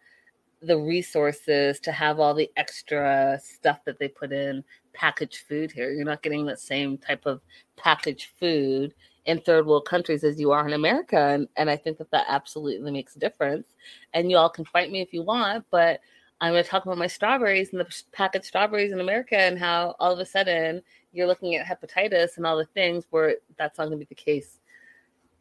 the 0.62 0.79
resources 0.79 1.79
to 1.81 1.92
have 1.92 2.19
all 2.19 2.35
the 2.35 2.51
extra 2.57 3.38
stuff 3.42 3.85
that 3.85 3.99
they 3.99 4.09
put 4.09 4.33
in 4.33 4.64
packaged 4.95 5.42
food 5.47 5.71
here. 5.71 5.92
You're 5.92 6.05
not 6.05 6.23
getting 6.23 6.47
the 6.47 6.57
same 6.57 6.97
type 6.97 7.27
of 7.27 7.40
packaged 7.77 8.31
food 8.40 8.95
in 9.27 9.40
third 9.40 9.66
world 9.66 9.85
countries 9.85 10.25
as 10.25 10.40
you 10.40 10.53
are 10.53 10.66
in 10.66 10.73
America. 10.73 11.19
And, 11.19 11.49
and 11.57 11.69
I 11.69 11.77
think 11.77 11.99
that 11.99 12.11
that 12.12 12.27
absolutely 12.29 12.90
makes 12.90 13.16
a 13.16 13.19
difference. 13.19 13.75
And 14.14 14.31
you 14.31 14.38
all 14.38 14.49
can 14.49 14.64
fight 14.64 14.90
me 14.90 15.03
if 15.03 15.12
you 15.12 15.23
want, 15.23 15.66
but 15.71 16.01
I'm 16.40 16.53
going 16.53 16.62
to 16.62 16.68
talk 16.68 16.85
about 16.85 16.99
my 16.99 17.07
strawberries 17.07 17.72
and 17.72 17.81
the 17.81 18.03
packaged 18.12 18.44
strawberries 18.44 18.92
in 18.92 19.01
America 19.01 19.38
and 19.38 19.59
how 19.59 19.96
all 19.99 20.12
of 20.12 20.18
a 20.18 20.27
sudden 20.27 20.83
you're 21.12 21.27
looking 21.27 21.55
at 21.55 21.66
hepatitis 21.66 22.37
and 22.37 22.46
all 22.46 22.59
the 22.59 22.66
things 22.66 23.07
where 23.11 23.37
that's 23.57 23.79
not 23.79 23.87
going 23.87 23.99
to 23.99 24.05
be 24.05 24.09
the 24.09 24.14
case. 24.14 24.59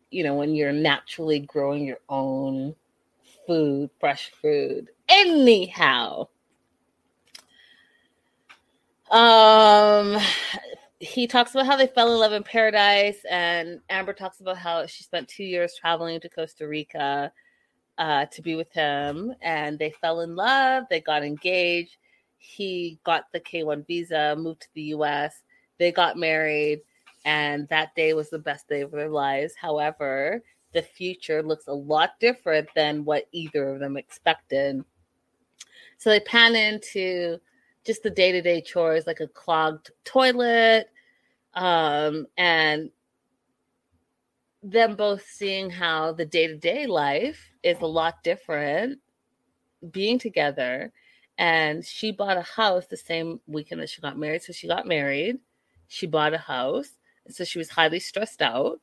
You 0.09 0.23
know, 0.23 0.35
when 0.35 0.55
you're 0.55 0.71
naturally 0.71 1.39
growing 1.39 1.85
your 1.85 1.99
own 2.07 2.75
food, 3.45 3.89
fresh 3.99 4.31
food. 4.41 4.89
Anyhow, 5.09 6.27
um, 9.11 10.17
he 10.99 11.27
talks 11.27 11.51
about 11.51 11.65
how 11.65 11.75
they 11.75 11.87
fell 11.87 12.13
in 12.13 12.19
love 12.19 12.33
in 12.33 12.43
paradise, 12.43 13.23
and 13.29 13.81
Amber 13.89 14.13
talks 14.13 14.39
about 14.39 14.57
how 14.57 14.85
she 14.85 15.03
spent 15.03 15.27
two 15.27 15.43
years 15.43 15.75
traveling 15.79 16.19
to 16.21 16.29
Costa 16.29 16.67
Rica 16.67 17.31
uh, 17.97 18.25
to 18.27 18.41
be 18.41 18.55
with 18.55 18.71
him, 18.71 19.33
and 19.41 19.79
they 19.79 19.91
fell 19.91 20.21
in 20.21 20.35
love. 20.35 20.85
They 20.89 21.01
got 21.01 21.23
engaged. 21.23 21.97
He 22.37 22.99
got 23.03 23.25
the 23.31 23.39
K 23.39 23.63
one 23.63 23.83
visa, 23.83 24.35
moved 24.37 24.61
to 24.61 24.67
the 24.73 24.81
U.S. 24.83 25.43
They 25.77 25.91
got 25.91 26.17
married, 26.17 26.81
and 27.25 27.67
that 27.69 27.95
day 27.95 28.13
was 28.13 28.29
the 28.29 28.39
best 28.39 28.67
day 28.67 28.81
of 28.81 28.91
their 28.91 29.09
lives. 29.09 29.53
However, 29.59 30.41
the 30.73 30.81
future 30.81 31.41
looks 31.41 31.67
a 31.67 31.73
lot 31.73 32.19
different 32.19 32.67
than 32.75 33.05
what 33.05 33.27
either 33.31 33.69
of 33.69 33.79
them 33.79 33.97
expected. 33.97 34.83
So 35.97 36.09
they 36.09 36.19
pan 36.19 36.55
into 36.55 37.39
just 37.85 38.03
the 38.03 38.09
day 38.09 38.31
to 38.31 38.41
day 38.41 38.61
chores, 38.61 39.07
like 39.07 39.21
a 39.21 39.27
clogged 39.27 39.91
toilet, 40.03 40.89
um, 41.53 42.27
and 42.37 42.91
them 44.65 44.95
both 44.95 45.25
seeing 45.27 45.69
how 45.69 46.11
the 46.13 46.25
day 46.25 46.47
to 46.47 46.57
day 46.57 46.87
life 46.87 47.51
is 47.63 47.79
a 47.81 47.85
lot 47.85 48.23
different 48.23 48.99
being 49.91 50.19
together. 50.19 50.91
And 51.37 51.85
she 51.85 52.11
bought 52.11 52.37
a 52.37 52.41
house 52.41 52.87
the 52.87 52.97
same 52.97 53.41
weekend 53.47 53.81
that 53.81 53.89
she 53.89 54.01
got 54.01 54.17
married. 54.17 54.43
So 54.43 54.53
she 54.53 54.67
got 54.67 54.87
married, 54.87 55.39
she 55.87 56.07
bought 56.07 56.33
a 56.33 56.39
house. 56.39 56.89
So 57.29 57.43
she 57.43 57.59
was 57.59 57.69
highly 57.69 57.99
stressed 57.99 58.41
out 58.41 58.81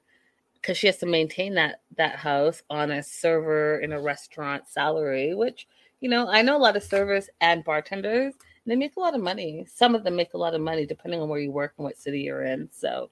because 0.55 0.78
she 0.78 0.87
has 0.89 0.99
to 0.99 1.07
maintain 1.07 1.55
that 1.55 1.83
that 1.97 2.16
house 2.16 2.62
on 2.70 2.91
a 2.91 3.03
server 3.03 3.78
in 3.80 3.93
a 3.93 4.01
restaurant 4.01 4.68
salary, 4.68 5.35
which 5.35 5.66
You 6.01 6.09
know, 6.11 6.28
I 6.28 6.43
know 6.43 6.57
a 6.57 6.59
lot 6.59 6.76
of 6.76 6.83
servers 6.83 7.28
and 7.41 7.64
bartenders, 7.64 8.35
and 8.35 8.72
they 8.72 8.76
make 8.76 8.97
a 8.97 9.01
lot 9.01 9.14
of 9.14 9.20
money. 9.22 9.66
Some 9.72 9.95
of 9.95 10.05
them 10.05 10.16
make 10.16 10.35
a 10.35 10.39
lot 10.39 10.55
of 10.55 10.61
money 10.61 10.85
depending 10.87 11.20
on 11.22 11.28
where 11.28 11.41
you 11.41 11.53
work 11.53 11.74
and 11.78 11.85
what 11.85 11.97
city 11.99 12.22
you're 12.22 12.43
in. 12.45 12.68
So, 12.72 13.11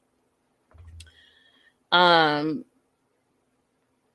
um, 1.93 2.65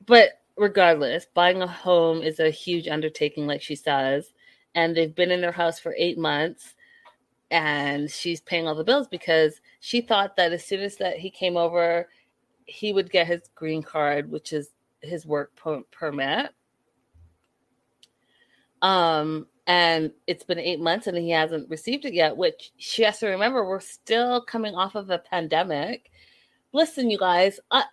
but 0.06 0.42
regardless, 0.58 1.26
buying 1.34 1.62
a 1.62 1.68
home 1.68 2.22
is 2.22 2.40
a 2.40 2.50
huge 2.50 2.88
undertaking, 2.88 3.48
like 3.48 3.62
she 3.62 3.76
says. 3.76 4.34
And 4.74 4.96
they've 4.96 5.14
been 5.14 5.32
in 5.32 5.42
their 5.42 5.52
house 5.52 5.80
for 5.80 5.96
eight 5.98 6.18
months 6.18 6.76
and 7.52 8.10
she's 8.10 8.42
paying 8.42 8.68
all 8.68 8.76
the 8.76 8.84
bills 8.84 9.08
because 9.08 9.62
she 9.80 10.02
thought 10.02 10.36
that 10.36 10.52
as 10.52 10.66
soon 10.66 10.82
as 10.82 10.98
that 10.98 11.18
he 11.18 11.30
came 11.30 11.58
over, 11.58 12.10
he 12.66 12.92
would 12.92 13.12
get 13.12 13.28
his 13.28 13.42
green 13.54 13.84
card, 13.84 14.30
which 14.30 14.52
is 14.52 14.70
his 15.02 15.26
work 15.26 15.52
permit. 15.92 16.52
Um, 18.82 19.48
and 19.68 20.12
it's 20.28 20.44
been 20.44 20.60
eight 20.60 20.80
months 20.80 21.08
and 21.08 21.18
he 21.18 21.30
hasn't 21.32 21.70
received 21.70 22.06
it 22.06 22.14
yet, 22.14 22.36
which 22.36 22.72
she 22.78 23.04
has 23.04 23.20
to 23.20 23.28
remember 23.28 23.66
we're 23.66 23.80
still 23.80 24.42
coming 24.42 24.76
off 24.76 24.96
of 24.96 25.10
a 25.10 25.18
pandemic. 25.18 26.12
Listen, 26.76 27.10
you 27.10 27.18
guys, 27.18 27.58
I, 27.72 27.86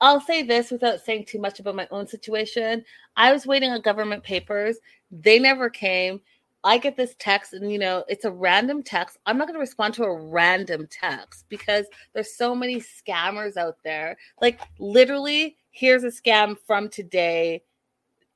I'll 0.00 0.20
say 0.20 0.44
this 0.44 0.70
without 0.70 1.00
saying 1.00 1.24
too 1.24 1.40
much 1.40 1.58
about 1.58 1.74
my 1.74 1.88
own 1.90 2.06
situation. 2.06 2.84
I 3.16 3.32
was 3.32 3.48
waiting 3.48 3.72
on 3.72 3.80
government 3.80 4.22
papers, 4.22 4.78
they 5.10 5.40
never 5.40 5.68
came. 5.68 6.20
I 6.62 6.78
get 6.78 6.96
this 6.96 7.16
text, 7.18 7.52
and 7.52 7.72
you 7.72 7.80
know, 7.80 8.04
it's 8.06 8.24
a 8.24 8.30
random 8.30 8.84
text. 8.84 9.16
I'm 9.26 9.38
not 9.38 9.48
going 9.48 9.56
to 9.56 9.60
respond 9.60 9.94
to 9.94 10.04
a 10.04 10.16
random 10.16 10.86
text 10.88 11.46
because 11.48 11.86
there's 12.12 12.32
so 12.32 12.54
many 12.54 12.76
scammers 12.76 13.56
out 13.56 13.78
there. 13.82 14.16
Like, 14.40 14.60
literally, 14.78 15.56
here's 15.72 16.04
a 16.04 16.06
scam 16.06 16.56
from 16.64 16.88
today 16.88 17.64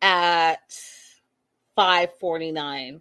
at 0.00 0.56
549. 1.76 3.00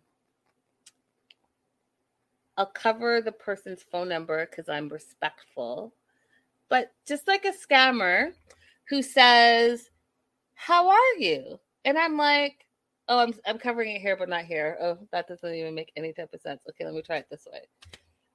I'll 2.58 2.66
cover 2.68 3.22
the 3.22 3.32
person's 3.32 3.82
phone 3.92 4.10
number 4.10 4.46
because 4.46 4.70
I'm 4.70 4.88
respectful. 4.88 5.96
But 6.72 6.94
just 7.06 7.28
like 7.28 7.44
a 7.44 7.52
scammer 7.52 8.32
who 8.88 9.04
says, 9.04 9.90
How 10.56 10.90
are 10.90 11.14
you? 11.20 11.60
And 11.84 11.98
I'm 11.98 12.18
like, 12.18 12.66
Oh, 13.10 13.20
I'm 13.20 13.34
I'm 13.46 13.60
covering 13.60 13.94
it 13.94 14.02
here, 14.02 14.16
but 14.16 14.30
not 14.30 14.46
here. 14.46 14.78
Oh, 14.82 14.98
that 15.12 15.28
doesn't 15.28 15.54
even 15.54 15.76
make 15.76 15.92
any 15.98 16.14
type 16.14 16.34
of 16.34 16.40
sense. 16.40 16.62
Okay, 16.70 16.86
let 16.86 16.94
me 16.94 17.02
try 17.02 17.18
it 17.18 17.28
this 17.30 17.46
way. 17.52 17.60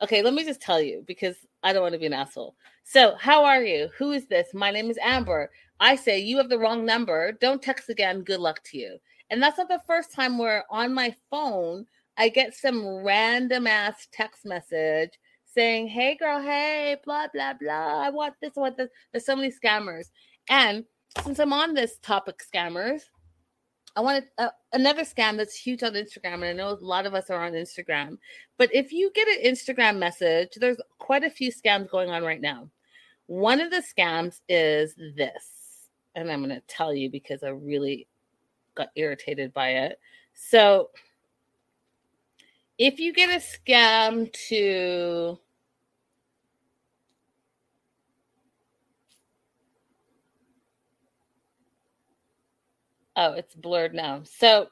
Okay, 0.03 0.20
let 0.20 0.34
me 0.34 0.45
just 0.45 0.61
tell 0.61 0.82
you 0.82 1.03
because 1.07 1.37
I 1.62 1.72
don't 1.72 1.80
want 1.80 1.95
to 1.95 1.99
be 1.99 2.05
an 2.05 2.12
asshole. 2.12 2.55
So, 2.84 3.16
how 3.18 3.43
are 3.43 3.62
you? 3.62 3.89
Who 3.97 4.12
is 4.12 4.26
this? 4.26 4.49
My 4.53 4.70
name 4.70 4.91
is 4.91 4.99
Amber. 5.03 5.51
I 5.80 5.97
say 5.97 6.18
you 6.18 6.37
have 6.37 6.51
the 6.51 6.59
wrong 6.59 6.84
number. 6.84 7.32
Don't 7.32 7.62
text 7.62 7.89
again. 7.89 8.20
Good 8.20 8.41
luck 8.41 8.62
to 8.64 8.76
you. 8.76 8.99
And 9.30 9.43
that's 9.43 9.57
not 9.57 9.68
the 9.68 9.80
first 9.87 10.12
time 10.12 10.37
where 10.37 10.64
on 10.70 10.93
my 10.93 11.14
phone 11.30 11.87
I 12.18 12.28
get 12.28 12.55
some 12.55 12.87
random 12.87 13.66
ass 13.66 14.09
text 14.12 14.45
message 14.45 15.12
saying, 15.57 15.88
"Hey 15.88 16.16
girl, 16.16 16.40
hey, 16.40 16.96
blah 17.04 17.28
blah 17.32 17.54
blah. 17.54 18.02
I 18.02 18.11
want 18.11 18.34
this, 18.40 18.52
I 18.57 18.61
want 18.61 18.76
this." 18.76 18.90
There's 19.12 19.26
so 19.26 19.34
many 19.36 19.50
scammers. 19.50 20.11
And 20.48 20.84
since 21.24 21.38
I'm 21.38 21.52
on 21.52 21.74
this 21.74 21.98
topic, 21.98 22.42
scammers, 22.54 23.02
I 23.96 24.00
wanted 24.00 24.24
uh, 24.36 24.50
another 24.74 25.02
scam 25.02 25.38
that's 25.38 25.57
huge 25.57 25.82
on 25.82 25.94
Instagram, 25.94 26.34
and 26.34 26.44
I 26.44 26.52
know 26.52 26.68
a 26.68 26.84
lot 26.84 27.07
of 27.07 27.14
us 27.14 27.30
are 27.30 27.42
on 27.42 27.52
Instagram. 27.52 28.18
But 28.59 28.74
if 28.74 28.92
you 28.92 29.11
get 29.14 29.26
an 29.26 29.50
Instagram 29.50 29.96
message, 29.96 30.50
there's 30.57 30.76
quite 30.98 31.24
a 31.24 31.30
few 31.30 31.50
scams 31.50 31.90
going 31.90 32.11
on 32.11 32.22
right 32.22 32.40
now. 32.40 32.68
One 33.26 33.61
of 33.61 33.70
the 33.70 33.82
scams 33.82 34.40
is 34.50 34.94
this, 35.16 35.88
and 36.14 36.30
I'm 36.30 36.44
going 36.44 36.54
to 36.54 36.62
tell 36.68 36.94
you 36.94 37.11
because 37.11 37.42
I 37.42 37.48
really 37.48 38.07
got 38.74 38.88
irritated 38.96 39.54
by 39.54 39.70
it. 39.70 39.98
So, 40.34 40.90
if 42.76 43.00
you 43.00 43.14
get 43.14 43.30
a 43.30 43.42
scam 43.42 44.30
to 44.48 45.38
Oh, 53.16 53.32
it's 53.32 53.54
blurred 53.54 53.94
now. 53.94 54.22
So 54.24 54.68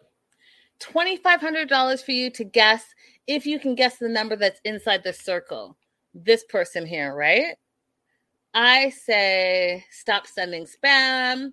$2,500 0.81 2.05
for 2.05 2.13
you 2.13 2.31
to 2.31 2.45
guess 2.45 2.85
if 3.27 3.47
you 3.47 3.59
can 3.59 3.75
guess 3.75 3.97
the 3.97 4.09
number 4.09 4.37
that's 4.37 4.61
inside 4.65 5.03
the 5.03 5.13
circle. 5.13 5.77
This 6.15 6.45
person 6.45 6.87
here, 6.87 7.15
right? 7.15 7.57
I 8.53 8.91
say 8.91 9.85
stop 9.91 10.27
sending 10.27 10.67
spam. 10.67 11.53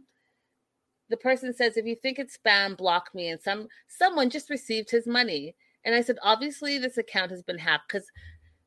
The 1.09 1.17
person 1.17 1.53
says 1.53 1.77
if 1.77 1.85
you 1.85 1.95
think 1.95 2.19
it's 2.19 2.37
spam, 2.37 2.77
block 2.77 3.09
me. 3.15 3.29
And 3.29 3.41
some 3.41 3.67
someone 3.87 4.29
just 4.29 4.49
received 4.49 4.91
his 4.91 5.07
money. 5.07 5.55
And 5.83 5.95
I 5.95 6.01
said, 6.01 6.17
obviously 6.21 6.77
this 6.77 6.97
account 6.97 7.31
has 7.31 7.41
been 7.41 7.57
hacked 7.57 7.91
because 7.91 8.07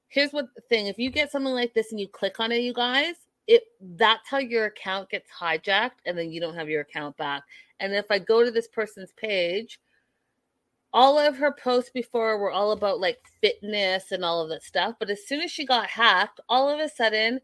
here's 0.09 0.33
what 0.33 0.47
the 0.57 0.63
thing: 0.63 0.89
if 0.89 0.99
you 0.99 1.11
get 1.11 1.31
something 1.31 1.55
like 1.55 1.75
this 1.75 1.93
and 1.93 2.01
you 2.01 2.09
click 2.09 2.41
on 2.41 2.51
it, 2.51 2.63
you 2.63 2.75
guys, 2.75 3.15
it 3.47 3.65
that's 3.81 4.29
how 4.29 4.39
your 4.39 4.67
account 4.67 5.11
gets 5.11 5.31
hijacked, 5.31 6.01
and 6.07 6.17
then 6.17 6.31
you 6.31 6.41
don't 6.41 6.55
have 6.55 6.69
your 6.69 6.83
account 6.83 7.17
back. 7.17 7.43
And 7.81 7.95
if 7.95 8.07
I 8.11 8.19
go 8.19 8.45
to 8.45 8.51
this 8.51 8.69
person's 8.69 9.13
page, 9.13 9.79
all 10.93 11.19
of 11.19 11.37
her 11.37 11.53
posts 11.53 11.91
before 11.91 12.39
were 12.39 12.53
all 12.53 12.73
about 12.73 13.01
like 13.01 13.19
fitness 13.41 14.13
and 14.13 14.25
all 14.25 14.43
of 14.43 14.49
that 14.51 14.63
stuff. 14.63 14.95
But 14.99 15.11
as 15.11 15.27
soon 15.27 15.41
as 15.41 15.51
she 15.51 15.67
got 15.67 15.89
hacked, 15.89 16.41
all 16.49 16.71
of 16.71 16.79
a 16.79 16.89
sudden, 16.89 17.41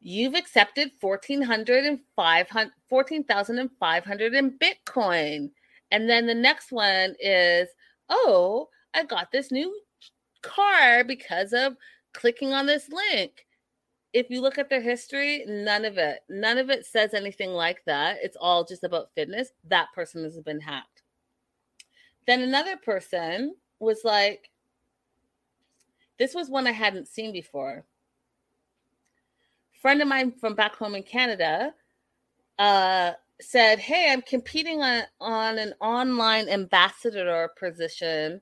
you've 0.00 0.34
accepted 0.34 0.90
1400 1.00 1.84
and 1.84 2.00
500 2.16 2.72
14,500 2.88 4.34
in 4.34 4.58
Bitcoin. 4.58 5.50
And 5.92 6.10
then 6.10 6.26
the 6.26 6.34
next 6.34 6.72
one 6.72 7.14
is, 7.20 7.68
oh, 8.08 8.68
I 8.94 9.04
got 9.04 9.30
this 9.30 9.52
new 9.52 9.72
car 10.42 11.04
because 11.04 11.52
of 11.52 11.76
clicking 12.12 12.52
on 12.52 12.66
this 12.66 12.88
link 12.90 13.46
if 14.12 14.30
you 14.30 14.40
look 14.40 14.58
at 14.58 14.68
their 14.68 14.80
history, 14.80 15.44
none 15.46 15.84
of 15.84 15.98
it, 15.98 16.20
none 16.28 16.58
of 16.58 16.70
it 16.70 16.84
says 16.84 17.14
anything 17.14 17.50
like 17.50 17.82
that. 17.86 18.18
It's 18.22 18.36
all 18.40 18.64
just 18.64 18.84
about 18.84 19.10
fitness. 19.14 19.50
That 19.68 19.88
person 19.94 20.24
has 20.24 20.38
been 20.40 20.60
hacked. 20.60 21.02
Then 22.26 22.42
another 22.42 22.76
person 22.76 23.54
was 23.78 24.00
like, 24.04 24.50
this 26.18 26.34
was 26.34 26.50
one 26.50 26.66
I 26.66 26.72
hadn't 26.72 27.08
seen 27.08 27.32
before. 27.32 27.84
Friend 29.80 30.02
of 30.02 30.08
mine 30.08 30.32
from 30.32 30.54
back 30.54 30.76
home 30.76 30.94
in 30.94 31.02
Canada 31.02 31.72
uh, 32.58 33.12
said, 33.40 33.78
Hey, 33.78 34.12
I'm 34.12 34.22
competing 34.22 34.82
on, 34.82 35.04
on 35.20 35.58
an 35.58 35.72
online 35.80 36.48
ambassador 36.48 37.48
position 37.58 38.40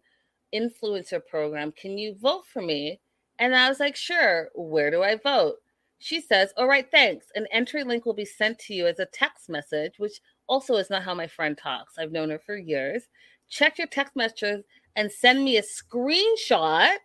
influencer 0.52 1.20
program. 1.24 1.72
Can 1.72 1.96
you 1.98 2.16
vote 2.20 2.44
for 2.52 2.62
me? 2.62 3.00
And 3.38 3.54
I 3.54 3.68
was 3.68 3.80
like, 3.80 3.96
sure, 3.96 4.48
where 4.54 4.90
do 4.90 5.02
I 5.02 5.16
vote? 5.16 5.56
She 5.98 6.20
says, 6.20 6.52
all 6.56 6.68
right, 6.68 6.88
thanks. 6.90 7.26
An 7.34 7.46
entry 7.52 7.84
link 7.84 8.06
will 8.06 8.14
be 8.14 8.24
sent 8.24 8.58
to 8.60 8.74
you 8.74 8.86
as 8.86 8.98
a 8.98 9.06
text 9.06 9.48
message, 9.48 9.94
which 9.98 10.20
also 10.46 10.76
is 10.76 10.90
not 10.90 11.02
how 11.02 11.14
my 11.14 11.26
friend 11.26 11.58
talks. 11.58 11.98
I've 11.98 12.12
known 12.12 12.30
her 12.30 12.38
for 12.38 12.56
years. 12.56 13.04
Check 13.48 13.78
your 13.78 13.86
text 13.86 14.14
messages 14.14 14.64
and 14.96 15.10
send 15.10 15.44
me 15.44 15.56
a 15.56 15.62
screenshot 15.62 16.96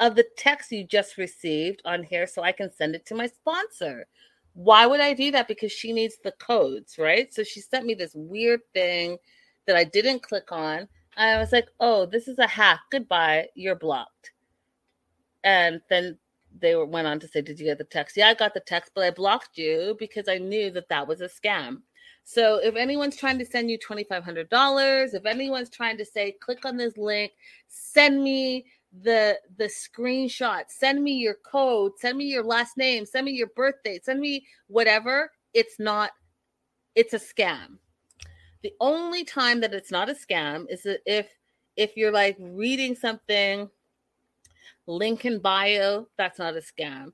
of 0.00 0.14
the 0.14 0.26
text 0.36 0.70
you 0.70 0.84
just 0.84 1.18
received 1.18 1.82
on 1.84 2.02
here 2.02 2.26
so 2.26 2.42
I 2.42 2.52
can 2.52 2.70
send 2.72 2.94
it 2.94 3.06
to 3.06 3.14
my 3.14 3.26
sponsor. 3.26 4.06
Why 4.54 4.86
would 4.86 5.00
I 5.00 5.12
do 5.12 5.30
that? 5.32 5.48
Because 5.48 5.72
she 5.72 5.92
needs 5.92 6.16
the 6.22 6.32
codes, 6.32 6.96
right? 6.98 7.32
So 7.32 7.42
she 7.42 7.60
sent 7.60 7.86
me 7.86 7.94
this 7.94 8.12
weird 8.14 8.60
thing 8.74 9.18
that 9.66 9.76
I 9.76 9.84
didn't 9.84 10.22
click 10.22 10.50
on. 10.50 10.88
I 11.16 11.38
was 11.38 11.52
like, 11.52 11.68
oh, 11.80 12.06
this 12.06 12.28
is 12.28 12.38
a 12.38 12.46
hack. 12.46 12.80
Goodbye. 12.90 13.48
You're 13.54 13.74
blocked. 13.74 14.32
And 15.44 15.80
then 15.88 16.18
they 16.58 16.74
went 16.74 17.06
on 17.06 17.20
to 17.20 17.28
say, 17.28 17.40
Did 17.42 17.58
you 17.58 17.66
get 17.66 17.78
the 17.78 17.84
text? 17.84 18.16
Yeah, 18.16 18.28
I 18.28 18.34
got 18.34 18.54
the 18.54 18.60
text, 18.60 18.92
but 18.94 19.04
I 19.04 19.10
blocked 19.10 19.58
you 19.58 19.96
because 19.98 20.28
I 20.28 20.38
knew 20.38 20.70
that 20.72 20.88
that 20.88 21.06
was 21.06 21.20
a 21.20 21.28
scam. 21.28 21.82
So 22.24 22.56
if 22.62 22.76
anyone's 22.76 23.16
trying 23.16 23.38
to 23.38 23.46
send 23.46 23.70
you 23.70 23.78
$2,500, 23.78 25.14
if 25.14 25.24
anyone's 25.24 25.70
trying 25.70 25.96
to 25.96 26.04
say, 26.04 26.32
click 26.32 26.66
on 26.66 26.76
this 26.76 26.96
link, 26.98 27.32
send 27.68 28.22
me 28.22 28.66
the 29.02 29.38
the 29.58 29.66
screenshot 29.66 30.64
send 30.68 31.02
me 31.02 31.12
your 31.12 31.36
code 31.44 31.92
send 31.98 32.16
me 32.16 32.24
your 32.24 32.42
last 32.42 32.76
name 32.76 33.04
send 33.04 33.26
me 33.26 33.32
your 33.32 33.48
birthday 33.48 34.00
send 34.02 34.18
me 34.18 34.46
whatever 34.68 35.30
it's 35.52 35.78
not 35.78 36.10
it's 36.94 37.12
a 37.12 37.18
scam 37.18 37.76
the 38.62 38.72
only 38.80 39.24
time 39.24 39.60
that 39.60 39.74
it's 39.74 39.90
not 39.90 40.08
a 40.08 40.14
scam 40.14 40.64
is 40.70 40.86
if 41.04 41.28
if 41.76 41.96
you're 41.96 42.12
like 42.12 42.36
reading 42.40 42.94
something 42.94 43.68
link 44.88 45.24
in 45.24 45.38
bio. 45.38 46.08
That's 46.16 46.38
not 46.38 46.56
a 46.56 46.60
scam. 46.60 47.12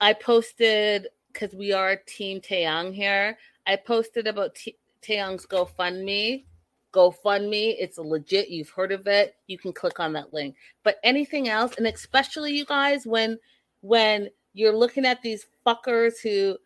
I 0.00 0.12
posted 0.12 1.08
because 1.32 1.54
we 1.54 1.72
are 1.72 1.96
Team 2.06 2.40
Taeyang 2.40 2.94
here. 2.94 3.36
I 3.66 3.76
posted 3.76 4.26
about 4.26 4.54
T- 4.54 4.76
Taeyang's 5.02 5.46
GoFundMe. 5.46 6.44
GoFundMe, 6.92 7.74
it's 7.78 7.98
legit. 7.98 8.48
You've 8.48 8.70
heard 8.70 8.92
of 8.92 9.06
it. 9.06 9.36
You 9.46 9.58
can 9.58 9.72
click 9.72 9.98
on 10.00 10.12
that 10.12 10.32
link. 10.32 10.56
But 10.82 10.98
anything 11.02 11.48
else, 11.48 11.74
and 11.76 11.86
especially 11.86 12.52
you 12.52 12.64
guys, 12.64 13.06
when 13.06 13.38
when 13.80 14.30
you're 14.52 14.76
looking 14.76 15.04
at 15.04 15.20
these 15.20 15.46
fuckers 15.66 16.14
who 16.22 16.56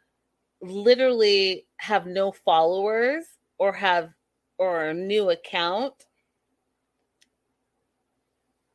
literally 0.61 1.66
have 1.78 2.06
no 2.06 2.30
followers 2.30 3.24
or 3.59 3.72
have 3.72 4.11
or 4.59 4.86
a 4.86 4.94
new 4.94 5.30
account, 5.30 5.94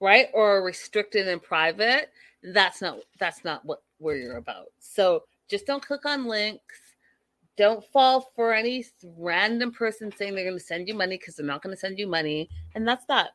right? 0.04 0.28
Or 0.34 0.62
restricted 0.62 1.30
and 1.30 1.42
private, 1.42 2.12
that's 2.44 2.82
not 2.82 3.00
that's 3.20 3.46
not 3.46 3.64
what 3.64 3.82
where 4.00 4.18
you're 4.18 4.36
about. 4.36 4.66
So 4.80 5.24
just 5.50 5.66
don't 5.66 5.86
click 5.86 6.06
on 6.06 6.28
links. 6.28 6.80
Don't 7.56 7.86
fall 7.86 8.32
for 8.36 8.54
any 8.54 8.86
random 9.18 9.72
person 9.72 10.12
saying 10.12 10.36
they're 10.36 10.44
going 10.44 10.58
to 10.58 10.64
send 10.64 10.90
you 10.90 10.94
money 10.94 11.18
because 11.18 11.36
they're 11.36 11.46
not 11.46 11.62
going 11.62 11.74
to 11.74 11.80
send 11.80 11.98
you 11.98 12.08
money. 12.08 12.50
And 12.76 12.86
that's 12.86 13.06
that. 13.06 13.30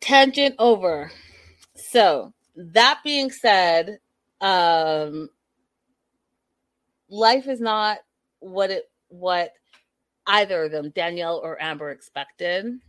Tangent 0.00 0.56
over. 0.58 1.12
So, 1.76 2.32
that 2.56 3.00
being 3.04 3.30
said, 3.30 3.98
um, 4.40 5.28
life 7.08 7.46
is 7.46 7.60
not 7.60 7.98
what 8.40 8.70
it 8.70 8.90
what 9.08 9.52
either 10.26 10.64
of 10.64 10.72
them, 10.72 10.90
Danielle 10.90 11.40
or 11.44 11.60
Amber, 11.62 11.90
expected. 11.90 12.80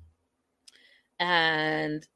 And 1.19 2.07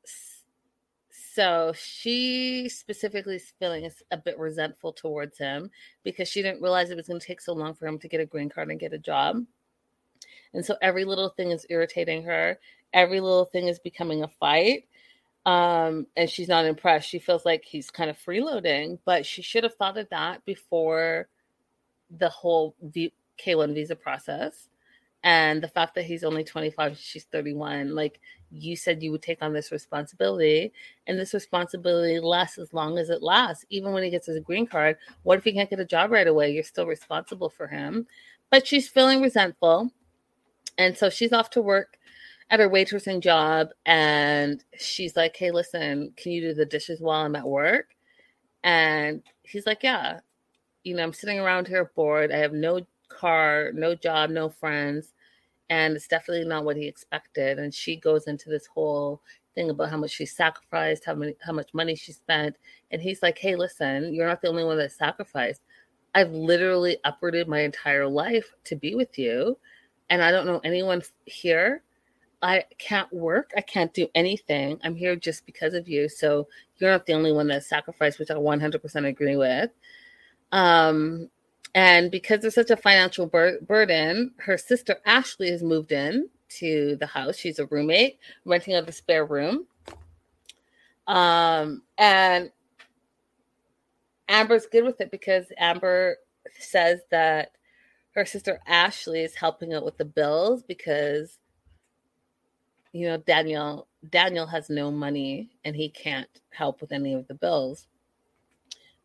so 1.33 1.73
she 1.75 2.69
specifically 2.69 3.37
is 3.37 3.53
feeling 3.59 3.89
a 4.11 4.17
bit 4.17 4.37
resentful 4.37 4.93
towards 4.93 5.37
him 5.37 5.71
because 6.03 6.27
she 6.27 6.41
didn't 6.41 6.61
realize 6.61 6.89
it 6.89 6.95
was 6.95 7.07
going 7.07 7.19
to 7.19 7.25
take 7.25 7.41
so 7.41 7.53
long 7.53 7.73
for 7.73 7.87
him 7.87 7.99
to 7.99 8.07
get 8.07 8.21
a 8.21 8.25
green 8.25 8.49
card 8.49 8.69
and 8.69 8.79
get 8.79 8.93
a 8.93 8.99
job. 8.99 9.43
And 10.53 10.65
so 10.65 10.77
every 10.81 11.05
little 11.05 11.29
thing 11.29 11.51
is 11.51 11.65
irritating 11.69 12.23
her. 12.23 12.59
Every 12.93 13.19
little 13.19 13.45
thing 13.45 13.67
is 13.67 13.79
becoming 13.79 14.23
a 14.23 14.27
fight. 14.27 14.85
Um, 15.45 16.07
and 16.15 16.29
she's 16.29 16.47
not 16.47 16.65
impressed. 16.65 17.09
She 17.09 17.19
feels 17.19 17.45
like 17.45 17.65
he's 17.65 17.89
kind 17.89 18.09
of 18.09 18.17
freeloading, 18.17 18.99
but 19.03 19.25
she 19.25 19.41
should 19.41 19.63
have 19.63 19.75
thought 19.75 19.97
of 19.97 20.09
that 20.09 20.45
before 20.45 21.27
the 22.09 22.29
whole 22.29 22.75
v- 22.81 23.13
K1 23.43 23.73
visa 23.73 23.95
process 23.95 24.69
and 25.23 25.63
the 25.63 25.67
fact 25.69 25.95
that 25.95 26.03
he's 26.03 26.23
only 26.23 26.43
25 26.43 26.97
she's 26.97 27.23
31 27.25 27.95
like 27.95 28.19
you 28.51 28.75
said 28.75 29.01
you 29.01 29.11
would 29.11 29.21
take 29.21 29.41
on 29.41 29.53
this 29.53 29.71
responsibility 29.71 30.71
and 31.07 31.17
this 31.17 31.33
responsibility 31.33 32.19
lasts 32.19 32.59
as 32.59 32.73
long 32.73 32.99
as 32.99 33.09
it 33.09 33.23
lasts. 33.23 33.65
Even 33.69 33.93
when 33.93 34.03
he 34.03 34.09
gets 34.09 34.27
his 34.27 34.39
green 34.41 34.67
card 34.67 34.97
what 35.23 35.37
if 35.37 35.43
he 35.43 35.53
can't 35.53 35.69
get 35.69 35.79
a 35.79 35.85
job 35.85 36.11
right 36.11 36.27
away? 36.27 36.51
You're 36.51 36.63
still 36.63 36.85
responsible 36.85 37.49
for 37.49 37.67
him. 37.67 38.05
But 38.51 38.67
she's 38.67 38.87
feeling 38.87 39.21
resentful 39.21 39.91
and 40.77 40.97
so 40.97 41.09
she's 41.09 41.33
off 41.33 41.49
to 41.51 41.61
work 41.61 41.97
at 42.49 42.59
her 42.59 42.69
waitressing 42.69 43.21
job 43.21 43.69
and 43.85 44.63
she's 44.77 45.15
like 45.15 45.35
hey 45.35 45.49
listen 45.49 46.11
can 46.17 46.31
you 46.33 46.41
do 46.41 46.53
the 46.53 46.65
dishes 46.65 46.99
while 47.01 47.25
i'm 47.25 47.35
at 47.35 47.47
work? 47.47 47.95
And 48.63 49.23
he's 49.43 49.65
like 49.65 49.83
yeah. 49.83 50.19
You 50.83 50.95
know 50.95 51.03
i'm 51.03 51.13
sitting 51.13 51.39
around 51.39 51.67
here 51.67 51.91
bored. 51.95 52.31
I 52.31 52.37
have 52.37 52.53
no 52.53 52.81
car 53.13 53.71
no 53.73 53.95
job 53.95 54.29
no 54.29 54.49
friends 54.49 55.13
and 55.69 55.95
it's 55.95 56.07
definitely 56.07 56.45
not 56.45 56.65
what 56.65 56.77
he 56.77 56.87
expected. 56.87 57.59
And 57.59 57.73
she 57.73 57.95
goes 57.95 58.27
into 58.27 58.49
this 58.49 58.67
whole 58.67 59.21
thing 59.55 59.69
about 59.69 59.89
how 59.89 59.97
much 59.97 60.11
she 60.11 60.25
sacrificed, 60.25 61.05
how 61.05 61.15
many, 61.15 61.35
how 61.41 61.53
much 61.53 61.73
money 61.73 61.95
she 61.95 62.11
spent, 62.11 62.57
and 62.91 63.01
he's 63.01 63.23
like, 63.23 63.37
"Hey, 63.37 63.55
listen, 63.55 64.13
you're 64.13 64.27
not 64.27 64.41
the 64.41 64.49
only 64.49 64.63
one 64.63 64.77
that 64.77 64.91
sacrificed. 64.91 65.61
I've 66.15 66.31
literally 66.31 66.97
uprooted 67.05 67.47
my 67.47 67.61
entire 67.61 68.07
life 68.07 68.53
to 68.65 68.75
be 68.75 68.95
with 68.95 69.17
you, 69.17 69.57
and 70.09 70.21
I 70.23 70.31
don't 70.31 70.45
know 70.45 70.61
anyone 70.63 71.01
here. 71.25 71.83
I 72.41 72.65
can't 72.77 73.11
work. 73.13 73.51
I 73.57 73.61
can't 73.61 73.93
do 73.93 74.07
anything. 74.15 74.79
I'm 74.83 74.95
here 74.95 75.15
just 75.15 75.45
because 75.45 75.73
of 75.73 75.87
you. 75.87 76.09
So 76.09 76.47
you're 76.77 76.91
not 76.91 77.05
the 77.05 77.13
only 77.13 77.31
one 77.31 77.47
that 77.47 77.63
sacrificed, 77.63 78.19
which 78.19 78.31
I 78.31 78.35
100% 78.35 79.07
agree 79.07 79.37
with. 79.37 79.71
Um, 80.51 81.29
and 81.75 82.11
because 82.11 82.41
there's 82.41 82.55
such 82.55 82.69
a 82.69 82.77
financial 82.77 83.25
bur- 83.25 83.59
burden, 83.61 84.33
her 84.37 84.57
sister 84.57 84.97
Ashley 85.05 85.49
has 85.49 85.63
moved 85.63 85.91
in 85.91 86.29
to 86.59 86.95
the 86.99 87.07
house. 87.07 87.35
She's 87.35 87.59
a 87.59 87.65
roommate, 87.65 88.19
renting 88.45 88.75
out 88.75 88.85
the 88.85 88.91
spare 88.91 89.25
room. 89.25 89.65
Um, 91.07 91.81
and 91.97 92.51
Amber's 94.29 94.67
good 94.67 94.83
with 94.83 95.01
it 95.01 95.11
because 95.11 95.45
Amber 95.57 96.17
says 96.59 97.01
that 97.11 97.51
her 98.11 98.25
sister 98.25 98.59
Ashley 98.67 99.21
is 99.21 99.35
helping 99.35 99.73
out 99.73 99.83
with 99.83 99.97
the 99.97 100.05
bills 100.05 100.63
because 100.63 101.39
you 102.91 103.07
know 103.07 103.17
Daniel 103.17 103.87
Daniel 104.07 104.45
has 104.45 104.69
no 104.69 104.91
money 104.91 105.49
and 105.65 105.75
he 105.75 105.89
can't 105.89 106.29
help 106.51 106.79
with 106.79 106.91
any 106.91 107.13
of 107.13 107.27
the 107.27 107.33
bills 107.33 107.87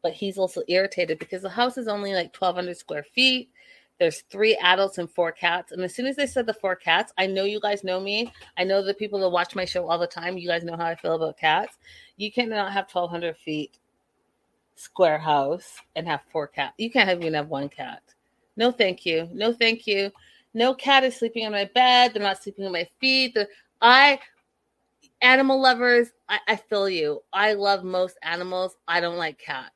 but 0.03 0.13
he's 0.13 0.39
also 0.39 0.63
irritated 0.69 1.19
because 1.19 1.43
the 1.43 1.49
house 1.49 1.77
is 1.77 1.89
only 1.89 2.15
like 2.15 2.35
1200 2.35 2.77
square 2.77 3.03
feet. 3.03 3.51
There's 3.99 4.23
three 4.31 4.57
adults 4.63 4.99
and 4.99 5.11
four 5.11 5.33
cats 5.33 5.73
and 5.73 5.83
as 5.83 5.95
soon 5.95 6.07
as 6.07 6.15
they 6.15 6.27
said 6.27 6.47
the 6.47 6.55
four 6.55 6.77
cats 6.77 7.13
i 7.19 7.27
know 7.27 7.45
you 7.45 7.61
guys 7.61 7.83
know 7.83 7.99
me. 7.99 8.33
I 8.57 8.65
know 8.65 8.83
the 8.83 8.95
people 8.95 9.19
that 9.21 9.29
watch 9.29 9.57
my 9.57 9.65
show 9.65 9.89
all 9.89 9.99
the 9.99 10.07
time. 10.07 10.39
You 10.39 10.49
guys 10.49 10.63
know 10.63 10.77
how 10.77 10.87
i 10.87 10.95
feel 10.95 11.15
about 11.15 11.37
cats. 11.37 11.79
You 12.17 12.31
cannot 12.31 12.73
have 12.73 12.89
1200 12.91 13.37
feet 13.37 13.79
square 14.77 15.19
house 15.19 15.81
and 15.97 16.07
have 16.07 16.21
four 16.31 16.47
cats 16.47 16.75
you 16.79 16.91
can't 16.91 17.11
even 17.11 17.35
have 17.35 17.49
one 17.49 17.69
cat. 17.69 18.03
No 18.57 18.71
thank 18.71 19.05
you. 19.05 19.29
No 19.33 19.53
thank 19.53 19.87
you. 19.87 20.13
No 20.55 20.75
cat 20.75 21.03
is 21.03 21.17
sleeping 21.17 21.45
on 21.45 21.53
my 21.53 21.69
bed. 21.75 22.15
They're 22.15 22.23
not 22.23 22.43
sleeping 22.43 22.67
on 22.67 22.73
my 22.73 22.89
feet. 23.01 23.35
The, 23.35 23.49
i 23.83 24.21
animal 25.23 25.61
lovers 25.61 26.09
I, 26.29 26.39
I 26.47 26.57
feel 26.57 26.89
you. 26.89 27.21
I 27.33 27.55
love 27.55 27.83
most 27.83 28.17
animals. 28.23 28.77
I 28.87 29.01
don't 29.01 29.17
like 29.17 29.39
cats 29.39 29.73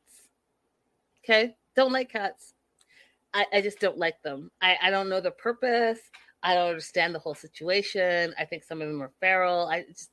Okay. 1.24 1.56
Don't 1.74 1.92
like 1.92 2.10
cats. 2.10 2.54
I, 3.34 3.46
I 3.52 3.60
just 3.60 3.80
don't 3.80 3.98
like 3.98 4.20
them. 4.22 4.50
I, 4.60 4.76
I 4.82 4.90
don't 4.90 5.08
know 5.08 5.20
the 5.20 5.30
purpose. 5.30 6.00
I 6.42 6.54
don't 6.54 6.68
understand 6.68 7.14
the 7.14 7.18
whole 7.18 7.34
situation. 7.34 8.34
I 8.38 8.44
think 8.44 8.64
some 8.64 8.82
of 8.82 8.88
them 8.88 9.02
are 9.02 9.12
feral. 9.20 9.68
I 9.68 9.84
just, 9.88 10.10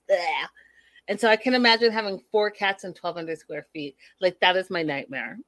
and 1.08 1.20
so 1.20 1.28
I 1.28 1.36
can 1.36 1.56
imagine 1.56 1.92
having 1.92 2.22
four 2.32 2.52
cats 2.52 2.84
in 2.84 2.90
1,200 2.90 3.38
square 3.40 3.66
feet. 3.74 3.98
Like 4.22 4.40
that 4.40 4.56
is 4.56 4.70
my 4.70 4.84
nightmare. 4.84 5.40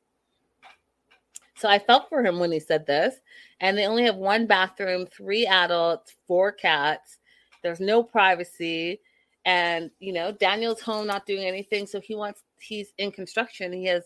So 1.55 1.69
I 1.69 1.77
felt 1.77 2.09
for 2.09 2.25
him 2.25 2.39
when 2.39 2.51
he 2.51 2.59
said 2.59 2.87
this. 2.87 3.15
And 3.59 3.77
they 3.77 3.85
only 3.85 4.03
have 4.05 4.15
one 4.15 4.47
bathroom, 4.47 5.05
three 5.05 5.45
adults, 5.45 6.15
four 6.27 6.51
cats. 6.51 7.19
There's 7.61 7.79
no 7.79 8.01
privacy. 8.01 8.99
And, 9.45 9.91
you 9.99 10.13
know, 10.13 10.31
Daniel's 10.31 10.81
home 10.81 11.05
not 11.05 11.27
doing 11.27 11.45
anything. 11.45 11.85
So 11.85 12.01
he 12.01 12.15
wants, 12.15 12.41
he's 12.59 12.93
in 12.97 13.11
construction. 13.11 13.71
He 13.71 13.85
has 13.85 14.03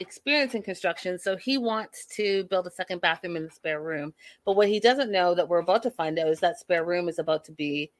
experience 0.00 0.54
in 0.54 0.62
construction, 0.62 1.18
so 1.18 1.36
he 1.36 1.58
wants 1.58 2.06
to 2.06 2.44
build 2.44 2.66
a 2.66 2.70
second 2.70 3.00
bathroom 3.00 3.36
in 3.36 3.44
the 3.44 3.50
spare 3.50 3.80
room. 3.80 4.12
But 4.44 4.56
what 4.56 4.68
he 4.68 4.80
doesn't 4.80 5.12
know 5.12 5.34
that 5.34 5.48
we're 5.48 5.58
about 5.58 5.82
to 5.84 5.90
find 5.90 6.18
out 6.18 6.28
is 6.28 6.40
that 6.40 6.58
spare 6.58 6.84
room 6.84 7.08
is 7.08 7.18
about 7.18 7.44
to 7.46 7.52
be 7.52 7.90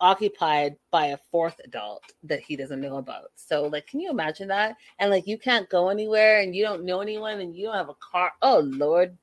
occupied 0.00 0.74
by 0.90 1.06
a 1.06 1.18
fourth 1.30 1.60
adult 1.64 2.02
that 2.24 2.40
he 2.40 2.56
doesn't 2.56 2.80
know 2.80 2.96
about. 2.96 3.30
So 3.36 3.64
like 3.66 3.86
can 3.86 4.00
you 4.00 4.10
imagine 4.10 4.48
that? 4.48 4.76
And 4.98 5.10
like 5.10 5.28
you 5.28 5.38
can't 5.38 5.68
go 5.70 5.88
anywhere 5.90 6.40
and 6.40 6.54
you 6.56 6.64
don't 6.64 6.84
know 6.84 7.00
anyone 7.00 7.40
and 7.40 7.54
you 7.56 7.66
don't 7.66 7.76
have 7.76 7.88
a 7.88 7.94
car. 7.94 8.32
Oh 8.42 8.58
lord. 8.66 9.16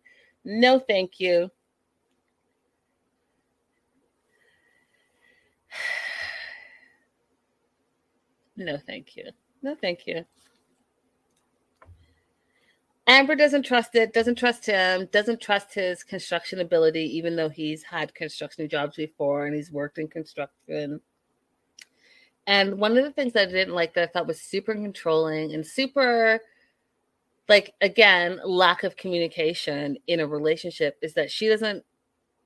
No 0.45 0.80
thank 0.80 1.20
you. 1.20 1.52
No 8.56 8.78
thank 8.78 9.16
you. 9.16 9.24
No 9.62 9.74
thank 9.74 10.06
you. 10.06 10.26
Amber 13.10 13.34
doesn't 13.34 13.64
trust 13.64 13.95
it, 13.95 14.14
doesn't 14.14 14.38
trust 14.38 14.68
him, 14.68 15.10
doesn't 15.12 15.41
trust 15.41 15.74
his 15.74 16.03
construction 16.03 16.60
ability, 16.60 17.18
even 17.18 17.36
though 17.36 17.49
he's 17.49 17.82
had 17.82 18.14
construction 18.14 18.70
jobs 18.70 18.97
before 18.97 19.47
and 19.47 19.55
he's 19.55 19.72
worked 19.72 19.97
in 19.97 20.07
construction. 20.07 21.01
And 22.45 22.78
one 22.78 22.95
of 22.95 23.03
the 23.03 23.12
things 23.12 23.34
that 23.34 23.49
I 23.49 23.51
didn't 23.51 23.74
like 23.74 23.95
that 23.95 24.10
I 24.10 24.12
thought 24.12 24.28
was 24.28 24.39
super 24.39 24.76
controlling 24.76 25.55
and 25.55 25.66
super, 25.66 26.39
like, 27.47 27.74
again, 27.82 28.39
lack 28.45 28.84
of 28.84 28.95
communication 28.95 29.97
in 30.05 30.20
a 30.20 30.28
relationship 30.28 30.95
is 31.01 31.16
that 31.16 31.32
she 31.32 31.47
doesn't, 31.47 31.84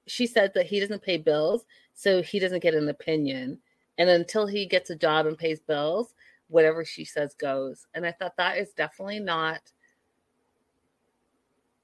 she 0.08 0.26
said 0.26 0.54
that 0.56 0.68
he 0.68 0.80
doesn't 0.80 1.04
pay 1.04 1.18
bills, 1.18 1.66
so 1.94 2.22
he 2.22 2.40
doesn't 2.40 2.64
get 2.64 2.74
an 2.74 2.88
opinion. 2.88 3.60
And 3.98 4.10
until 4.10 4.48
he 4.48 4.66
gets 4.66 4.90
a 4.90 4.96
job 4.96 5.26
and 5.26 5.38
pays 5.38 5.60
bills, 5.60 6.14
whatever 6.48 6.86
she 6.86 7.04
says 7.04 7.34
goes. 7.34 7.86
And 7.94 8.06
I 8.06 8.14
thought 8.14 8.38
that 8.38 8.58
is 8.58 8.72
definitely 8.72 9.20
not 9.20 9.60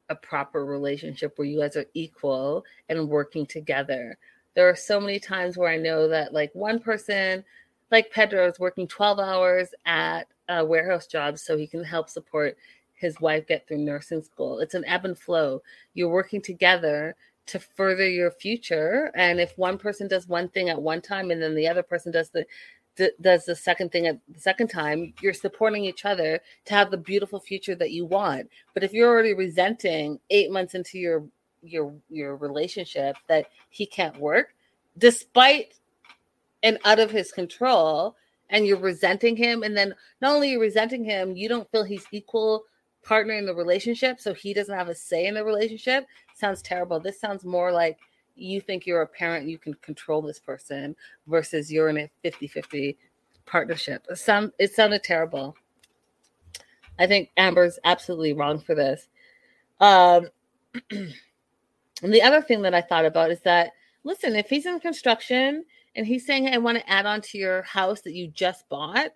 a 0.09 0.15
proper 0.15 0.65
relationship 0.65 1.37
where 1.37 1.47
you 1.47 1.59
guys 1.59 1.75
are 1.75 1.85
equal 1.93 2.65
and 2.89 3.09
working 3.09 3.45
together. 3.45 4.17
There 4.55 4.67
are 4.67 4.75
so 4.75 4.99
many 4.99 5.19
times 5.19 5.57
where 5.57 5.69
I 5.69 5.77
know 5.77 6.07
that 6.07 6.33
like 6.33 6.53
one 6.53 6.79
person, 6.79 7.43
like 7.91 8.11
Pedro, 8.11 8.47
is 8.47 8.59
working 8.59 8.87
12 8.87 9.19
hours 9.19 9.69
at 9.85 10.27
a 10.49 10.65
warehouse 10.65 11.07
job 11.07 11.37
so 11.37 11.57
he 11.57 11.67
can 11.67 11.83
help 11.83 12.09
support 12.09 12.57
his 12.93 13.21
wife 13.21 13.47
get 13.47 13.67
through 13.67 13.77
nursing 13.77 14.21
school. 14.21 14.59
It's 14.59 14.73
an 14.73 14.85
ebb 14.85 15.05
and 15.05 15.17
flow. 15.17 15.61
You're 15.93 16.09
working 16.09 16.41
together 16.41 17.15
to 17.45 17.59
further 17.59 18.07
your 18.07 18.29
future. 18.29 19.11
And 19.15 19.39
if 19.39 19.57
one 19.57 19.77
person 19.77 20.07
does 20.07 20.27
one 20.27 20.49
thing 20.49 20.69
at 20.69 20.81
one 20.81 21.01
time 21.01 21.31
and 21.31 21.41
then 21.41 21.55
the 21.55 21.67
other 21.67 21.81
person 21.81 22.11
does 22.11 22.29
the 22.29 22.45
does 23.21 23.45
the 23.45 23.55
second 23.55 23.91
thing 23.91 24.07
at 24.07 24.19
the 24.27 24.39
second 24.39 24.67
time, 24.67 25.13
you're 25.21 25.33
supporting 25.33 25.85
each 25.85 26.05
other 26.05 26.39
to 26.65 26.73
have 26.73 26.91
the 26.91 26.97
beautiful 26.97 27.39
future 27.39 27.75
that 27.75 27.91
you 27.91 28.05
want. 28.05 28.49
But 28.73 28.83
if 28.83 28.93
you're 28.93 29.09
already 29.09 29.33
resenting 29.33 30.19
eight 30.29 30.51
months 30.51 30.75
into 30.75 30.97
your 30.99 31.25
your 31.61 31.93
your 32.09 32.35
relationship 32.35 33.15
that 33.27 33.47
he 33.69 33.85
can't 33.85 34.17
work, 34.17 34.53
despite 34.97 35.75
and 36.63 36.77
out 36.85 36.99
of 36.99 37.11
his 37.11 37.31
control 37.31 38.15
and 38.49 38.65
you're 38.65 38.77
resenting 38.77 39.35
him 39.35 39.63
and 39.63 39.75
then 39.75 39.93
not 40.21 40.33
only 40.33 40.51
you're 40.51 40.59
resenting 40.59 41.03
him 41.03 41.35
you 41.35 41.47
don't 41.47 41.69
feel 41.71 41.83
he's 41.83 42.05
equal 42.11 42.63
partner 43.03 43.33
in 43.33 43.45
the 43.45 43.55
relationship 43.55 44.19
so 44.19 44.33
he 44.33 44.53
doesn't 44.53 44.75
have 44.75 44.89
a 44.89 44.95
say 44.95 45.25
in 45.25 45.35
the 45.35 45.43
relationship 45.43 46.05
sounds 46.35 46.61
terrible 46.61 46.99
this 46.99 47.19
sounds 47.19 47.45
more 47.45 47.71
like 47.71 47.97
you 48.41 48.61
think 48.61 48.85
you're 48.85 49.01
a 49.01 49.07
parent 49.07 49.47
you 49.47 49.57
can 49.57 49.73
control 49.75 50.21
this 50.21 50.39
person 50.39 50.95
versus 51.27 51.71
you're 51.71 51.89
in 51.89 51.97
a 51.97 52.11
50-50 52.23 52.95
partnership. 53.45 54.05
It, 54.09 54.53
it 54.59 54.73
sounded 54.73 55.03
terrible. 55.03 55.55
I 56.97 57.07
think 57.07 57.29
amber's 57.37 57.79
absolutely 57.83 58.33
wrong 58.33 58.59
for 58.59 58.75
this. 58.75 59.07
Um, 59.79 60.27
and 60.91 61.13
the 62.03 62.21
other 62.21 62.41
thing 62.41 62.61
that 62.63 62.75
i 62.75 62.81
thought 62.81 63.05
about 63.05 63.31
is 63.31 63.39
that 63.41 63.71
listen 64.03 64.35
if 64.35 64.49
he's 64.49 64.65
in 64.65 64.79
construction 64.79 65.63
and 65.95 66.05
he's 66.05 66.25
saying, 66.25 66.47
I 66.47 66.57
want 66.57 66.77
to 66.77 66.89
add 66.89 67.05
on 67.05 67.21
to 67.21 67.37
your 67.37 67.63
house 67.63 68.01
that 68.01 68.13
you 68.13 68.27
just 68.27 68.67
bought, 68.69 69.11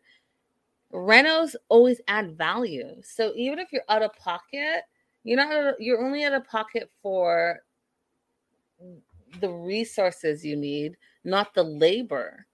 renos 0.93 1.55
always 1.69 2.01
add 2.07 2.38
value. 2.38 2.95
So 3.03 3.32
even 3.36 3.59
if 3.59 3.71
you're 3.71 3.84
out 3.89 4.01
of 4.01 4.13
pocket, 4.13 4.82
you're 5.24 5.38
not 5.38 5.76
you're 5.80 6.03
only 6.03 6.24
out 6.24 6.34
of 6.34 6.45
pocket 6.45 6.89
for 7.01 7.59
the 9.40 9.50
resources 9.50 10.46
you 10.46 10.56
need, 10.56 10.98
not 11.24 11.54
the 11.54 11.64
labor. 11.64 12.46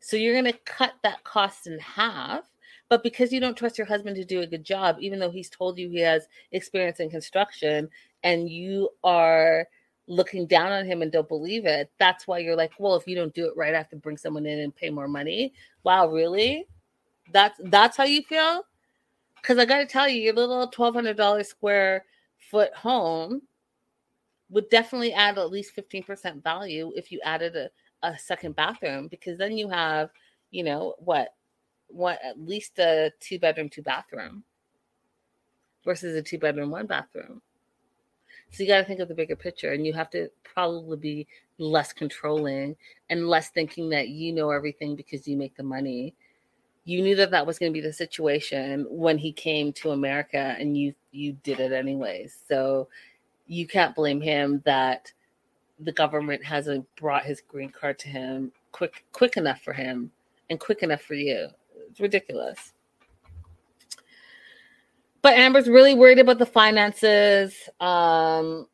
So 0.00 0.16
you're 0.16 0.34
going 0.34 0.52
to 0.52 0.58
cut 0.64 0.94
that 1.02 1.24
cost 1.24 1.66
in 1.66 1.78
half. 1.78 2.44
But 2.90 3.02
because 3.02 3.32
you 3.32 3.40
don't 3.40 3.56
trust 3.56 3.78
your 3.78 3.86
husband 3.86 4.16
to 4.16 4.24
do 4.24 4.40
a 4.40 4.46
good 4.46 4.64
job, 4.64 4.96
even 5.00 5.18
though 5.18 5.30
he's 5.30 5.48
told 5.48 5.78
you 5.78 5.88
he 5.88 6.00
has 6.00 6.28
experience 6.52 7.00
in 7.00 7.08
construction, 7.08 7.88
and 8.22 8.48
you 8.48 8.90
are 9.02 9.66
looking 10.06 10.46
down 10.46 10.70
on 10.70 10.84
him 10.84 11.00
and 11.00 11.10
don't 11.10 11.28
believe 11.28 11.64
it, 11.64 11.90
that's 11.98 12.26
why 12.26 12.38
you're 12.38 12.56
like, 12.56 12.72
well, 12.78 12.94
if 12.94 13.06
you 13.06 13.14
don't 13.16 13.34
do 13.34 13.46
it 13.46 13.56
right, 13.56 13.74
I 13.74 13.78
have 13.78 13.88
to 13.88 13.96
bring 13.96 14.18
someone 14.18 14.44
in 14.44 14.60
and 14.60 14.76
pay 14.76 14.90
more 14.90 15.08
money. 15.08 15.54
Wow, 15.82 16.08
really? 16.08 16.66
That's 17.32 17.58
that's 17.64 17.96
how 17.96 18.04
you 18.04 18.22
feel? 18.22 18.66
Because 19.36 19.58
I 19.58 19.64
got 19.64 19.78
to 19.78 19.86
tell 19.86 20.08
you, 20.08 20.20
your 20.20 20.34
little 20.34 20.66
twelve 20.68 20.94
hundred 20.94 21.16
dollars 21.16 21.48
square 21.48 22.04
foot 22.50 22.74
home 22.74 23.42
would 24.54 24.70
definitely 24.70 25.12
add 25.12 25.36
at 25.36 25.50
least 25.50 25.72
fifteen 25.72 26.04
percent 26.04 26.42
value 26.42 26.92
if 26.96 27.12
you 27.12 27.20
added 27.24 27.56
a, 27.56 27.68
a 28.06 28.16
second 28.18 28.56
bathroom, 28.56 29.08
because 29.08 29.36
then 29.36 29.58
you 29.58 29.68
have, 29.68 30.08
you 30.50 30.62
know, 30.62 30.94
what, 30.98 31.34
what 31.88 32.20
at 32.24 32.40
least 32.40 32.78
a 32.78 33.10
two 33.20 33.38
bedroom, 33.38 33.68
two 33.68 33.82
bathroom 33.82 34.44
versus 35.84 36.16
a 36.16 36.22
two 36.22 36.38
bedroom, 36.38 36.70
one 36.70 36.86
bathroom. 36.86 37.42
So 38.52 38.62
you 38.62 38.68
got 38.68 38.78
to 38.78 38.84
think 38.84 39.00
of 39.00 39.08
the 39.08 39.14
bigger 39.14 39.34
picture 39.34 39.72
and 39.72 39.84
you 39.84 39.92
have 39.92 40.10
to 40.10 40.30
probably 40.44 40.96
be 40.96 41.26
less 41.58 41.92
controlling 41.92 42.76
and 43.10 43.28
less 43.28 43.48
thinking 43.50 43.90
that 43.90 44.08
you 44.08 44.32
know 44.32 44.50
everything 44.50 44.94
because 44.94 45.26
you 45.26 45.36
make 45.36 45.56
the 45.56 45.64
money. 45.64 46.14
You 46.84 47.02
knew 47.02 47.16
that 47.16 47.32
that 47.32 47.46
was 47.46 47.58
going 47.58 47.72
to 47.72 47.74
be 47.74 47.80
the 47.80 47.92
situation 47.92 48.86
when 48.88 49.18
he 49.18 49.32
came 49.32 49.72
to 49.74 49.90
America 49.90 50.54
and 50.58 50.76
you 50.76 50.94
you 51.10 51.32
did 51.42 51.58
it 51.58 51.72
anyways. 51.72 52.38
So 52.48 52.88
you 53.46 53.66
can't 53.66 53.94
blame 53.94 54.20
him 54.20 54.62
that 54.64 55.12
the 55.80 55.92
government 55.92 56.44
hasn't 56.44 56.86
brought 56.96 57.24
his 57.24 57.40
green 57.40 57.70
card 57.70 57.98
to 57.98 58.08
him 58.08 58.52
quick 58.72 59.04
quick 59.12 59.36
enough 59.36 59.60
for 59.62 59.72
him 59.72 60.10
and 60.50 60.60
quick 60.60 60.82
enough 60.82 61.02
for 61.02 61.14
you. 61.14 61.48
It's 61.90 62.00
ridiculous. 62.00 62.72
But 65.22 65.38
Amber's 65.38 65.68
really 65.68 65.94
worried 65.94 66.18
about 66.18 66.38
the 66.38 66.46
finances. 66.46 67.54
Um, 67.80 68.66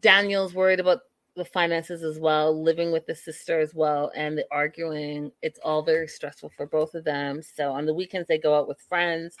Daniel's 0.00 0.52
worried 0.52 0.80
about 0.80 1.00
the 1.36 1.44
finances 1.44 2.02
as 2.02 2.18
well, 2.18 2.60
living 2.62 2.92
with 2.92 3.06
the 3.06 3.14
sister 3.14 3.60
as 3.60 3.74
well, 3.74 4.10
and 4.14 4.36
the 4.36 4.44
arguing. 4.50 5.30
It's 5.42 5.60
all 5.64 5.82
very 5.82 6.08
stressful 6.08 6.50
for 6.56 6.66
both 6.66 6.94
of 6.94 7.04
them. 7.04 7.40
So 7.40 7.72
on 7.72 7.86
the 7.86 7.94
weekends, 7.94 8.28
they 8.28 8.38
go 8.38 8.58
out 8.58 8.68
with 8.68 8.80
friends 8.80 9.36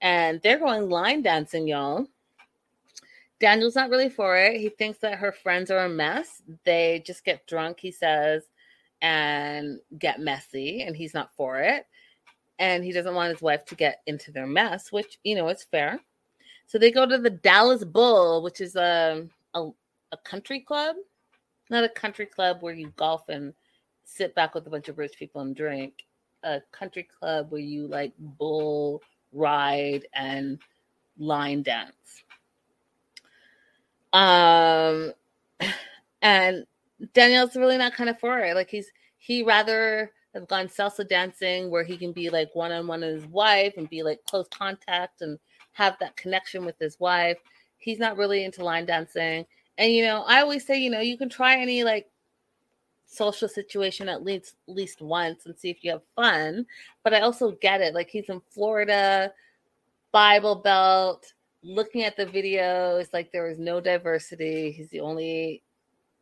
and 0.00 0.40
they're 0.42 0.58
going 0.58 0.88
line 0.88 1.22
dancing, 1.22 1.66
y'all. 1.66 2.06
Daniel's 3.40 3.76
not 3.76 3.90
really 3.90 4.08
for 4.08 4.36
it. 4.36 4.60
He 4.60 4.68
thinks 4.68 4.98
that 4.98 5.18
her 5.18 5.32
friends 5.32 5.70
are 5.70 5.84
a 5.84 5.88
mess. 5.88 6.42
They 6.64 7.02
just 7.06 7.24
get 7.24 7.46
drunk, 7.46 7.78
he 7.80 7.92
says, 7.92 8.44
and 9.00 9.78
get 9.98 10.20
messy, 10.20 10.82
and 10.82 10.96
he's 10.96 11.14
not 11.14 11.34
for 11.36 11.60
it 11.60 11.86
and 12.58 12.84
he 12.84 12.92
doesn't 12.92 13.14
want 13.14 13.32
his 13.32 13.42
wife 13.42 13.64
to 13.66 13.74
get 13.74 14.02
into 14.06 14.32
their 14.32 14.46
mess, 14.46 14.90
which 14.92 15.18
you 15.24 15.34
know 15.34 15.48
it's 15.48 15.64
fair. 15.64 16.00
So 16.66 16.78
they 16.78 16.90
go 16.90 17.06
to 17.06 17.18
the 17.18 17.30
Dallas 17.30 17.84
Bull, 17.84 18.42
which 18.42 18.60
is 18.60 18.76
a 18.76 19.26
a, 19.54 19.68
a 20.12 20.16
country 20.24 20.60
club, 20.60 20.96
not 21.70 21.84
a 21.84 21.88
country 21.88 22.26
club 22.26 22.58
where 22.60 22.74
you 22.74 22.92
golf 22.96 23.28
and 23.28 23.54
sit 24.04 24.34
back 24.34 24.54
with 24.54 24.66
a 24.66 24.70
bunch 24.70 24.88
of 24.88 24.98
rich 24.98 25.16
people 25.18 25.40
and 25.40 25.54
drink. 25.54 26.04
A 26.44 26.60
country 26.72 27.08
club 27.18 27.50
where 27.50 27.60
you 27.60 27.86
like 27.86 28.12
bull 28.18 29.02
ride 29.32 30.06
and 30.14 30.58
line 31.18 31.62
dance. 31.62 32.22
Um, 34.12 35.12
and 36.22 36.66
Daniel's 37.14 37.56
really 37.56 37.78
not 37.78 37.94
kind 37.94 38.10
of 38.10 38.18
for 38.18 38.38
it. 38.40 38.54
Like 38.54 38.70
he's 38.70 38.90
he 39.18 39.42
rather 39.42 40.12
have 40.34 40.48
gone 40.48 40.68
salsa 40.68 41.08
dancing 41.08 41.70
where 41.70 41.84
he 41.84 41.96
can 41.96 42.12
be 42.12 42.30
like 42.30 42.54
one 42.54 42.72
on 42.72 42.86
one 42.86 43.00
with 43.00 43.22
his 43.22 43.26
wife 43.26 43.74
and 43.76 43.88
be 43.88 44.02
like 44.02 44.20
close 44.28 44.46
contact 44.50 45.22
and 45.22 45.38
have 45.72 45.96
that 46.00 46.16
connection 46.16 46.64
with 46.64 46.78
his 46.78 46.98
wife. 47.00 47.38
He's 47.78 47.98
not 47.98 48.16
really 48.16 48.44
into 48.44 48.64
line 48.64 48.86
dancing. 48.86 49.46
And 49.76 49.92
you 49.92 50.04
know, 50.04 50.22
I 50.26 50.40
always 50.40 50.66
say, 50.66 50.78
you 50.78 50.90
know, 50.90 51.00
you 51.00 51.16
can 51.16 51.28
try 51.28 51.56
any 51.56 51.84
like 51.84 52.10
social 53.06 53.48
situation 53.48 54.08
at 54.08 54.22
least 54.22 54.56
least 54.66 55.00
once 55.00 55.46
and 55.46 55.58
see 55.58 55.70
if 55.70 55.82
you 55.82 55.92
have 55.92 56.02
fun. 56.14 56.66
But 57.04 57.14
I 57.14 57.20
also 57.20 57.52
get 57.52 57.80
it. 57.80 57.94
Like 57.94 58.08
he's 58.10 58.28
in 58.28 58.42
Florida, 58.50 59.32
Bible 60.12 60.56
Belt, 60.56 61.32
looking 61.62 62.04
at 62.04 62.16
the 62.16 62.26
video, 62.26 62.96
it's 62.98 63.12
like 63.12 63.32
there 63.32 63.48
is 63.48 63.58
no 63.58 63.80
diversity. 63.80 64.70
He's 64.70 64.90
the 64.90 65.00
only 65.00 65.62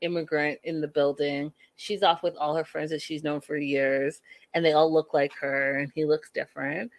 immigrant 0.01 0.59
in 0.65 0.81
the 0.81 0.89
building. 0.89 1.53
She's 1.77 2.03
off 2.03 2.23
with 2.23 2.37
all 2.37 2.55
her 2.57 2.65
friends 2.65 2.91
that 2.91 3.03
she's 3.03 3.25
known 3.25 3.41
for 3.41 3.57
years, 3.57 4.21
and 4.55 4.65
they 4.65 4.73
all 4.73 4.93
look 4.93 5.15
like 5.15 5.33
her, 5.41 5.79
and 5.79 5.93
he 5.95 6.05
looks 6.05 6.31
different. 6.31 6.91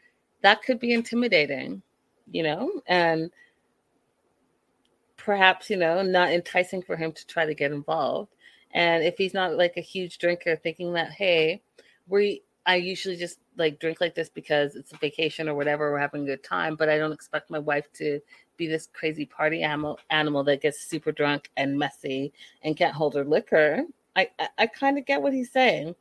That 0.42 0.62
could 0.64 0.80
be 0.80 0.94
intimidating, 0.94 1.82
you 2.32 2.44
know, 2.44 2.82
and 2.88 3.32
perhaps, 5.18 5.70
you 5.70 5.78
know, 5.78 6.02
not 6.02 6.32
enticing 6.32 6.82
for 6.82 6.96
him 6.96 7.12
to 7.12 7.28
try 7.28 7.46
to 7.46 7.56
get 7.56 7.72
involved. 7.72 8.34
And 8.72 9.04
if 9.04 9.18
he's 9.18 9.34
not 9.34 9.58
like 9.58 9.78
a 9.78 9.82
huge 9.82 10.20
drinker, 10.20 10.56
thinking 10.56 10.94
that, 10.94 11.12
hey, 11.12 11.62
we, 12.08 12.44
I 12.66 12.76
usually 12.76 13.16
just 13.16 13.40
like 13.58 13.80
drink 13.80 14.02
like 14.02 14.16
this 14.16 14.30
because 14.30 14.76
it's 14.76 14.94
a 14.94 14.98
vacation 14.98 15.50
or 15.50 15.56
whatever, 15.56 15.92
we're 15.92 16.00
having 16.00 16.24
a 16.24 16.28
good 16.28 16.44
time, 16.44 16.76
but 16.76 16.90
I 16.90 16.98
don't 16.98 17.12
expect 17.12 17.50
my 17.50 17.60
wife 17.60 17.92
to 17.94 18.20
be 18.56 18.68
this 18.68 18.88
crazy 18.94 19.26
party 19.26 19.64
animal 19.64 20.00
animal 20.10 20.44
that 20.46 20.62
gets 20.62 20.80
super 20.80 21.12
drunk 21.12 21.50
and 21.58 21.78
messy 21.78 22.34
and 22.64 22.78
can't 22.78 22.96
hold 22.96 23.16
her 23.16 23.26
liquor. 23.26 23.84
I 24.16 24.30
I, 24.40 24.48
I 24.58 24.68
kind 24.68 24.98
of 24.98 25.06
get 25.06 25.22
what 25.22 25.34
he's 25.34 25.52
saying. 25.52 25.96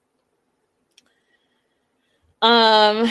Um, 2.43 3.11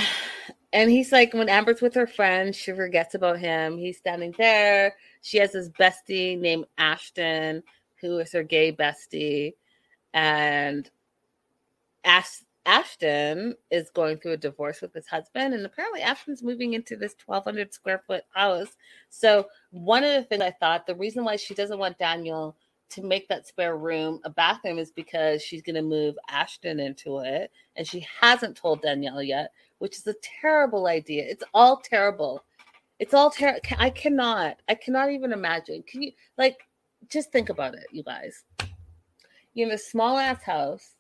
and 0.72 0.90
he's 0.90 1.12
like, 1.12 1.34
when 1.34 1.50
Amber's 1.50 1.82
with 1.82 1.94
her 1.96 2.08
friend, 2.08 2.56
she 2.56 2.72
forgets 2.72 3.16
about 3.16 3.40
him. 3.40 3.78
He's 3.78 3.98
standing 3.98 4.34
there. 4.38 4.96
She 5.22 5.38
has 5.40 5.54
this 5.54 5.70
bestie 5.70 6.40
named 6.40 6.66
Ashton, 6.78 7.64
who 8.02 8.20
is 8.20 8.32
her 8.34 8.44
gay 8.44 8.72
bestie, 8.72 9.56
and 10.14 10.90
asks 12.04 12.45
Ashton 12.66 13.56
is 13.70 13.90
going 13.92 14.18
through 14.18 14.34
a 14.34 14.38
divorce 14.38 14.82
with 14.82 14.94
his 14.94 15.08
husband, 15.08 15.54
and 15.54 15.66
apparently 15.66 16.02
Ashton's 16.02 16.44
moving 16.44 16.74
into 16.74 16.96
this 16.96 17.16
1,200 17.26 17.74
square 17.74 18.02
foot 18.08 18.24
house. 18.34 18.76
So, 19.10 19.48
one 19.72 20.04
of 20.04 20.14
the 20.14 20.24
things 20.24 20.42
I 20.42 20.52
thought 20.52 20.88
the 20.88 20.96
reason 20.96 21.24
why 21.24 21.36
she 21.36 21.54
doesn't 21.54 21.80
want 21.80 22.00
Daniel 22.00 22.56
to 22.90 23.02
make 23.04 23.28
that 23.28 23.48
spare 23.48 23.78
room 23.78 24.20
a 24.26 24.30
bathroom 24.30 24.80
is 24.80 24.92
because 24.92 25.42
she's 25.42 25.62
going 25.62 25.76
to 25.76 25.82
move 25.82 26.16
Ashton 26.30 26.80
into 26.80 27.20
it, 27.20 27.52
and 27.76 27.88
she 27.88 28.06
hasn't 28.22 28.58
told 28.58 28.82
Danielle 28.82 29.24
yet, 29.24 29.52
which 29.80 29.98
is 29.98 30.08
a 30.08 30.16
terrible 30.22 30.88
idea. 30.88 31.24
It's 31.28 31.44
all 31.54 31.78
terrible. 31.78 32.44
It's 33.00 33.14
all 33.14 33.30
terrible. 33.30 33.62
I 33.78 33.90
cannot, 33.90 34.62
I 34.68 34.76
cannot 34.76 35.12
even 35.12 35.34
imagine. 35.34 35.84
Can 35.84 36.02
you, 36.02 36.12
like, 36.38 36.68
just 37.10 37.32
think 37.32 37.50
about 37.50 37.76
it, 37.76 37.86
you 37.92 38.04
guys. 38.04 38.44
You're 39.54 39.70
in 39.70 39.76
a 39.76 39.78
small 39.78 40.18
ass 40.18 40.42
house 40.44 40.96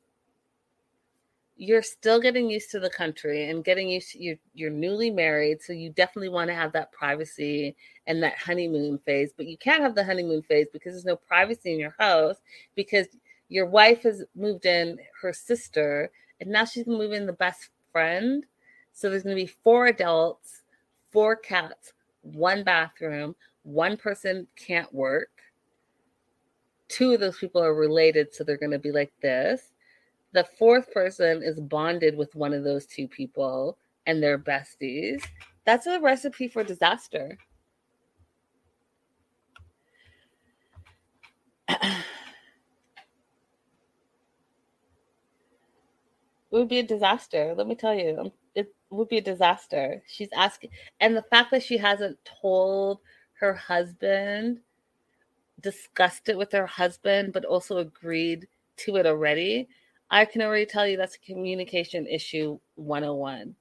you're 1.57 1.83
still 1.83 2.19
getting 2.19 2.49
used 2.49 2.69
to 2.71 2.79
the 2.79 2.89
country 2.89 3.49
and 3.49 3.63
getting 3.63 3.89
used 3.89 4.11
to 4.11 4.21
you're, 4.21 4.37
you're 4.53 4.69
newly 4.69 5.09
married 5.09 5.61
so 5.61 5.71
you 5.71 5.89
definitely 5.89 6.29
want 6.29 6.49
to 6.49 6.53
have 6.53 6.73
that 6.73 6.91
privacy 6.91 7.75
and 8.07 8.21
that 8.21 8.37
honeymoon 8.37 8.97
phase 8.99 9.31
but 9.35 9.45
you 9.45 9.57
can't 9.57 9.81
have 9.81 9.95
the 9.95 10.03
honeymoon 10.03 10.41
phase 10.41 10.67
because 10.73 10.93
there's 10.93 11.05
no 11.05 11.15
privacy 11.15 11.71
in 11.71 11.79
your 11.79 11.95
house 11.97 12.37
because 12.75 13.07
your 13.47 13.65
wife 13.65 14.03
has 14.03 14.23
moved 14.35 14.65
in 14.65 14.97
her 15.21 15.31
sister 15.31 16.11
and 16.41 16.49
now 16.49 16.65
she's 16.65 16.83
going 16.83 16.97
to 16.97 17.03
move 17.03 17.13
in 17.13 17.25
the 17.25 17.33
best 17.33 17.69
friend 17.91 18.45
so 18.91 19.09
there's 19.09 19.23
going 19.23 19.35
to 19.35 19.41
be 19.41 19.51
four 19.63 19.87
adults 19.87 20.63
four 21.11 21.35
cats 21.35 21.93
one 22.21 22.63
bathroom 22.63 23.35
one 23.63 23.95
person 23.95 24.45
can't 24.57 24.93
work 24.93 25.29
two 26.87 27.13
of 27.13 27.19
those 27.19 27.37
people 27.37 27.61
are 27.63 27.73
related, 27.73 28.33
so 28.33 28.43
they're 28.43 28.57
going 28.57 28.71
to 28.71 28.79
be 28.79 28.91
like 28.91 29.11
this. 29.21 29.73
The 30.35 30.43
fourth 30.59 30.91
person 30.91 31.41
is 31.41 31.61
bonded 31.61 32.17
with 32.17 32.35
one 32.35 32.53
of 32.53 32.65
those 32.65 32.85
two 32.85 33.07
people 33.07 33.77
and 34.05 34.21
they're 34.21 34.37
besties. 34.37 35.23
That's 35.63 35.87
a 35.87 36.01
recipe 36.01 36.49
for 36.49 36.61
disaster. 36.61 37.37
it 41.69 41.79
would 46.51 46.67
be 46.67 46.79
a 46.79 46.83
disaster. 46.83 47.55
Let 47.55 47.67
me 47.67 47.75
tell 47.75 47.95
you, 47.95 48.17
um, 48.19 48.31
it 48.55 48.75
would 48.89 49.07
be 49.07 49.19
a 49.19 49.21
disaster. 49.21 50.03
She's 50.05 50.27
asking, 50.35 50.71
and 50.99 51.15
the 51.15 51.23
fact 51.23 51.51
that 51.51 51.63
she 51.63 51.77
hasn't 51.77 52.17
told 52.41 52.99
her 53.39 53.53
husband, 53.53 54.59
discussed 55.61 56.27
it 56.27 56.37
with 56.37 56.51
her 56.51 56.67
husband, 56.67 57.31
but 57.31 57.45
also 57.45 57.77
agreed 57.77 58.49
to 58.79 58.97
it 58.97 59.05
already, 59.05 59.69
I 60.09 60.25
can 60.25 60.41
already 60.41 60.65
tell 60.65 60.87
you 60.87 60.97
that's 60.97 61.15
a 61.15 61.19
communication 61.19 62.07
issue 62.07 62.59
101. 62.75 63.55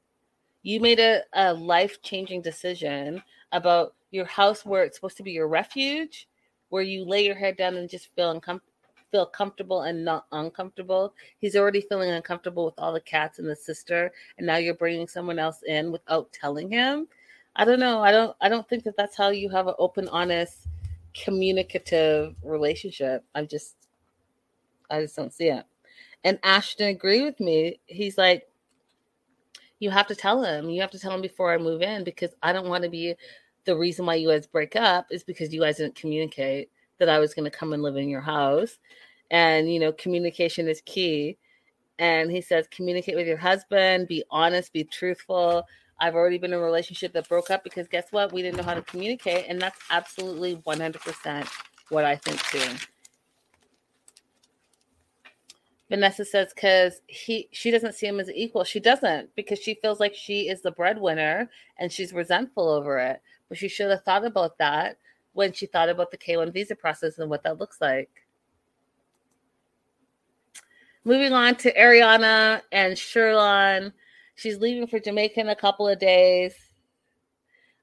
You 0.62 0.80
made 0.80 1.00
a, 1.00 1.22
a 1.32 1.52
life 1.52 2.00
changing 2.02 2.42
decision 2.42 3.22
about 3.52 3.94
your 4.10 4.24
house 4.24 4.64
where 4.64 4.84
it's 4.84 4.96
supposed 4.96 5.16
to 5.18 5.22
be 5.22 5.32
your 5.32 5.48
refuge, 5.48 6.28
where 6.68 6.82
you 6.82 7.04
lay 7.04 7.24
your 7.24 7.34
head 7.34 7.56
down 7.56 7.76
and 7.76 7.88
just 7.88 8.14
feel 8.14 8.40
feel 9.10 9.26
comfortable 9.26 9.82
and 9.82 10.04
not 10.04 10.26
uncomfortable. 10.32 11.14
He's 11.38 11.54
already 11.54 11.80
feeling 11.80 12.10
uncomfortable 12.10 12.64
with 12.64 12.74
all 12.78 12.92
the 12.92 13.00
cats 13.00 13.38
and 13.38 13.48
the 13.48 13.56
sister, 13.56 14.12
and 14.38 14.46
now 14.46 14.56
you're 14.56 14.74
bringing 14.74 15.06
someone 15.06 15.38
else 15.38 15.62
in 15.66 15.92
without 15.92 16.32
telling 16.32 16.70
him. 16.70 17.06
I 17.56 17.64
don't 17.64 17.78
know. 17.78 18.00
I 18.00 18.10
don't. 18.10 18.36
I 18.40 18.48
don't 18.48 18.68
think 18.68 18.84
that 18.84 18.96
that's 18.96 19.16
how 19.16 19.30
you 19.30 19.48
have 19.50 19.68
an 19.68 19.74
open, 19.78 20.08
honest, 20.08 20.66
communicative 21.14 22.34
relationship. 22.42 23.24
I 23.34 23.44
just, 23.44 23.76
I 24.90 25.02
just 25.02 25.14
don't 25.14 25.32
see 25.32 25.48
it. 25.48 25.64
And 26.24 26.38
Ashton 26.42 26.88
agreed 26.88 27.22
with 27.22 27.38
me. 27.38 27.80
He's 27.86 28.16
like, 28.18 28.44
you 29.78 29.90
have 29.90 30.06
to 30.06 30.14
tell 30.14 30.42
him. 30.42 30.70
You 30.70 30.80
have 30.80 30.90
to 30.92 30.98
tell 30.98 31.12
him 31.12 31.20
before 31.20 31.52
I 31.52 31.58
move 31.58 31.82
in 31.82 32.04
because 32.04 32.30
I 32.42 32.52
don't 32.52 32.68
want 32.68 32.84
to 32.84 32.90
be 32.90 33.14
the 33.64 33.76
reason 33.76 34.06
why 34.06 34.14
you 34.16 34.28
guys 34.28 34.46
break 34.46 34.76
up 34.76 35.06
is 35.10 35.24
because 35.24 35.52
you 35.52 35.60
guys 35.60 35.76
didn't 35.76 35.94
communicate 35.94 36.70
that 36.98 37.08
I 37.08 37.18
was 37.18 37.34
going 37.34 37.50
to 37.50 37.56
come 37.56 37.72
and 37.72 37.82
live 37.82 37.96
in 37.96 38.08
your 38.08 38.20
house. 38.20 38.78
And 39.30 39.72
you 39.72 39.80
know 39.80 39.92
communication 39.92 40.68
is 40.68 40.82
key. 40.84 41.36
And 41.98 42.30
he 42.30 42.40
says 42.40 42.66
communicate 42.70 43.16
with 43.16 43.26
your 43.26 43.36
husband. 43.36 44.08
Be 44.08 44.24
honest. 44.30 44.72
Be 44.72 44.84
truthful. 44.84 45.64
I've 46.00 46.14
already 46.14 46.38
been 46.38 46.52
in 46.52 46.58
a 46.58 46.62
relationship 46.62 47.12
that 47.12 47.28
broke 47.28 47.50
up 47.50 47.62
because 47.62 47.86
guess 47.88 48.06
what? 48.10 48.32
We 48.32 48.42
didn't 48.42 48.56
know 48.56 48.64
how 48.64 48.74
to 48.74 48.82
communicate. 48.82 49.46
And 49.48 49.60
that's 49.60 49.78
absolutely 49.90 50.56
100% 50.56 51.46
what 51.90 52.04
i 52.04 52.16
think 52.16 52.42
too 52.44 52.93
vanessa 55.94 56.24
says 56.24 56.52
because 56.54 57.00
he 57.06 57.48
she 57.52 57.70
doesn't 57.70 57.94
see 57.94 58.06
him 58.06 58.20
as 58.20 58.30
equal 58.30 58.64
she 58.64 58.80
doesn't 58.80 59.34
because 59.36 59.58
she 59.58 59.74
feels 59.74 60.00
like 60.00 60.14
she 60.14 60.48
is 60.48 60.60
the 60.62 60.72
breadwinner 60.72 61.48
and 61.78 61.90
she's 61.92 62.12
resentful 62.12 62.68
over 62.68 62.98
it 62.98 63.22
but 63.48 63.56
she 63.56 63.68
should 63.68 63.90
have 63.90 64.02
thought 64.02 64.24
about 64.24 64.58
that 64.58 64.98
when 65.32 65.52
she 65.52 65.66
thought 65.66 65.88
about 65.88 66.10
the 66.10 66.18
k1 66.18 66.52
visa 66.52 66.74
process 66.74 67.18
and 67.18 67.30
what 67.30 67.42
that 67.42 67.58
looks 67.58 67.80
like 67.80 68.10
Moving 71.06 71.34
on 71.34 71.54
to 71.56 71.72
Ariana 71.74 72.62
and 72.72 72.94
Sherlon. 72.94 73.92
She's 74.36 74.58
leaving 74.58 74.86
for 74.86 74.98
Jamaica 74.98 75.38
in 75.38 75.50
a 75.50 75.56
couple 75.56 75.86
of 75.86 75.98
days. 75.98 76.54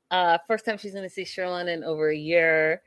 Uh, 0.10 0.40
first 0.48 0.66
time 0.66 0.80
she's 0.80 0.94
going 0.94 1.08
to 1.08 1.10
see 1.10 1.24
Sherlon 1.24 1.72
in 1.72 1.84
over 1.84 2.10
a 2.10 2.18
year. 2.18 2.82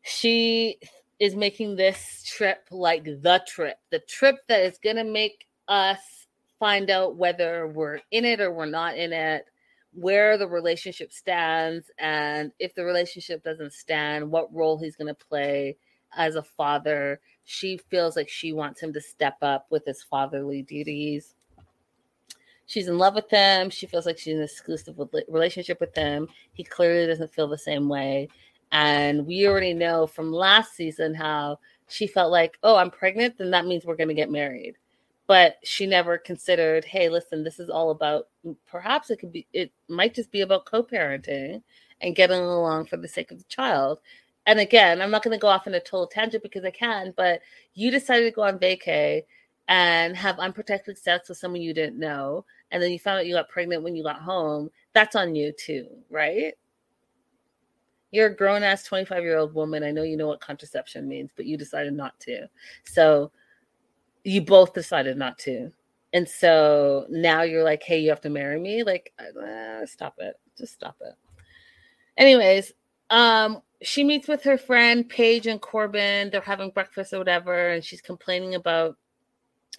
She 0.00 0.78
is 1.22 1.36
making 1.36 1.76
this 1.76 2.24
trip 2.24 2.66
like 2.72 3.04
the 3.04 3.40
trip, 3.46 3.76
the 3.90 4.00
trip 4.00 4.38
that 4.48 4.62
is 4.64 4.76
going 4.82 4.96
to 4.96 5.04
make 5.04 5.46
us 5.68 6.26
find 6.58 6.90
out 6.90 7.14
whether 7.14 7.68
we're 7.68 8.00
in 8.10 8.24
it 8.24 8.40
or 8.40 8.50
we're 8.50 8.66
not 8.66 8.98
in 8.98 9.12
it, 9.12 9.44
where 9.94 10.36
the 10.36 10.48
relationship 10.48 11.12
stands, 11.12 11.92
and 11.98 12.50
if 12.58 12.74
the 12.74 12.84
relationship 12.84 13.44
doesn't 13.44 13.72
stand, 13.72 14.28
what 14.28 14.52
role 14.52 14.76
he's 14.76 14.96
going 14.96 15.14
to 15.14 15.26
play 15.28 15.76
as 16.16 16.34
a 16.34 16.42
father 16.42 17.20
she 17.44 17.78
feels 17.90 18.16
like 18.16 18.28
she 18.28 18.52
wants 18.52 18.80
him 18.80 18.92
to 18.92 19.00
step 19.00 19.36
up 19.42 19.66
with 19.70 19.84
his 19.84 20.02
fatherly 20.02 20.62
duties. 20.62 21.34
She's 22.66 22.88
in 22.88 22.98
love 22.98 23.14
with 23.14 23.30
him. 23.30 23.70
She 23.70 23.86
feels 23.86 24.06
like 24.06 24.18
she's 24.18 24.34
in 24.34 24.38
an 24.38 24.44
exclusive 24.44 24.98
relationship 25.28 25.80
with 25.80 25.94
him. 25.94 26.28
He 26.52 26.64
clearly 26.64 27.06
doesn't 27.06 27.34
feel 27.34 27.48
the 27.48 27.58
same 27.58 27.88
way. 27.88 28.28
And 28.72 29.26
we 29.26 29.46
already 29.46 29.74
know 29.74 30.06
from 30.06 30.32
last 30.32 30.74
season 30.74 31.14
how 31.14 31.58
she 31.88 32.06
felt 32.06 32.32
like, 32.32 32.58
oh, 32.62 32.76
I'm 32.76 32.90
pregnant, 32.90 33.38
then 33.38 33.50
that 33.50 33.66
means 33.66 33.84
we're 33.84 33.96
going 33.96 34.08
to 34.08 34.14
get 34.14 34.30
married. 34.30 34.76
But 35.26 35.56
she 35.62 35.86
never 35.86 36.18
considered, 36.18 36.84
hey, 36.84 37.08
listen, 37.08 37.44
this 37.44 37.60
is 37.60 37.70
all 37.70 37.90
about 37.90 38.28
perhaps 38.66 39.10
it 39.10 39.20
could 39.20 39.32
be, 39.32 39.46
it 39.52 39.70
might 39.88 40.14
just 40.14 40.32
be 40.32 40.40
about 40.40 40.66
co 40.66 40.82
parenting 40.82 41.62
and 42.00 42.16
getting 42.16 42.40
along 42.40 42.86
for 42.86 42.96
the 42.96 43.06
sake 43.08 43.30
of 43.30 43.38
the 43.38 43.44
child 43.44 44.00
and 44.46 44.58
again, 44.58 45.00
I'm 45.00 45.10
not 45.10 45.22
going 45.22 45.36
to 45.36 45.40
go 45.40 45.48
off 45.48 45.66
in 45.66 45.74
a 45.74 45.80
total 45.80 46.06
tangent 46.06 46.42
because 46.42 46.64
I 46.64 46.70
can, 46.70 47.14
but 47.16 47.40
you 47.74 47.90
decided 47.90 48.24
to 48.24 48.30
go 48.32 48.42
on 48.42 48.58
vacay 48.58 49.22
and 49.68 50.16
have 50.16 50.38
unprotected 50.38 50.98
sex 50.98 51.28
with 51.28 51.38
someone 51.38 51.62
you 51.62 51.72
didn't 51.72 51.98
know, 51.98 52.44
and 52.70 52.82
then 52.82 52.90
you 52.90 52.98
found 52.98 53.20
out 53.20 53.26
you 53.26 53.34
got 53.34 53.48
pregnant 53.48 53.82
when 53.84 53.94
you 53.94 54.02
got 54.02 54.20
home. 54.20 54.70
That's 54.92 55.14
on 55.14 55.34
you 55.34 55.52
too, 55.52 55.86
right? 56.10 56.54
You're 58.12 58.28
a 58.28 58.36
grown 58.36 58.62
ass 58.62 58.84
25 58.84 59.22
year 59.24 59.38
old 59.38 59.54
woman. 59.54 59.82
I 59.82 59.90
know 59.90 60.02
you 60.02 60.16
know 60.16 60.28
what 60.28 60.40
contraception 60.40 61.08
means, 61.08 61.30
but 61.34 61.46
you 61.46 61.56
decided 61.56 61.94
not 61.94 62.18
to. 62.20 62.46
So 62.84 63.32
you 64.22 64.42
both 64.42 64.74
decided 64.74 65.16
not 65.16 65.38
to. 65.40 65.72
And 66.12 66.28
so 66.28 67.06
now 67.08 67.42
you're 67.42 67.64
like, 67.64 67.82
hey, 67.82 67.98
you 67.98 68.10
have 68.10 68.20
to 68.20 68.30
marry 68.30 68.60
me. 68.60 68.82
Like, 68.84 69.12
uh, 69.18 69.86
stop 69.86 70.16
it. 70.18 70.38
Just 70.58 70.74
stop 70.74 70.96
it. 71.00 71.14
Anyways, 72.18 72.72
um, 73.08 73.62
she 73.80 74.04
meets 74.04 74.28
with 74.28 74.42
her 74.44 74.58
friend 74.58 75.08
Paige 75.08 75.46
and 75.46 75.60
Corbin. 75.60 76.30
They're 76.30 76.42
having 76.42 76.70
breakfast 76.70 77.12
or 77.12 77.18
whatever, 77.18 77.70
and 77.70 77.82
she's 77.82 78.02
complaining 78.02 78.54
about 78.54 78.96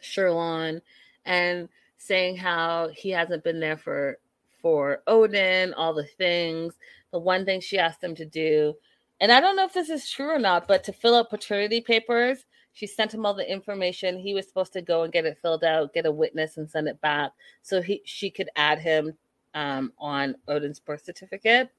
Sherlon 0.01 0.81
and 1.25 1.69
saying 1.97 2.37
how 2.37 2.89
he 2.93 3.11
hasn't 3.11 3.43
been 3.43 3.59
there 3.59 3.77
for 3.77 4.17
for 4.61 5.03
Odin, 5.07 5.73
all 5.73 5.93
the 5.93 6.07
things. 6.17 6.73
The 7.13 7.19
one 7.19 7.45
thing 7.45 7.61
she 7.61 7.79
asked 7.79 8.03
him 8.03 8.15
to 8.15 8.25
do, 8.25 8.73
and 9.21 9.31
I 9.31 9.39
don't 9.39 9.55
know 9.55 9.65
if 9.65 9.73
this 9.73 9.89
is 9.89 10.09
true 10.09 10.31
or 10.31 10.39
not, 10.39 10.67
but 10.67 10.83
to 10.83 10.91
fill 10.91 11.15
out 11.15 11.29
paternity 11.29 11.79
papers, 11.79 12.43
she 12.73 12.87
sent 12.87 13.13
him 13.13 13.25
all 13.25 13.35
the 13.35 13.49
information. 13.49 14.17
He 14.17 14.33
was 14.33 14.47
supposed 14.47 14.73
to 14.73 14.81
go 14.81 15.03
and 15.03 15.13
get 15.13 15.25
it 15.25 15.37
filled 15.41 15.63
out, 15.63 15.93
get 15.93 16.07
a 16.07 16.11
witness, 16.11 16.57
and 16.57 16.69
send 16.69 16.87
it 16.87 16.99
back 16.99 17.31
so 17.61 17.81
he 17.81 18.01
she 18.03 18.29
could 18.29 18.49
add 18.55 18.79
him 18.79 19.13
um, 19.53 19.93
on 19.99 20.35
Odin's 20.47 20.79
birth 20.79 21.05
certificate. 21.05 21.69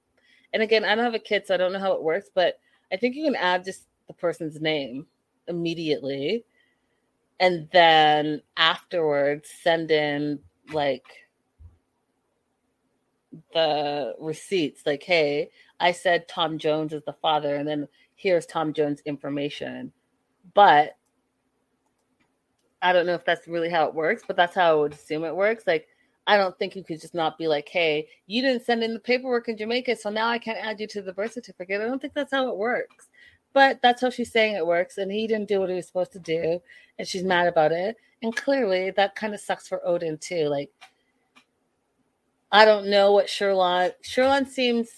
And 0.53 0.63
again, 0.63 0.85
I 0.85 0.95
don't 0.95 1.05
have 1.05 1.15
a 1.15 1.19
kid, 1.19 1.47
so 1.47 1.55
I 1.55 1.57
don't 1.57 1.73
know 1.73 1.81
how 1.81 1.93
it 1.93 2.03
works, 2.03 2.31
but 2.33 2.61
I 2.93 2.97
think 2.97 3.17
you 3.17 3.25
can 3.25 3.35
add 3.35 3.65
just 3.65 3.89
the 4.07 4.15
person's 4.15 4.61
name 4.61 5.07
immediately. 5.49 6.45
And 7.41 7.69
then 7.73 8.41
afterwards, 8.57 9.51
send 9.63 9.91
in 9.91 10.39
like 10.73 11.05
the 13.53 14.15
receipts 14.19 14.87
like, 14.87 15.03
hey, 15.03 15.51
I 15.81 15.93
said 15.93 16.29
Tom 16.29 16.59
Jones 16.59 16.93
is 16.93 17.03
the 17.05 17.13
father, 17.13 17.57
and 17.57 17.69
then 17.69 17.89
here's 18.17 18.47
Tom 18.47 18.73
Jones' 18.73 19.03
information. 19.07 19.93
But 20.55 20.97
I 22.83 22.93
don't 22.93 23.07
know 23.07 23.15
if 23.15 23.25
that's 23.25 23.49
really 23.49 23.71
how 23.71 23.87
it 23.87 23.95
works, 23.95 24.23
but 24.27 24.37
that's 24.37 24.55
how 24.55 24.71
I 24.71 24.81
would 24.81 24.93
assume 24.93 25.25
it 25.25 25.35
works. 25.35 25.67
Like, 25.67 25.89
I 26.27 26.37
don't 26.37 26.59
think 26.59 26.77
you 26.77 26.85
could 26.85 27.01
just 27.01 27.15
not 27.15 27.39
be 27.39 27.49
like, 27.49 27.69
hey, 27.69 28.09
you 28.27 28.43
didn't 28.43 28.65
send 28.65 28.83
in 28.83 28.95
the 28.95 29.01
paperwork 29.01 29.49
in 29.49 29.57
Jamaica, 29.57 29.97
so 29.97 30.11
now 30.11 30.29
I 30.29 30.39
can't 30.39 30.65
add 30.65 30.81
you 30.81 30.87
to 30.89 31.03
the 31.03 31.13
birth 31.13 31.33
certificate. 31.33 31.81
I 31.81 31.85
don't 31.85 32.01
think 32.01 32.15
that's 32.15 32.33
how 32.33 32.49
it 32.49 32.57
works. 32.57 33.09
But 33.53 33.81
that's 33.83 34.01
how 34.01 34.11
she's 34.11 34.33
saying 34.33 34.57
it 34.57 34.67
works. 34.67 34.99
And 34.99 35.13
he 35.13 35.27
didn't 35.27 35.49
do 35.49 35.61
what 35.61 35.69
he 35.69 35.77
was 35.77 35.87
supposed 35.87 36.13
to 36.13 36.19
do. 36.19 36.61
And 36.99 37.07
she's 37.07 37.23
mad 37.23 37.47
about 37.47 37.73
it. 37.73 37.97
And 38.23 38.35
clearly 38.35 38.91
that 38.93 39.15
kind 39.15 39.33
of 39.33 39.41
sucks 39.41 39.69
for 39.69 39.87
Odin 39.87 40.19
too. 40.19 40.49
Like, 40.49 40.71
I 42.55 42.65
don't 42.65 42.87
know 42.87 43.11
what 43.11 43.27
Sherlon 43.27 43.91
Sherlon 44.05 44.47
seems 44.47 44.89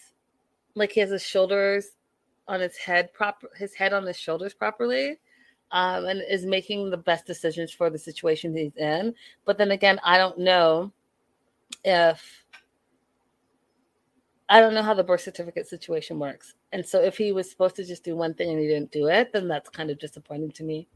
like 0.74 0.92
he 0.92 1.00
has 1.00 1.08
his 1.08 1.22
shoulders 1.22 1.86
on 2.46 2.60
his 2.60 2.76
head 2.76 3.14
proper 3.14 3.48
his 3.56 3.74
head 3.74 3.94
on 3.94 4.04
his 4.04 4.18
shoulders 4.18 4.52
properly. 4.52 5.18
Um, 5.72 6.04
and 6.04 6.22
is 6.30 6.46
making 6.46 6.90
the 6.90 6.96
best 6.96 7.26
decisions 7.26 7.72
for 7.72 7.90
the 7.90 7.98
situation 7.98 8.56
he's 8.56 8.76
in. 8.76 9.14
But 9.44 9.58
then 9.58 9.72
again, 9.72 9.98
I 10.04 10.16
don't 10.16 10.38
know 10.38 10.92
if 11.82 12.44
I 14.48 14.60
don't 14.60 14.74
know 14.74 14.82
how 14.82 14.94
the 14.94 15.02
birth 15.02 15.22
certificate 15.22 15.66
situation 15.66 16.18
works. 16.18 16.54
And 16.72 16.86
so 16.86 17.00
if 17.00 17.16
he 17.16 17.32
was 17.32 17.50
supposed 17.50 17.74
to 17.76 17.84
just 17.84 18.04
do 18.04 18.14
one 18.14 18.34
thing 18.34 18.50
and 18.50 18.60
he 18.60 18.68
didn't 18.68 18.92
do 18.92 19.08
it, 19.08 19.32
then 19.32 19.48
that's 19.48 19.68
kind 19.68 19.90
of 19.90 19.98
disappointing 19.98 20.52
to 20.52 20.62
me. 20.62 20.88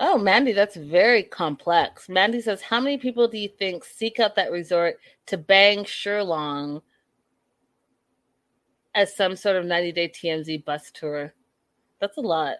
Oh, 0.00 0.16
Mandy, 0.16 0.52
that's 0.52 0.76
very 0.76 1.24
complex. 1.24 2.08
Mandy 2.08 2.40
says, 2.40 2.62
How 2.62 2.80
many 2.80 2.98
people 2.98 3.26
do 3.26 3.38
you 3.38 3.48
think 3.48 3.84
seek 3.84 4.20
out 4.20 4.36
that 4.36 4.52
resort 4.52 4.98
to 5.26 5.36
bang 5.36 5.84
Sherlon 5.84 6.82
as 8.94 9.16
some 9.16 9.34
sort 9.34 9.56
of 9.56 9.66
90 9.66 9.92
day 9.92 10.08
TMZ 10.08 10.64
bus 10.64 10.92
tour? 10.92 11.34
That's 12.00 12.16
a 12.16 12.20
lot. 12.20 12.58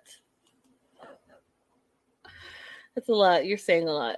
That's 2.97 3.09
a 3.09 3.15
lot. 3.15 3.47
You're 3.47 3.59
saying 3.59 3.87
a 3.87 3.93
lot. 3.93 4.17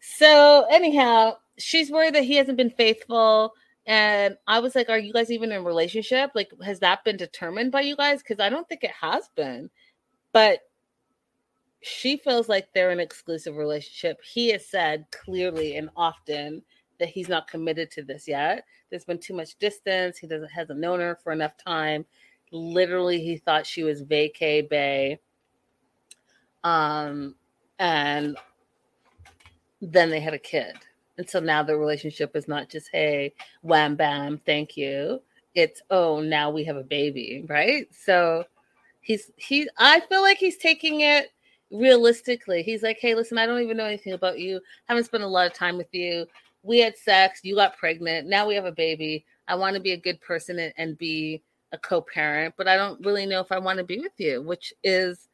So, 0.00 0.66
anyhow, 0.70 1.36
she's 1.58 1.90
worried 1.90 2.14
that 2.14 2.24
he 2.24 2.36
hasn't 2.36 2.56
been 2.56 2.70
faithful. 2.70 3.52
And 3.84 4.38
I 4.46 4.60
was 4.60 4.74
like, 4.74 4.88
Are 4.88 4.98
you 4.98 5.12
guys 5.12 5.30
even 5.30 5.52
in 5.52 5.58
a 5.58 5.62
relationship? 5.62 6.30
Like, 6.34 6.50
has 6.64 6.80
that 6.80 7.04
been 7.04 7.18
determined 7.18 7.70
by 7.70 7.82
you 7.82 7.96
guys? 7.96 8.22
Because 8.22 8.40
I 8.40 8.48
don't 8.48 8.66
think 8.66 8.82
it 8.82 8.92
has 8.98 9.28
been. 9.36 9.68
But 10.32 10.60
she 11.82 12.16
feels 12.16 12.48
like 12.48 12.68
they're 12.72 12.90
an 12.90 13.00
exclusive 13.00 13.56
relationship. 13.56 14.20
He 14.22 14.50
has 14.50 14.66
said 14.66 15.06
clearly 15.10 15.76
and 15.76 15.90
often 15.96 16.62
that 16.98 17.08
he's 17.08 17.28
not 17.28 17.48
committed 17.48 17.90
to 17.92 18.02
this 18.02 18.28
yet. 18.28 18.64
There's 18.90 19.04
been 19.04 19.18
too 19.18 19.34
much 19.34 19.56
distance. 19.58 20.18
He 20.18 20.26
doesn't 20.26 20.50
hasn't 20.50 20.78
known 20.78 21.00
her 21.00 21.18
for 21.22 21.32
enough 21.32 21.56
time. 21.56 22.04
Literally, 22.52 23.20
he 23.22 23.38
thought 23.38 23.66
she 23.66 23.82
was 23.82 24.02
vacay 24.02 24.68
bay. 24.68 25.18
Um, 26.64 27.34
and 27.78 28.36
then 29.80 30.10
they 30.10 30.20
had 30.20 30.34
a 30.34 30.38
kid. 30.38 30.74
And 31.16 31.28
so 31.28 31.40
now 31.40 31.62
the 31.62 31.76
relationship 31.76 32.36
is 32.36 32.48
not 32.48 32.68
just, 32.68 32.88
hey, 32.92 33.34
wham 33.62 33.96
bam, 33.96 34.38
thank 34.44 34.76
you. 34.76 35.22
It's 35.54 35.82
oh, 35.90 36.20
now 36.20 36.50
we 36.50 36.64
have 36.64 36.76
a 36.76 36.82
baby, 36.82 37.44
right? 37.48 37.88
So 37.94 38.44
he's 39.00 39.30
he 39.36 39.68
I 39.78 40.00
feel 40.00 40.22
like 40.22 40.38
he's 40.38 40.58
taking 40.58 41.00
it 41.00 41.32
realistically, 41.70 42.62
he's 42.62 42.82
like, 42.82 42.98
hey, 43.00 43.14
listen, 43.14 43.38
I 43.38 43.46
don't 43.46 43.62
even 43.62 43.76
know 43.76 43.84
anything 43.84 44.12
about 44.12 44.38
you. 44.38 44.56
I 44.88 44.92
Haven't 44.92 45.04
spent 45.04 45.22
a 45.22 45.28
lot 45.28 45.46
of 45.46 45.52
time 45.52 45.76
with 45.76 45.92
you. 45.92 46.26
We 46.62 46.80
had 46.80 46.96
sex. 46.96 47.40
You 47.42 47.54
got 47.54 47.76
pregnant. 47.76 48.28
Now 48.28 48.46
we 48.46 48.54
have 48.54 48.64
a 48.64 48.72
baby. 48.72 49.24
I 49.48 49.54
want 49.54 49.74
to 49.74 49.80
be 49.80 49.92
a 49.92 49.96
good 49.96 50.20
person 50.20 50.58
and, 50.58 50.72
and 50.76 50.98
be 50.98 51.42
a 51.72 51.78
co 51.78 52.00
parent, 52.00 52.54
but 52.56 52.68
I 52.68 52.76
don't 52.76 53.04
really 53.04 53.26
know 53.26 53.40
if 53.40 53.52
I 53.52 53.58
want 53.58 53.78
to 53.78 53.84
be 53.84 53.98
with 53.98 54.12
you, 54.18 54.42
which 54.42 54.74
is, 54.82 55.28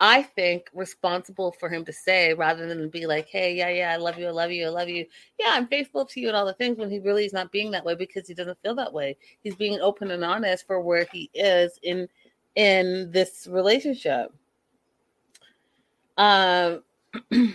I 0.00 0.22
think, 0.22 0.68
responsible 0.74 1.52
for 1.52 1.68
him 1.68 1.84
to 1.84 1.92
say 1.92 2.32
rather 2.32 2.66
than 2.66 2.88
be 2.88 3.06
like, 3.06 3.28
hey, 3.28 3.54
yeah, 3.54 3.68
yeah, 3.68 3.92
I 3.92 3.96
love 3.96 4.18
you. 4.18 4.26
I 4.26 4.30
love 4.30 4.50
you. 4.50 4.66
I 4.66 4.70
love 4.70 4.88
you. 4.88 5.06
Yeah, 5.38 5.50
I'm 5.50 5.66
faithful 5.66 6.06
to 6.06 6.20
you 6.20 6.28
and 6.28 6.36
all 6.36 6.46
the 6.46 6.54
things 6.54 6.78
when 6.78 6.90
he 6.90 6.98
really 6.98 7.26
is 7.26 7.32
not 7.34 7.52
being 7.52 7.70
that 7.72 7.84
way 7.84 7.94
because 7.94 8.26
he 8.26 8.34
doesn't 8.34 8.58
feel 8.62 8.74
that 8.76 8.92
way. 8.92 9.16
He's 9.42 9.54
being 9.54 9.78
open 9.80 10.10
and 10.10 10.24
honest 10.24 10.66
for 10.66 10.80
where 10.80 11.06
he 11.12 11.30
is 11.34 11.78
in 11.82 12.08
in 12.56 13.10
this 13.12 13.46
relationship. 13.48 14.32
Um, 16.20 16.82
the 17.30 17.54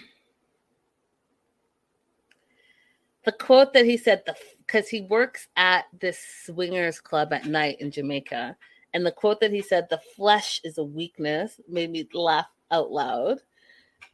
quote 3.40 3.74
that 3.74 3.86
he 3.86 3.96
said, 3.96 4.24
the 4.26 4.36
because 4.66 4.90
he 4.90 5.02
works 5.02 5.48
at 5.56 5.86
this 6.00 6.18
swingers 6.48 7.00
club 7.00 7.32
at 7.32 7.46
night 7.46 7.80
in 7.80 7.92
Jamaica, 7.92 8.58
and 8.96 9.06
the 9.06 9.12
quote 9.12 9.40
that 9.42 9.52
he 9.52 9.62
said, 9.62 9.86
"The 9.88 10.02
flesh 10.16 10.62
is 10.64 10.80
a 10.80 10.84
weakness," 10.84 11.62
made 11.70 11.92
me 11.92 12.10
laugh 12.12 12.48
out 12.72 12.92
loud. 12.92 13.38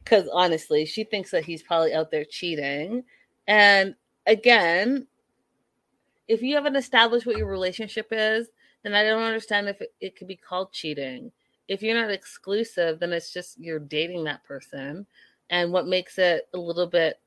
Because 0.04 0.28
honestly, 0.30 0.84
she 0.84 1.04
thinks 1.04 1.30
that 1.30 1.46
he's 1.46 1.62
probably 1.62 1.94
out 1.94 2.10
there 2.10 2.26
cheating. 2.26 3.04
And 3.46 3.94
again, 4.26 5.06
if 6.28 6.42
you 6.42 6.56
haven't 6.56 6.76
established 6.76 7.24
what 7.24 7.38
your 7.38 7.46
relationship 7.48 8.08
is, 8.10 8.48
then 8.82 8.92
I 8.92 9.02
don't 9.02 9.22
understand 9.22 9.70
if 9.70 9.80
it, 9.80 9.94
it 10.00 10.16
could 10.16 10.28
be 10.28 10.36
called 10.36 10.72
cheating 10.72 11.32
if 11.68 11.82
you're 11.82 12.00
not 12.00 12.10
exclusive, 12.10 12.98
then 12.98 13.12
it's 13.12 13.32
just 13.32 13.58
you're 13.58 13.78
dating 13.78 14.24
that 14.24 14.44
person. 14.44 15.06
And 15.50 15.72
what 15.72 15.86
makes 15.86 16.18
it 16.18 16.48
a 16.54 16.58
little 16.58 16.86
bit 16.86 17.20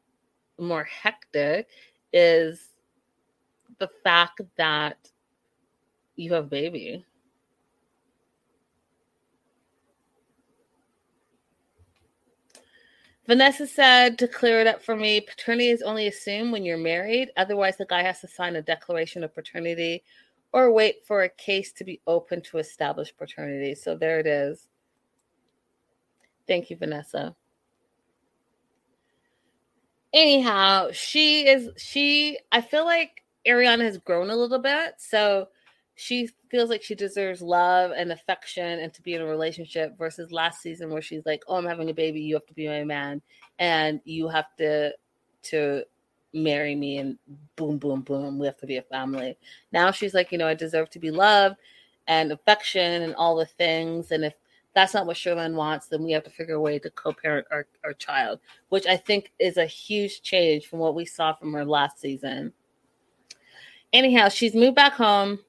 more 0.59 0.83
hectic 0.83 1.67
is 2.13 2.69
the 3.79 3.89
fact 4.03 4.41
that 4.57 4.97
you 6.15 6.33
have 6.33 6.49
baby. 6.49 7.05
Vanessa 13.27 13.65
said 13.65 14.19
to 14.19 14.27
clear 14.27 14.61
it 14.61 14.67
up 14.67 14.83
for 14.83 14.95
me, 14.95 15.19
paternity 15.19 15.69
is 15.69 15.81
only 15.81 16.07
assumed 16.07 16.51
when 16.51 16.63
you're 16.63 16.77
married. 16.77 17.31
Otherwise, 17.37 17.75
the 17.75 17.85
guy 17.85 18.03
has 18.03 18.21
to 18.21 18.27
sign 18.27 18.55
a 18.55 18.61
declaration 18.61 19.23
of 19.23 19.33
paternity 19.33 20.03
or 20.55 20.71
wait 20.71 21.05
for 21.05 21.23
a 21.23 21.29
case 21.29 21.73
to 21.73 21.83
be 21.83 21.99
open 22.07 22.41
to 22.41 22.59
establish 22.59 23.13
paternity. 23.17 23.75
So 23.75 23.97
there 23.97 24.21
it 24.21 24.25
is. 24.25 24.69
Thank 26.47 26.69
you, 26.69 26.77
Vanessa. 26.77 27.35
Anyhow, 30.13 30.91
she 30.93 31.45
is 31.45 31.71
she 31.75 32.39
I 32.53 32.61
feel 32.61 32.85
like 32.85 33.25
Ariana 33.45 33.81
has 33.81 33.97
grown 33.97 34.29
a 34.29 34.35
little 34.35 34.59
bit. 34.59 34.93
So 34.97 35.49
she 35.95 36.29
feels 36.49 36.69
like 36.69 36.83
she 36.83 36.95
deserves 36.95 37.41
love 37.41 37.91
and 37.91 38.13
affection 38.13 38.79
and 38.79 38.93
to 38.93 39.01
be 39.01 39.13
in 39.13 39.21
a 39.21 39.25
relationship 39.25 39.97
versus 39.97 40.31
last 40.31 40.61
season 40.61 40.89
where 40.89 41.01
she's 41.01 41.25
like, 41.25 41.43
"Oh, 41.49 41.57
I'm 41.57 41.65
having 41.65 41.89
a 41.89 41.93
baby, 41.93 42.21
you 42.21 42.35
have 42.35 42.45
to 42.45 42.53
be 42.53 42.69
my 42.69 42.85
man 42.85 43.21
and 43.59 43.99
you 44.05 44.29
have 44.29 44.55
to 44.59 44.93
to 45.49 45.83
marry 46.35 46.75
me 46.75 46.97
and 46.97 47.17
boom, 47.55 47.77
boom, 47.77 48.01
boom, 48.01 48.37
we 48.37 48.45
have 48.45 48.57
to 48.57 48.67
be 48.67 48.77
a 48.77 48.81
family. 48.83 49.37
Now 49.71 49.91
she's 49.91 50.13
like, 50.13 50.31
you 50.31 50.37
know, 50.37 50.47
I 50.47 50.53
deserve 50.53 50.89
to 50.91 50.99
be 50.99 51.11
loved 51.11 51.55
and 52.07 52.31
affection 52.31 53.01
and 53.03 53.15
all 53.15 53.35
the 53.35 53.45
things. 53.45 54.11
And 54.11 54.25
if 54.25 54.33
that's 54.73 54.93
not 54.93 55.05
what 55.05 55.17
Sherlon 55.17 55.55
wants, 55.55 55.87
then 55.87 56.03
we 56.03 56.11
have 56.11 56.23
to 56.25 56.29
figure 56.29 56.55
a 56.55 56.61
way 56.61 56.77
to 56.79 56.89
co-parent 56.91 57.47
our, 57.49 57.65
our 57.83 57.93
child, 57.93 58.39
which 58.69 58.85
I 58.85 58.97
think 58.97 59.31
is 59.39 59.57
a 59.57 59.65
huge 59.65 60.21
change 60.21 60.67
from 60.67 60.79
what 60.79 60.95
we 60.95 61.05
saw 61.05 61.33
from 61.33 61.53
her 61.53 61.65
last 61.65 61.99
season. 61.99 62.51
Anyhow, 63.93 64.29
she's 64.29 64.53
moved 64.53 64.75
back 64.75 64.93
home 64.93 65.39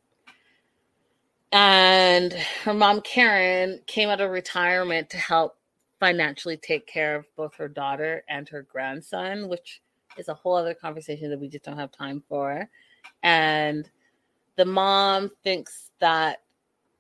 and 1.53 2.33
her 2.65 2.75
mom 2.75 3.01
Karen 3.01 3.81
came 3.87 4.09
out 4.09 4.21
of 4.21 4.31
retirement 4.31 5.11
to 5.11 5.17
help 5.17 5.57
financially 5.99 6.57
take 6.57 6.87
care 6.87 7.17
of 7.17 7.25
both 7.37 7.55
her 7.57 7.69
daughter 7.69 8.23
and 8.29 8.49
her 8.49 8.63
grandson, 8.63 9.49
which 9.49 9.81
is 10.19 10.29
a 10.29 10.35
whole 10.35 10.55
other 10.55 10.75
conversation 10.75 11.31
that 11.31 11.41
we 11.41 11.49
just 11.49 11.65
don't 11.65 11.79
have 11.79 11.93
time 11.93 12.23
for. 12.29 12.69
And 13.23 13.89
the 14.57 14.65
mom 14.65 15.31
thinks 15.43 15.91
that 16.01 16.43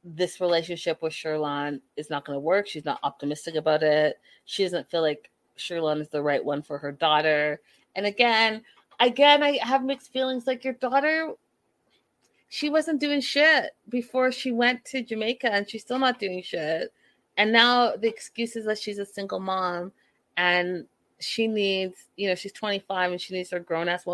this 0.05 0.41
relationship 0.41 1.03
with 1.03 1.12
Sherlon 1.12 1.81
is 1.97 2.11
not 2.11 2.25
going 2.25 2.37
to 2.37 2.41
work. 2.41 2.67
She's 2.69 2.85
not 2.85 3.01
optimistic 3.03 3.57
about 3.57 3.83
it. 3.83 4.21
She 4.45 4.62
doesn't 4.62 4.89
feel 4.91 5.03
like 5.03 5.31
Sherlon 5.57 6.01
is 6.01 6.09
the 6.09 6.23
right 6.23 6.45
one 6.45 6.62
for 6.62 6.79
her 6.79 6.93
daughter. 6.93 7.61
And 7.97 8.07
again, 8.07 8.62
again, 9.01 9.43
I 9.43 9.59
have 9.62 9.83
mixed 9.83 10.12
feelings. 10.12 10.47
Like 10.47 10.64
your 10.64 10.75
daughter, 10.75 11.33
she 12.49 12.71
wasn't 12.71 13.01
doing 13.01 13.21
shit 13.21 13.73
before 13.89 14.31
she 14.31 14.53
went 14.53 14.85
to 14.87 15.03
Jamaica, 15.03 15.53
and 15.53 15.69
she's 15.69 15.83
still 15.83 15.99
not 15.99 16.21
doing 16.21 16.43
shit. 16.43 16.93
And 17.37 17.53
now 17.53 17.97
the 17.97 18.09
excuse 18.09 18.55
is 18.57 18.67
that 18.67 18.79
she's 18.79 18.99
a 18.99 19.07
single 19.07 19.41
mom, 19.41 19.93
and 20.37 20.87
she 21.19 21.47
needs, 21.47 22.07
you 22.17 22.29
know, 22.29 22.35
she's 22.35 22.53
25 22.53 23.12
and 23.12 23.21
she 23.21 23.35
needs 23.35 23.51
her 23.51 23.61
grown 23.61 23.89
ass 23.89 24.07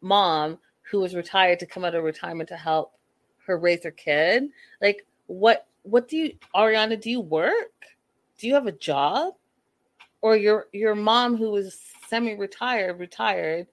mom 0.00 0.58
who 0.82 1.04
is 1.04 1.14
retired 1.14 1.58
to 1.60 1.66
come 1.66 1.84
out 1.84 1.94
of 1.94 2.04
retirement 2.04 2.48
to 2.48 2.56
help 2.56 2.92
her 3.46 3.58
raise 3.58 3.84
her 3.84 3.90
kid. 3.90 4.48
Like, 4.80 5.06
what, 5.26 5.66
what 5.82 6.08
do 6.08 6.16
you, 6.16 6.32
Ariana, 6.54 7.00
do 7.00 7.10
you 7.10 7.20
work? 7.20 7.72
Do 8.38 8.46
you 8.46 8.54
have 8.54 8.66
a 8.66 8.72
job? 8.72 9.34
Or 10.22 10.36
your, 10.36 10.66
your 10.72 10.94
mom 10.94 11.36
who 11.36 11.54
is 11.56 11.80
semi 12.08 12.34
retired, 12.34 12.98
retired, 12.98 13.66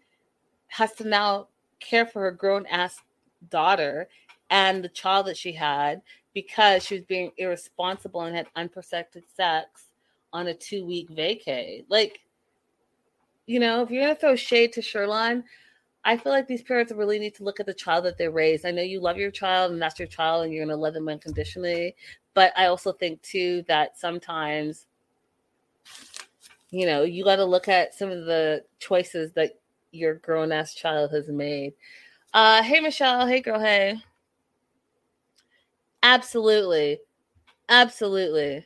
has 0.67 0.93
to 0.93 1.07
now 1.07 1.47
care 1.79 2.05
for 2.05 2.21
her 2.21 2.31
grown 2.31 2.65
ass 2.67 2.99
daughter 3.49 4.07
and 4.49 4.83
the 4.83 4.89
child 4.89 5.27
that 5.27 5.37
she 5.37 5.51
had 5.51 6.01
because 6.33 6.83
she 6.85 6.95
was 6.95 7.05
being 7.05 7.31
irresponsible 7.37 8.21
and 8.21 8.35
had 8.35 8.47
unprotected 8.55 9.23
sex 9.35 9.85
on 10.31 10.47
a 10.47 10.53
two 10.53 10.85
week 10.85 11.09
vacay. 11.09 11.85
Like, 11.89 12.19
you 13.45 13.59
know, 13.59 13.81
if 13.81 13.89
you're 13.91 14.03
gonna 14.03 14.15
throw 14.15 14.35
shade 14.35 14.73
to 14.73 14.81
Sherlon, 14.81 15.43
I 16.05 16.17
feel 16.17 16.31
like 16.31 16.47
these 16.47 16.63
parents 16.63 16.91
really 16.91 17.19
need 17.19 17.35
to 17.35 17.43
look 17.43 17.59
at 17.59 17.65
the 17.65 17.73
child 17.73 18.05
that 18.05 18.17
they 18.17 18.27
raised. 18.27 18.65
I 18.65 18.71
know 18.71 18.81
you 18.81 18.99
love 18.99 19.17
your 19.17 19.31
child 19.31 19.71
and 19.71 19.81
that's 19.81 19.99
your 19.99 20.07
child 20.07 20.43
and 20.43 20.53
you're 20.53 20.65
gonna 20.65 20.77
love 20.77 20.93
them 20.93 21.07
unconditionally, 21.09 21.95
but 22.33 22.51
I 22.57 22.65
also 22.65 22.91
think 22.91 23.21
too 23.21 23.63
that 23.67 23.97
sometimes, 23.97 24.87
you 26.71 26.85
know, 26.85 27.03
you 27.03 27.23
got 27.23 27.37
to 27.37 27.45
look 27.45 27.67
at 27.67 27.93
some 27.93 28.09
of 28.09 28.25
the 28.25 28.63
choices 28.79 29.31
that 29.33 29.59
your 29.91 30.15
grown 30.15 30.51
ass 30.51 30.73
child 30.73 31.11
has 31.11 31.29
made. 31.29 31.73
Uh, 32.33 32.63
hey 32.63 32.79
Michelle, 32.79 33.27
hey 33.27 33.41
girl, 33.41 33.59
hey. 33.59 34.01
Absolutely, 36.01 36.99
absolutely. 37.69 38.65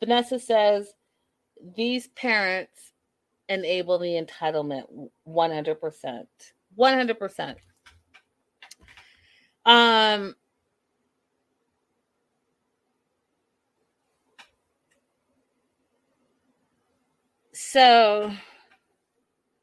Vanessa 0.00 0.38
says 0.38 0.94
these 1.74 2.08
parents 2.08 2.92
enable 3.48 3.98
the 3.98 4.20
entitlement 4.20 4.84
100%. 5.28 6.26
100%. 6.78 7.56
Um, 9.64 10.36
so 17.52 18.32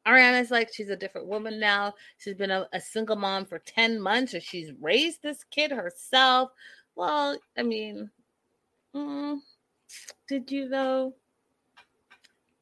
Ariana's 0.06 0.50
like 0.50 0.70
she's 0.72 0.90
a 0.90 0.96
different 0.96 1.26
woman 1.26 1.58
now. 1.58 1.94
She's 2.18 2.34
been 2.34 2.50
a, 2.50 2.68
a, 2.74 2.80
single 2.80 3.16
mom 3.16 3.46
for 3.46 3.58
10 3.58 3.98
months, 3.98 4.34
or 4.34 4.40
she's 4.40 4.72
raised 4.80 5.22
this 5.22 5.44
kid 5.50 5.70
herself. 5.70 6.50
Well, 6.94 7.38
I 7.56 7.62
mean, 7.62 8.10
mm, 8.94 9.38
did 10.28 10.50
you 10.50 10.68
though? 10.68 11.14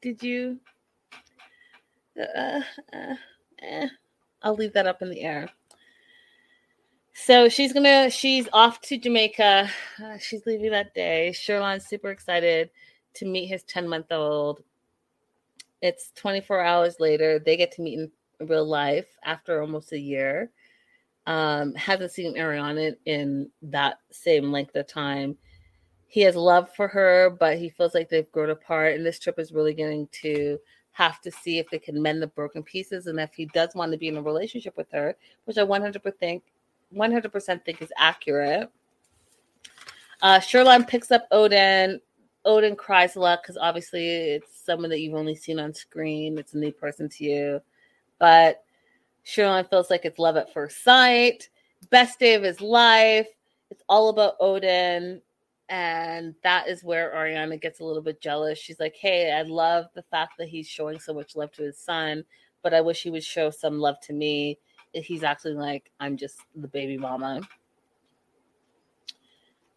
Did 0.01 0.23
you? 0.23 0.61
Uh, 2.19 2.61
uh, 2.93 3.15
eh, 3.61 3.89
I'll 4.43 4.55
leave 4.55 4.73
that 4.75 4.87
up 4.87 5.03
in 5.03 5.11
the 5.11 5.23
air. 5.23 5.49
So 7.15 7.49
she's 7.49 7.73
gonna, 7.73 8.11
she's 8.11 8.49
off 8.53 8.81
to 8.83 8.99
Jamaica. 8.99 9.69
Uh, 10.03 10.19
she's 10.19 10.47
leaving 10.47 10.71
that 10.71 10.95
day. 10.95 11.33
Sherlon's 11.35 11.87
super 11.87 12.11
excited 12.11 12.71
to 13.15 13.27
meet 13.27 13.47
his 13.47 13.63
10 13.65 13.89
month 13.89 14.11
old 14.11 14.63
it's 15.83 16.13
24 16.15 16.63
hours 16.63 17.01
later. 17.01 17.41
They 17.41 17.57
get 17.57 17.73
to 17.73 17.83
meet 17.83 17.99
in 17.99 18.47
real 18.47 18.65
life 18.65 19.09
after 19.25 19.61
almost 19.61 19.93
a 19.93 19.99
year. 19.99 20.51
Um, 21.27 21.75
hasn't 21.75 22.13
seen 22.13 22.37
Ariana 22.37 22.95
in 23.05 23.51
that 23.63 23.99
same 24.11 24.51
length 24.51 24.75
of 24.77 24.87
time. 24.87 25.37
He 26.07 26.21
has 26.23 26.37
love 26.37 26.71
for 26.75 26.89
her, 26.89 27.31
but 27.39 27.59
he 27.59 27.69
feels 27.71 27.95
like 27.95 28.09
they've 28.09 28.31
grown 28.33 28.51
apart. 28.51 28.95
And 28.95 29.05
this 29.05 29.19
trip 29.19 29.39
is 29.39 29.53
really 29.53 29.75
getting 29.75 30.09
to 30.23 30.59
have 30.93 31.21
to 31.23 31.31
see 31.31 31.59
if 31.59 31.69
they 31.71 31.79
can 31.79 32.01
mend 32.01 32.23
the 32.23 32.27
broken 32.27 32.63
pieces 32.63 33.07
and 33.07 33.19
if 33.19 33.33
he 33.35 33.47
does 33.47 33.75
want 33.75 33.93
to 33.93 33.99
be 33.99 34.09
in 34.09 34.17
a 34.17 34.23
relationship 34.23 34.77
with 34.77 34.91
her, 34.93 35.17
which 35.47 35.59
I 35.59 35.63
100% 35.63 36.17
think, 36.19 36.43
100% 36.95 37.65
think 37.65 37.83
is 37.83 37.93
accurate. 37.97 38.71
Uh, 40.21 40.41
picks 40.87 41.11
up 41.11 41.27
Odin 41.33 42.01
Odin 42.45 42.77
cries 42.77 43.17
a 43.17 43.21
lot 43.21 43.43
because 43.43 43.57
obviously 43.57 44.07
it's 44.07 44.65
someone 44.65 44.91
that 44.91 45.01
you've 45.01 45.15
only 45.15 45.35
seen 45.35 45.59
on 45.59 45.73
screen. 45.73 46.39
It's 46.39 46.55
a 46.55 46.59
new 46.59 46.73
person 46.73 47.09
to 47.09 47.25
you. 47.25 47.61
But 48.19 48.65
Sherlon 49.25 49.69
feels 49.69 49.91
like 49.91 50.05
it's 50.05 50.19
love 50.19 50.37
at 50.37 50.53
first 50.53 50.83
sight. 50.83 51.49
Best 51.91 52.19
day 52.19 52.35
of 52.35 52.43
his 52.43 52.61
life. 52.61 53.29
It's 53.71 53.83
all 53.89 54.09
about 54.09 54.35
Odin. 54.41 55.23
And 55.69 56.35
that 56.43 56.69
is 56.69 56.85
where 56.85 57.13
Ariana 57.15 57.61
gets 57.61 57.81
a 57.81 57.85
little 57.85 58.03
bit 58.03 58.21
jealous. 58.21 58.59
She's 58.59 58.81
like, 58.81 58.95
Hey, 58.95 59.33
I 59.33 59.43
love 59.43 59.87
the 59.95 60.03
fact 60.03 60.35
that 60.39 60.49
he's 60.49 60.69
showing 60.69 60.99
so 60.99 61.15
much 61.15 61.37
love 61.37 61.53
to 61.53 61.63
his 61.63 61.79
son, 61.79 62.25
but 62.63 62.75
I 62.75 62.81
wish 62.81 63.03
he 63.03 63.11
would 63.11 63.25
show 63.25 63.51
some 63.51 63.79
love 63.79 63.97
to 64.03 64.13
me. 64.13 64.59
He's 64.93 65.23
actually 65.23 65.55
like, 65.55 65.91
I'm 66.01 66.17
just 66.17 66.41
the 66.55 66.69
baby 66.69 66.99
mama. 66.99 67.41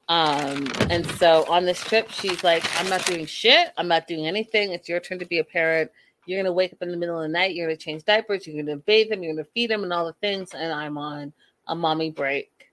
Um, 0.08 0.68
and 0.90 1.10
so 1.12 1.46
on 1.50 1.66
this 1.66 1.84
trip, 1.84 2.12
she's 2.12 2.44
like, 2.44 2.64
I'm 2.80 2.90
not 2.90 3.06
doing 3.06 3.26
shit. 3.26 3.70
I'm 3.78 3.88
not 3.88 4.08
doing 4.08 4.28
anything. 4.28 4.72
It's 4.72 4.88
your 4.88 5.00
turn 5.00 5.20
to 5.20 5.26
be 5.26 5.40
a 5.40 5.44
parent. 5.44 5.90
You're 6.26 6.42
gonna 6.42 6.54
wake 6.54 6.74
up 6.74 6.82
in 6.82 6.90
the 6.90 6.98
middle 6.98 7.18
of 7.18 7.22
the 7.22 7.28
night, 7.28 7.54
you're 7.54 7.68
gonna 7.68 7.78
change 7.78 8.04
diapers, 8.04 8.48
you're 8.48 8.64
gonna 8.64 8.78
bathe 8.78 9.10
them, 9.10 9.22
you're 9.22 9.34
gonna 9.34 9.48
feed 9.54 9.70
them, 9.70 9.84
and 9.84 9.94
all 9.94 10.08
the 10.08 10.14
things, 10.14 10.54
and 10.54 10.74
I'm 10.74 10.98
on 10.98 11.32
a 11.68 11.76
mommy 11.76 12.10
break. 12.10 12.72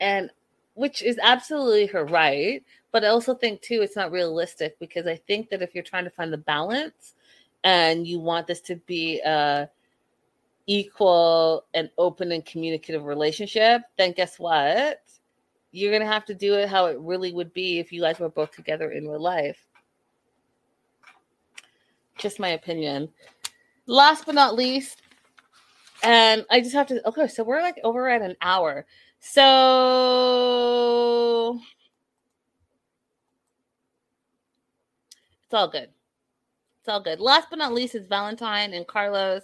And 0.00 0.30
which 0.76 1.02
is 1.02 1.18
absolutely 1.20 1.86
her 1.86 2.04
right. 2.04 2.62
But 2.92 3.04
I 3.04 3.08
also 3.08 3.34
think 3.34 3.60
too 3.60 3.82
it's 3.82 3.96
not 3.96 4.12
realistic 4.12 4.78
because 4.78 5.06
I 5.06 5.16
think 5.16 5.50
that 5.50 5.60
if 5.60 5.74
you're 5.74 5.84
trying 5.84 6.04
to 6.04 6.10
find 6.10 6.32
the 6.32 6.38
balance 6.38 7.14
and 7.64 8.06
you 8.06 8.20
want 8.20 8.46
this 8.46 8.60
to 8.62 8.76
be 8.76 9.20
a 9.20 9.68
equal 10.68 11.64
and 11.74 11.90
open 11.98 12.32
and 12.32 12.46
communicative 12.46 13.04
relationship, 13.04 13.82
then 13.98 14.12
guess 14.12 14.38
what? 14.38 15.00
you're 15.76 15.92
gonna 15.92 16.10
have 16.10 16.24
to 16.24 16.34
do 16.34 16.54
it 16.54 16.68
how 16.68 16.86
it 16.86 16.98
really 17.00 17.32
would 17.32 17.52
be 17.52 17.78
if 17.78 17.92
you 17.92 18.00
guys 18.00 18.18
were 18.18 18.30
both 18.30 18.50
together 18.50 18.92
in 18.92 19.06
real 19.06 19.20
life. 19.20 19.66
Just 22.16 22.40
my 22.40 22.50
opinion. 22.50 23.10
Last 23.86 24.24
but 24.24 24.34
not 24.34 24.54
least, 24.54 25.02
and 26.02 26.46
I 26.50 26.60
just 26.60 26.74
have 26.74 26.86
to 26.88 27.06
okay, 27.08 27.28
so 27.28 27.44
we're 27.44 27.60
like 27.60 27.78
over 27.84 28.08
at 28.08 28.22
an 28.22 28.36
hour. 28.40 28.86
So 29.28 29.42
it's 35.44 35.52
all 35.52 35.68
good. 35.68 35.88
It's 36.80 36.88
all 36.88 37.00
good. 37.00 37.18
Last 37.20 37.48
but 37.50 37.58
not 37.58 37.72
least 37.74 37.96
is 37.96 38.06
Valentine 38.06 38.72
and 38.72 38.86
Carlos 38.86 39.42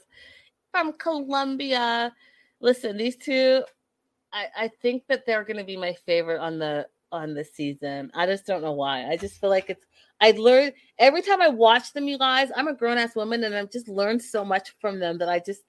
from 0.70 0.92
Colombia. 0.94 2.14
Listen, 2.60 2.96
these 2.96 3.16
two 3.16 3.64
I, 4.32 4.46
I 4.56 4.68
think 4.68 5.02
that 5.08 5.26
they're 5.26 5.44
going 5.44 5.56
to 5.58 5.64
be 5.64 5.76
my 5.76 5.94
favorite 6.06 6.40
on 6.40 6.60
the 6.60 6.86
on 7.10 7.34
the 7.34 7.44
season. 7.44 8.10
I 8.14 8.24
just 8.26 8.46
don't 8.46 8.62
know 8.62 8.72
why. 8.72 9.06
I 9.10 9.16
just 9.16 9.40
feel 9.40 9.50
like 9.50 9.68
it's 9.68 9.84
I 10.20 10.30
learned 10.30 10.74
every 10.98 11.22
time 11.22 11.42
I 11.42 11.48
watch 11.48 11.92
them, 11.92 12.06
you 12.06 12.18
guys. 12.18 12.50
I'm 12.56 12.68
a 12.68 12.74
grown 12.74 12.98
ass 12.98 13.16
woman, 13.16 13.42
and 13.42 13.54
I've 13.54 13.72
just 13.72 13.88
learned 13.88 14.22
so 14.22 14.44
much 14.44 14.74
from 14.80 15.00
them 15.00 15.18
that 15.18 15.28
I 15.28 15.40
just 15.40 15.62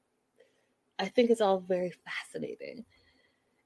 I 0.99 1.07
think 1.07 1.32
it's 1.32 1.41
all 1.41 1.59
very 1.59 1.91
fascinating. 2.05 2.86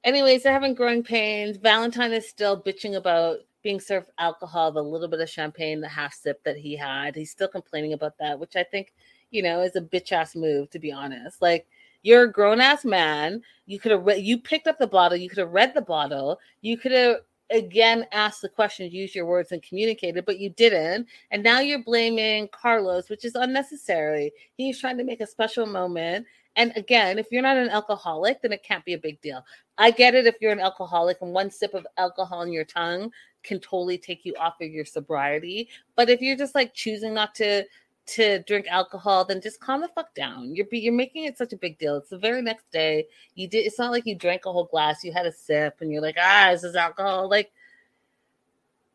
Anyways, 0.07 0.43
they're 0.43 0.53
having 0.53 0.73
growing 0.73 1.03
pains. 1.03 1.57
Valentine 1.57 2.13
is 2.13 2.25
still 2.25 2.57
bitching 2.57 2.95
about 2.95 3.39
being 3.61 3.81
served 3.81 4.07
alcohol, 4.17 4.71
the 4.71 4.81
little 4.81 5.09
bit 5.09 5.19
of 5.19 5.29
champagne, 5.29 5.81
the 5.81 5.89
half 5.89 6.13
sip 6.13 6.41
that 6.45 6.55
he 6.55 6.77
had. 6.77 7.13
He's 7.13 7.29
still 7.29 7.49
complaining 7.49 7.91
about 7.91 8.17
that, 8.19 8.39
which 8.39 8.55
I 8.55 8.63
think, 8.63 8.93
you 9.31 9.43
know, 9.43 9.59
is 9.59 9.75
a 9.75 9.81
bitch 9.81 10.13
ass 10.13 10.33
move, 10.33 10.69
to 10.69 10.79
be 10.79 10.93
honest. 10.93 11.41
Like, 11.41 11.67
you're 12.03 12.23
a 12.23 12.31
grown 12.31 12.61
ass 12.61 12.85
man. 12.85 13.41
You 13.65 13.81
could 13.81 13.91
have 13.91 14.05
re- 14.05 14.17
you 14.17 14.37
picked 14.37 14.67
up 14.67 14.79
the 14.79 14.87
bottle. 14.87 15.17
You 15.17 15.27
could 15.27 15.39
have 15.39 15.51
read 15.51 15.73
the 15.73 15.81
bottle. 15.81 16.39
You 16.61 16.77
could 16.77 16.93
have 16.93 17.17
again 17.51 18.05
asked 18.13 18.41
the 18.41 18.47
question, 18.47 18.89
use 18.89 19.13
your 19.13 19.25
words 19.25 19.51
and 19.51 19.61
communicated, 19.61 20.25
but 20.25 20.39
you 20.39 20.51
didn't. 20.51 21.05
And 21.31 21.43
now 21.43 21.59
you're 21.59 21.83
blaming 21.83 22.47
Carlos, 22.53 23.09
which 23.09 23.25
is 23.25 23.35
unnecessary. 23.35 24.31
He's 24.55 24.79
trying 24.79 24.97
to 24.99 25.03
make 25.03 25.19
a 25.19 25.27
special 25.27 25.65
moment. 25.65 26.27
And 26.57 26.73
again, 26.75 27.19
if 27.19 27.27
you're 27.31 27.43
not 27.43 27.55
an 27.55 27.69
alcoholic, 27.69 28.41
then 28.41 28.51
it 28.51 28.63
can't 28.63 28.83
be 28.83 28.93
a 28.93 28.97
big 28.97 29.21
deal. 29.21 29.45
I 29.77 29.91
get 29.91 30.15
it 30.15 30.25
if 30.25 30.35
you're 30.41 30.51
an 30.51 30.59
alcoholic 30.59 31.19
and 31.21 31.31
one 31.31 31.51
sip 31.51 31.75
of 31.75 31.85
alcohol 31.97 32.41
in 32.41 32.51
your 32.51 32.65
tongue 32.65 33.11
can 33.43 33.59
totally 33.59 33.97
take 33.97 34.25
you 34.25 34.33
off 34.39 34.59
of 34.59 34.69
your 34.69 34.83
sobriety. 34.83 35.69
But 35.95 36.09
if 36.09 36.19
you're 36.19 36.35
just 36.35 36.55
like 36.55 36.73
choosing 36.73 37.13
not 37.13 37.35
to 37.35 37.63
to 38.07 38.39
drink 38.43 38.65
alcohol, 38.69 39.25
then 39.25 39.41
just 39.41 39.59
calm 39.59 39.81
the 39.81 39.87
fuck 39.89 40.15
down. 40.15 40.55
You're 40.55 40.65
you're 40.71 40.93
making 40.93 41.25
it 41.25 41.37
such 41.37 41.53
a 41.53 41.57
big 41.57 41.77
deal. 41.77 41.97
It's 41.97 42.09
the 42.09 42.17
very 42.17 42.41
next 42.41 42.71
day. 42.71 43.05
You 43.35 43.47
did. 43.47 43.65
It's 43.65 43.77
not 43.77 43.91
like 43.91 44.05
you 44.07 44.15
drank 44.15 44.45
a 44.45 44.51
whole 44.51 44.65
glass. 44.65 45.03
You 45.03 45.11
had 45.11 45.25
a 45.27 45.31
sip, 45.31 45.77
and 45.81 45.91
you're 45.91 46.01
like, 46.01 46.17
ah, 46.19 46.49
this 46.51 46.63
is 46.63 46.75
alcohol? 46.75 47.29
Like, 47.29 47.51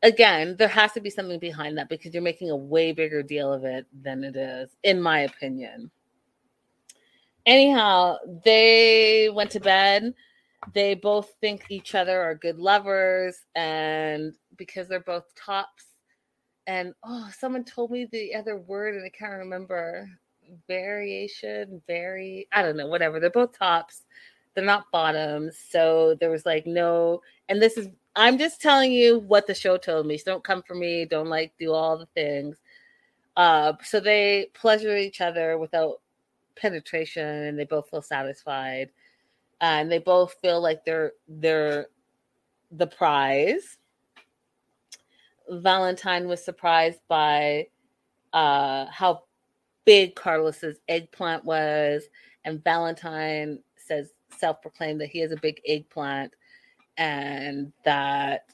again, 0.03 0.57
there 0.59 0.69
has 0.69 0.93
to 0.93 1.01
be 1.01 1.11
something 1.11 1.39
behind 1.39 1.79
that 1.79 1.89
because 1.89 2.13
you're 2.15 2.23
making 2.23 2.51
a 2.51 2.57
way 2.57 2.93
bigger 2.93 3.23
deal 3.23 3.53
of 3.53 3.65
it 3.65 3.87
than 4.03 4.25
it 4.25 4.35
is, 4.35 4.71
in 4.83 5.01
my 5.01 5.21
opinion. 5.21 5.91
Anyhow, 7.47 8.19
they 8.45 9.31
went 9.33 9.51
to 9.53 9.61
bed. 9.61 10.15
They 10.75 10.95
both 10.95 11.33
think 11.41 11.67
each 11.71 11.95
other 11.95 12.23
are 12.23 12.37
good 12.37 12.59
lovers, 12.59 13.37
and 13.57 14.35
because 14.57 14.87
they're 14.87 15.01
both 15.01 15.25
tops 15.35 15.87
and 16.67 16.95
oh, 17.05 17.29
someone 17.37 17.65
told 17.65 17.91
me 17.91 18.07
the 18.11 18.35
other 18.35 18.57
word 18.57 18.95
and 18.95 19.05
I 19.05 19.09
can't 19.09 19.39
remember. 19.39 20.09
Variation, 20.69 21.81
very, 21.87 22.47
I 22.53 22.63
don't 22.63 22.77
know, 22.77 22.87
whatever. 22.87 23.19
They're 23.19 23.31
both 23.31 23.57
tops. 23.59 24.03
They're 24.55 24.65
not 24.65 24.91
bottoms. 24.93 25.57
So 25.71 26.17
there 26.21 26.31
was 26.31 26.45
like 26.45 26.67
no, 26.67 27.23
and 27.49 27.61
this 27.61 27.77
is, 27.77 27.89
I'm 28.17 28.39
just 28.39 28.61
telling 28.61 28.93
you 28.93 29.21
what 29.21 29.47
the 29.47 29.55
show 29.55 29.77
told 29.77 30.07
me. 30.07 30.19
So 30.19 30.33
don't 30.33 30.45
come 30.45 30.63
for 30.63 30.75
me. 30.75 31.07
Don't 31.07 31.29
like 31.29 31.53
do 31.59 31.73
all 31.73 31.97
the 31.97 32.07
things. 32.15 32.59
Uh, 33.37 33.73
so 33.83 33.99
they 33.99 34.51
pleasure 34.53 34.97
each 34.97 35.23
other 35.23 35.57
without 35.57 36.02
penetration 36.57 37.27
and 37.27 37.59
they 37.59 37.65
both 37.65 37.89
feel 37.91 38.03
satisfied. 38.03 38.91
and 39.61 39.91
they 39.91 39.99
both 39.99 40.35
feel 40.43 40.61
like 40.61 40.85
they're, 40.85 41.13
they're 41.29 41.87
the 42.73 42.87
prize 42.87 43.79
Valentine 45.51 46.29
was 46.29 46.43
surprised 46.43 47.01
by 47.09 47.67
uh, 48.33 48.87
how 48.87 49.23
big 49.85 50.15
Carlos's 50.15 50.79
eggplant 50.89 51.45
was, 51.45 52.05
and 52.45 52.63
Valentine 52.65 53.59
says 53.77 54.13
self-proclaimed 54.37 55.01
that 55.01 55.09
he 55.09 55.19
has 55.21 55.33
a 55.33 55.37
big 55.37 55.61
eggplant, 55.67 56.33
and 56.97 57.73
that 57.85 58.47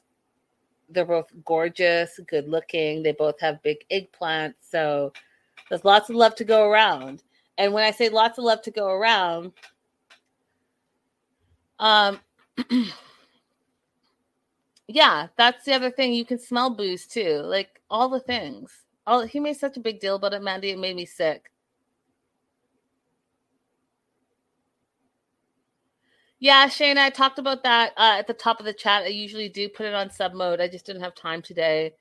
they're 0.88 1.04
both 1.04 1.30
gorgeous, 1.44 2.18
good 2.26 2.48
looking. 2.48 3.02
They 3.02 3.12
both 3.12 3.38
have 3.40 3.62
big 3.62 3.84
eggplants, 3.90 4.54
so 4.60 5.12
there's 5.68 5.84
lots 5.84 6.08
of 6.10 6.16
love 6.16 6.34
to 6.36 6.44
go 6.44 6.64
around. 6.68 7.22
And 7.58 7.74
when 7.74 7.84
I 7.84 7.92
say 7.92 8.10
lots 8.10 8.38
of 8.38 8.44
love 8.44 8.62
to 8.64 8.72
go 8.72 8.88
around, 8.88 9.52
um. 11.80 12.20
yeah, 14.88 15.28
that's 15.36 15.64
the 15.64 15.74
other 15.74 15.90
thing. 15.90 16.12
You 16.14 16.24
can 16.24 16.38
smell 16.38 16.70
booze 16.70 17.06
too, 17.06 17.42
like 17.44 17.80
all 17.90 18.08
the 18.08 18.20
things. 18.20 18.72
All 19.06 19.22
he 19.22 19.40
made 19.40 19.56
such 19.56 19.76
a 19.76 19.80
big 19.80 20.00
deal 20.00 20.16
about 20.16 20.34
it, 20.34 20.42
Mandy. 20.42 20.70
It 20.70 20.78
made 20.78 20.96
me 20.96 21.06
sick. 21.06 21.50
Yeah, 26.40 26.68
Shane, 26.68 26.98
I 26.98 27.10
talked 27.10 27.38
about 27.38 27.64
that 27.64 27.92
uh, 27.96 28.16
at 28.18 28.26
the 28.28 28.34
top 28.34 28.60
of 28.60 28.66
the 28.66 28.74
chat. 28.74 29.04
I 29.04 29.08
usually 29.08 29.48
do 29.48 29.68
put 29.68 29.86
it 29.86 29.94
on 29.94 30.10
sub 30.10 30.34
mode. 30.34 30.60
I 30.60 30.68
just 30.68 30.86
didn't 30.86 31.02
have 31.02 31.14
time 31.14 31.42
today. 31.42 31.94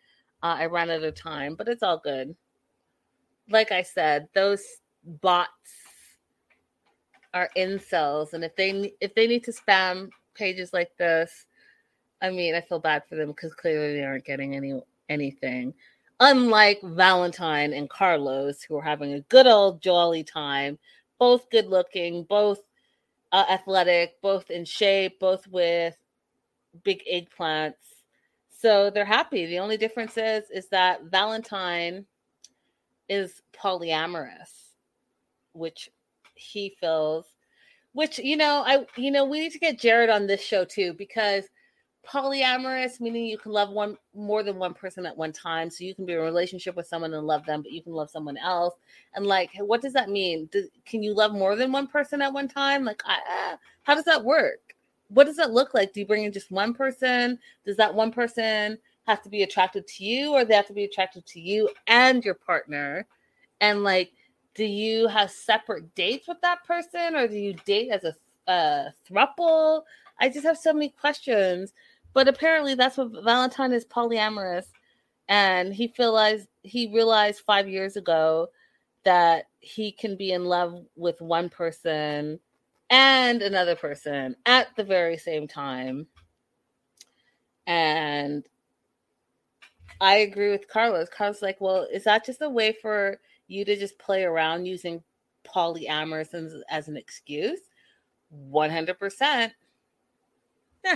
Uh, 0.43 0.58
I 0.60 0.66
ran 0.68 0.89
out 0.91 1.03
of 1.03 1.16
time, 1.16 1.55
but 1.55 1.68
it's 1.70 1.84
all 1.84 1.99
good. 2.03 2.36
like 3.49 3.72
I 3.72 3.84
said, 3.84 4.30
those 4.34 4.64
bots 5.08 5.72
are 7.34 7.49
incels, 7.58 8.34
and 8.34 8.43
if 8.43 8.55
they 8.55 8.93
if 9.01 9.16
they 9.16 9.28
need 9.28 9.43
to 9.45 9.51
spam 9.51 10.10
pages 10.36 10.74
like 10.74 10.95
this, 10.97 11.45
I 12.22 12.30
mean, 12.32 12.55
I 12.55 12.62
feel 12.62 12.80
bad 12.80 13.03
for 13.08 13.16
them 13.16 13.30
because 13.30 13.53
clearly 13.53 13.93
they 13.93 14.03
aren't 14.03 14.26
getting 14.26 14.55
any 14.55 14.82
anything. 15.10 15.74
Unlike 16.20 16.82
Valentine 16.84 17.74
and 17.74 17.89
Carlos, 17.89 18.64
who 18.64 18.76
are 18.78 18.82
having 18.82 19.14
a 19.14 19.22
good 19.22 19.45
old 19.45 19.82
jolly 19.82 20.24
time, 20.24 20.80
both 21.20 21.49
good 21.51 21.68
looking, 21.68 22.24
both 22.24 22.60
uh, 23.32 23.45
athletic, 23.49 24.20
both 24.22 24.49
in 24.49 24.66
shape, 24.66 25.20
both 25.20 25.47
with 25.47 25.95
big 26.84 27.03
eggplants. 27.12 27.74
So 28.49 28.89
they're 28.89 29.05
happy. 29.05 29.45
The 29.45 29.60
only 29.60 29.78
difference 29.78 30.18
is 30.18 30.49
is 30.49 30.70
that 30.70 31.03
Valentine 31.05 32.05
is 33.10 33.41
polyamorous, 33.53 34.66
which 35.58 35.89
he 36.36 36.76
feels 36.80 37.26
which 37.97 38.20
you 38.20 38.38
know 38.38 38.64
I 38.66 38.86
you 38.95 39.10
know 39.10 39.26
we 39.26 39.39
need 39.39 39.53
to 39.53 39.60
get 39.60 39.80
Jared 39.80 40.12
on 40.12 40.28
this 40.28 40.41
show 40.41 40.64
too 40.64 40.93
because 40.93 41.45
polyamorous 42.08 43.01
meaning 43.01 43.26
you 43.26 43.39
can 43.39 43.51
love 43.51 43.72
one 43.72 43.97
more 44.16 44.43
than 44.43 44.58
one 44.58 44.76
person 44.76 45.05
at 45.05 45.18
one 45.18 45.34
time. 45.34 45.70
So 45.70 45.84
you 45.84 45.95
can 45.95 46.05
be 46.05 46.14
in 46.14 46.20
a 46.20 46.22
relationship 46.22 46.76
with 46.76 46.88
someone 46.88 47.14
and 47.16 47.26
love 47.26 47.43
them 47.45 47.64
but 47.64 47.72
you 47.72 47.82
can 47.82 47.93
love 47.93 48.12
someone 48.12 48.38
else. 48.38 48.76
And 49.16 49.26
like 49.26 49.49
what 49.60 49.82
does 49.82 49.93
that 49.93 50.10
mean? 50.12 50.47
Can 50.86 51.01
you 51.01 51.16
love 51.16 51.34
more 51.34 51.55
than 51.55 51.72
one 51.72 51.88
person 51.88 52.22
at 52.22 52.32
one 52.32 52.47
time? 52.47 52.86
Like 52.86 53.01
I, 53.03 53.16
uh, 53.16 53.58
how 53.82 53.95
does 53.95 54.05
that 54.05 54.24
work? 54.24 54.76
What 55.10 55.26
does 55.26 55.38
that 55.38 55.51
look 55.51 55.74
like? 55.74 55.91
Do 55.91 55.99
you 55.99 56.05
bring 56.05 56.24
in 56.24 56.32
just 56.32 56.51
one 56.51 56.76
person? 56.76 57.39
Does 57.66 57.78
that 57.78 57.95
one 57.95 58.12
person 58.12 58.78
have 59.08 59.24
to 59.24 59.30
be 59.30 59.41
attracted 59.41 59.88
to 59.88 60.03
you 60.03 60.34
or 60.34 60.45
they 60.45 60.53
have 60.53 60.68
to 60.68 60.74
be 60.74 60.84
attracted 60.84 61.26
to 61.26 61.39
you 61.39 61.68
and 61.88 62.24
your 62.24 62.36
partner? 62.36 63.08
And 63.60 63.84
like 63.84 64.12
do 64.58 64.66
you 64.66 65.08
have 65.08 65.32
separate 65.32 65.95
dates 65.95 66.28
with 66.28 66.41
that 66.41 66.66
person 66.66 67.16
or 67.16 67.28
do 67.28 67.38
you 67.38 67.53
date 67.66 67.89
as 67.89 68.03
a, 68.03 68.14
a 68.47 68.51
uh, 68.51 68.89
thruple 69.10 69.84
i 70.20 70.28
just 70.28 70.45
have 70.45 70.58
so 70.58 70.74
many 70.74 70.89
questions 70.89 71.74
but 72.18 72.28
apparently 72.28 72.74
that's 72.74 72.97
what 72.97 73.24
Valentine 73.24 73.74
is 73.74 73.86
polyamorous. 73.86 74.66
And 75.28 75.72
he 75.72 75.93
realized 75.99 76.47
he 76.64 76.91
realized 76.91 77.43
five 77.45 77.70
years 77.70 77.95
ago 77.95 78.47
that 79.03 79.49
he 79.60 79.91
can 79.91 80.18
be 80.18 80.32
in 80.32 80.43
love 80.43 80.84
with 80.95 81.22
one 81.22 81.47
person 81.47 82.39
and 82.89 83.43
another 83.43 83.76
person 83.76 84.36
at 84.47 84.76
the 84.76 84.84
very 84.84 85.16
same 85.20 85.47
time. 85.47 86.08
And 87.68 88.43
I 90.01 90.16
agree 90.16 90.49
with 90.49 90.68
Carlos. 90.68 91.10
Carlos 91.10 91.43
like, 91.43 91.62
well, 91.62 91.86
is 91.93 92.05
that 92.05 92.26
just 92.26 92.41
a 92.41 92.49
way 92.49 92.76
for 92.82 93.20
you 93.48 93.66
to 93.66 93.76
just 93.76 93.98
play 94.00 94.24
around 94.24 94.66
using 94.66 95.04
polyamorous 95.45 96.34
as, 96.34 96.56
as 96.70 96.88
an 96.88 96.98
excuse? 96.98 97.60
100%. 98.52 99.52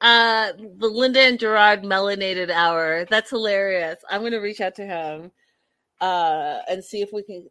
uh 0.00 0.52
the 0.52 0.86
Linda 0.86 1.20
and 1.20 1.38
Gerard 1.38 1.82
melanated 1.82 2.50
hour. 2.50 3.06
That's 3.08 3.30
hilarious. 3.30 3.96
I'm 4.10 4.22
gonna 4.22 4.40
reach 4.40 4.60
out 4.60 4.74
to 4.76 4.86
him 4.86 5.32
uh 6.00 6.58
and 6.68 6.84
see 6.84 7.00
if 7.00 7.10
we 7.12 7.22
can 7.22 7.48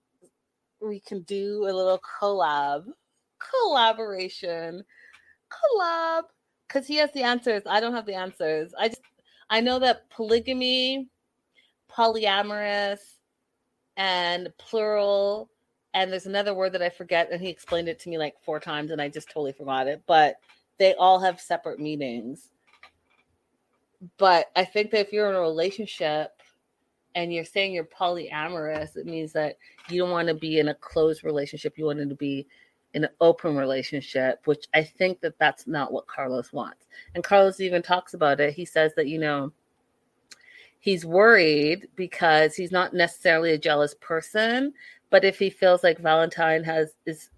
we 0.81 0.99
can 0.99 1.21
do 1.23 1.63
a 1.63 1.73
little 1.73 1.99
collab 1.99 2.85
collaboration 3.39 4.83
collab 5.49 6.23
because 6.67 6.87
he 6.87 6.95
has 6.95 7.11
the 7.13 7.23
answers 7.23 7.63
i 7.67 7.79
don't 7.79 7.93
have 7.93 8.05
the 8.05 8.13
answers 8.13 8.73
i 8.79 8.87
just 8.87 9.01
i 9.49 9.59
know 9.59 9.79
that 9.79 10.09
polygamy 10.09 11.07
polyamorous 11.89 12.99
and 13.97 14.49
plural 14.57 15.49
and 15.95 16.11
there's 16.11 16.25
another 16.25 16.53
word 16.53 16.73
that 16.73 16.81
I 16.81 16.89
forget, 16.89 17.31
and 17.31 17.41
he 17.41 17.49
explained 17.49 17.87
it 17.87 17.99
to 17.99 18.09
me 18.09 18.17
like 18.17 18.35
four 18.43 18.59
times, 18.59 18.91
and 18.91 19.01
I 19.01 19.07
just 19.07 19.29
totally 19.29 19.53
forgot 19.53 19.87
it. 19.87 20.03
But 20.05 20.35
they 20.77 20.93
all 20.95 21.19
have 21.21 21.39
separate 21.39 21.79
meanings. 21.79 22.49
But 24.17 24.47
I 24.57 24.65
think 24.65 24.91
that 24.91 24.99
if 24.99 25.13
you're 25.13 25.29
in 25.29 25.37
a 25.37 25.41
relationship 25.41 26.33
and 27.15 27.33
you're 27.33 27.45
saying 27.45 27.71
you're 27.73 27.85
polyamorous, 27.85 28.97
it 28.97 29.05
means 29.05 29.31
that 29.33 29.57
you 29.89 30.01
don't 30.01 30.11
want 30.11 30.27
to 30.27 30.33
be 30.33 30.59
in 30.59 30.67
a 30.67 30.75
closed 30.75 31.23
relationship. 31.23 31.77
You 31.77 31.85
want 31.85 31.99
to 31.99 32.13
be 32.13 32.45
in 32.95 33.03
an 33.03 33.09
open 33.19 33.57
relationship, 33.57 34.39
which 34.45 34.65
I 34.73 34.83
think 34.83 35.19
that 35.19 35.37
that's 35.37 35.67
not 35.67 35.91
what 35.91 36.07
Carlos 36.07 36.53
wants. 36.53 36.87
And 37.13 37.23
Carlos 37.23 37.59
even 37.59 37.81
talks 37.81 38.13
about 38.13 38.39
it. 38.39 38.53
He 38.53 38.63
says 38.63 38.93
that, 38.95 39.07
you 39.07 39.19
know, 39.19 39.51
he's 40.79 41.05
worried 41.05 41.89
because 41.97 42.55
he's 42.55 42.71
not 42.71 42.93
necessarily 42.93 43.51
a 43.51 43.57
jealous 43.57 43.93
person, 43.99 44.73
but 45.09 45.25
if 45.25 45.37
he 45.37 45.49
feels 45.49 45.83
like 45.83 45.99
Valentine 45.99 46.63
has 46.63 46.93
is 47.05 47.29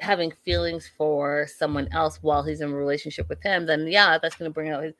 having 0.00 0.32
feelings 0.44 0.90
for 0.98 1.46
someone 1.46 1.88
else 1.92 2.18
while 2.22 2.42
he's 2.42 2.60
in 2.60 2.72
a 2.72 2.76
relationship 2.76 3.28
with 3.28 3.40
him, 3.42 3.66
then 3.66 3.86
yeah, 3.86 4.18
that's 4.20 4.36
going 4.36 4.50
to 4.50 4.54
bring 4.54 4.70
out 4.70 4.82
his 4.82 4.94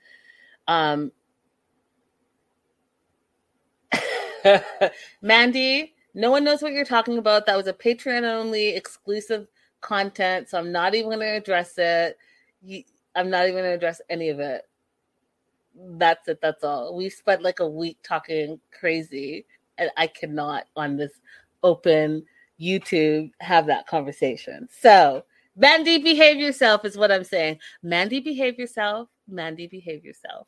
um 0.69 1.11
Mandy, 5.23 5.96
no 6.17 6.31
one 6.31 6.45
knows 6.45 6.63
what 6.63 6.73
you're 6.73 6.87
talking 6.87 7.19
about. 7.19 7.45
That 7.45 7.59
was 7.59 7.67
a 7.67 7.75
Patreon 7.75 8.23
only 8.23 8.71
exclusive 8.71 9.47
content, 9.83 10.49
so 10.49 10.59
I'm 10.59 10.73
not 10.73 10.95
even 10.95 11.11
going 11.11 11.21
to 11.21 11.37
address 11.37 11.75
it. 11.77 12.17
I'm 13.15 13.29
not 13.29 13.43
even 13.43 13.55
going 13.55 13.65
to 13.65 13.75
address 13.75 14.01
any 14.09 14.31
of 14.31 14.41
it. 14.41 14.63
That's 15.75 16.27
it. 16.27 16.41
That's 16.41 16.65
all. 16.65 16.97
We 16.97 17.11
spent 17.11 17.43
like 17.43 17.61
a 17.61 17.69
week 17.69 17.99
talking 18.03 18.59
crazy 18.73 19.45
and 19.77 19.91
I 19.99 20.07
cannot 20.07 20.65
on 20.75 20.97
this 20.97 21.13
open 21.63 22.25
YouTube 22.59 23.31
have 23.41 23.67
that 23.67 23.87
conversation. 23.87 24.69
So, 24.73 25.23
Mandy, 25.55 25.99
behave 25.99 26.39
yourself 26.39 26.87
is 26.87 26.97
what 26.97 27.13
I'm 27.13 27.25
saying. 27.25 27.59
Mandy, 27.83 28.21
behave 28.21 28.59
yourself. 28.59 29.09
Mandy, 29.29 29.67
behave 29.67 30.03
yourself. 30.03 30.47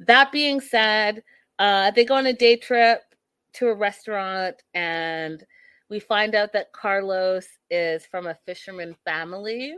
That 0.00 0.30
being 0.32 0.60
said, 0.60 1.22
uh, 1.58 1.92
they 1.92 2.04
go 2.04 2.14
on 2.14 2.26
a 2.26 2.34
day 2.34 2.56
trip 2.56 3.07
to 3.54 3.68
a 3.68 3.74
restaurant, 3.74 4.62
and 4.74 5.44
we 5.88 6.00
find 6.00 6.34
out 6.34 6.52
that 6.52 6.72
Carlos 6.72 7.46
is 7.70 8.04
from 8.06 8.26
a 8.26 8.38
fisherman 8.46 8.94
family. 9.04 9.76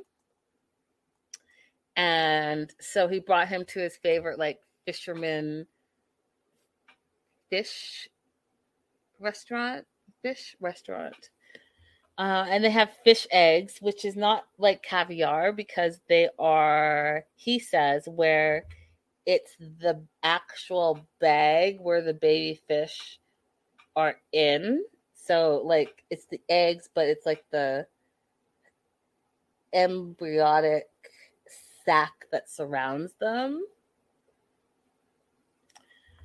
And 1.96 2.72
so 2.80 3.08
he 3.08 3.20
brought 3.20 3.48
him 3.48 3.64
to 3.66 3.80
his 3.80 3.96
favorite, 3.96 4.38
like, 4.38 4.58
fisherman 4.86 5.66
fish 7.50 8.08
restaurant, 9.18 9.86
fish 10.22 10.56
restaurant. 10.60 11.30
Uh, 12.18 12.46
and 12.48 12.64
they 12.64 12.70
have 12.70 12.90
fish 13.04 13.26
eggs, 13.30 13.78
which 13.80 14.04
is 14.04 14.16
not 14.16 14.44
like 14.58 14.82
caviar 14.82 15.52
because 15.52 16.00
they 16.08 16.28
are, 16.38 17.24
he 17.36 17.58
says, 17.58 18.06
where 18.06 18.64
it's 19.26 19.56
the 19.58 20.02
actual 20.22 21.06
bag 21.20 21.78
where 21.80 22.02
the 22.02 22.12
baby 22.12 22.60
fish 22.66 23.19
are 23.96 24.16
in. 24.32 24.84
So, 25.14 25.62
like, 25.64 26.04
it's 26.10 26.26
the 26.26 26.40
eggs, 26.48 26.88
but 26.92 27.06
it's 27.06 27.26
like 27.26 27.44
the 27.50 27.86
embryonic 29.72 30.88
sac 31.84 32.12
that 32.32 32.50
surrounds 32.50 33.12
them 33.20 33.64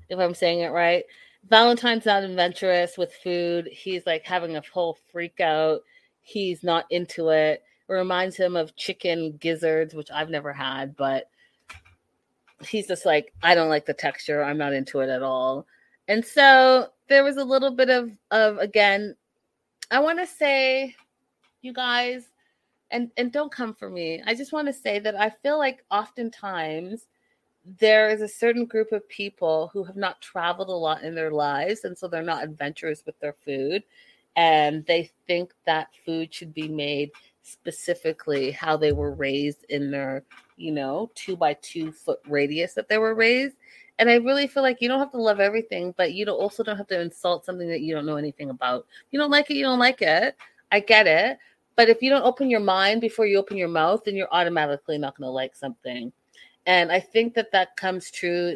if 0.10 0.20
I'm 0.20 0.34
saying 0.34 0.60
it 0.60 0.72
right. 0.72 1.04
Valentine's 1.50 2.06
not 2.06 2.24
adventurous 2.24 2.98
with 2.98 3.14
food. 3.14 3.68
He's 3.72 4.06
like 4.06 4.24
having 4.24 4.56
a 4.56 4.64
whole 4.74 4.98
freak 5.12 5.40
out. 5.40 5.82
He's 6.22 6.64
not 6.64 6.86
into 6.90 7.30
it. 7.30 7.64
It 7.88 7.94
reminds 7.94 8.36
him 8.36 8.56
of 8.56 8.76
chicken 8.76 9.38
gizzards, 9.40 9.94
which 9.94 10.10
I've 10.12 10.30
never 10.30 10.52
had, 10.52 10.96
but 10.96 11.30
he's 12.68 12.88
just 12.88 13.06
like, 13.06 13.32
I 13.44 13.54
don't 13.54 13.70
like 13.70 13.86
the 13.86 13.94
texture. 13.94 14.44
I'm 14.44 14.58
not 14.58 14.74
into 14.74 15.02
it 15.02 15.10
at 15.10 15.22
all. 15.22 15.68
And 16.08 16.26
so 16.26 16.88
there 17.08 17.24
was 17.24 17.38
a 17.38 17.44
little 17.44 17.72
bit 17.72 17.90
of 17.90 18.12
of 18.32 18.58
again, 18.58 19.16
I 19.92 20.00
want 20.00 20.20
to 20.20 20.28
say, 20.28 20.96
you 21.62 21.74
guys, 21.74 22.26
and 22.92 23.12
and 23.18 23.32
don't 23.32 23.52
come 23.52 23.74
for 23.74 23.90
me. 23.90 24.22
I 24.26 24.34
just 24.34 24.54
want 24.54 24.68
to 24.68 24.74
say 24.74 25.00
that 25.00 25.16
I 25.16 25.30
feel 25.30 25.58
like 25.58 25.84
oftentimes 25.92 27.08
there 27.80 28.10
is 28.10 28.22
a 28.22 28.28
certain 28.28 28.66
group 28.66 28.92
of 28.92 29.08
people 29.10 29.70
who 29.74 29.84
have 29.84 29.96
not 29.96 30.22
traveled 30.22 30.70
a 30.70 30.72
lot 30.72 31.04
in 31.04 31.16
their 31.16 31.32
lives 31.32 31.84
and 31.84 31.98
so 31.98 32.08
they're 32.08 32.22
not 32.22 32.44
adventurous 32.44 33.04
with 33.06 33.20
their 33.20 33.36
food 33.44 33.84
and 34.36 34.86
they 34.86 35.10
think 35.26 35.52
that 35.66 35.88
food 36.06 36.32
should 36.32 36.54
be 36.54 36.68
made 36.68 37.10
specifically 37.42 38.52
how 38.52 38.78
they 38.78 38.92
were 38.92 39.14
raised 39.14 39.66
in 39.70 39.90
their 39.90 40.24
you 40.58 40.72
know 40.72 41.10
two 41.16 41.36
by 41.36 41.54
two 41.62 41.92
foot 41.92 42.20
radius 42.28 42.74
that 42.74 42.88
they 42.88 42.98
were 42.98 43.16
raised 43.16 43.56
and 44.00 44.10
i 44.10 44.16
really 44.16 44.48
feel 44.48 44.64
like 44.64 44.82
you 44.82 44.88
don't 44.88 45.00
have 45.00 45.12
to 45.12 45.22
love 45.22 45.40
everything 45.40 45.94
but 45.98 46.14
you 46.14 46.26
don't 46.26 46.40
also 46.40 46.64
don't 46.64 46.78
have 46.78 46.88
to 46.88 47.00
insult 47.00 47.46
something 47.46 47.68
that 47.70 47.82
you 47.82 47.94
don't 47.94 48.06
know 48.06 48.18
anything 48.18 48.50
about 48.50 48.86
you 49.12 49.20
don't 49.20 49.32
like 49.32 49.50
it 49.52 49.56
you 49.56 49.64
don't 49.64 49.80
like 49.80 50.02
it 50.02 50.36
i 50.72 50.80
get 50.80 51.08
it 51.08 51.38
but 51.76 51.90
if 51.90 52.02
you 52.02 52.10
don't 52.10 52.24
open 52.26 52.50
your 52.50 52.60
mind 52.62 53.02
before 53.02 53.26
you 53.26 53.38
open 53.38 53.58
your 53.58 53.68
mouth 53.70 54.04
then 54.06 54.16
you're 54.16 54.32
automatically 54.34 54.98
not 54.98 55.18
going 55.18 55.28
to 55.28 55.32
like 55.32 55.56
something 55.56 56.12
And 56.68 56.92
I 56.92 57.00
think 57.00 57.34
that 57.36 57.52
that 57.52 57.78
comes 57.78 58.12
true 58.12 58.56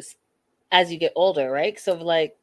as 0.72 0.92
you 0.92 0.98
get 0.98 1.12
older, 1.16 1.50
right? 1.50 1.78
So, 1.78 1.94
like, 1.94 2.36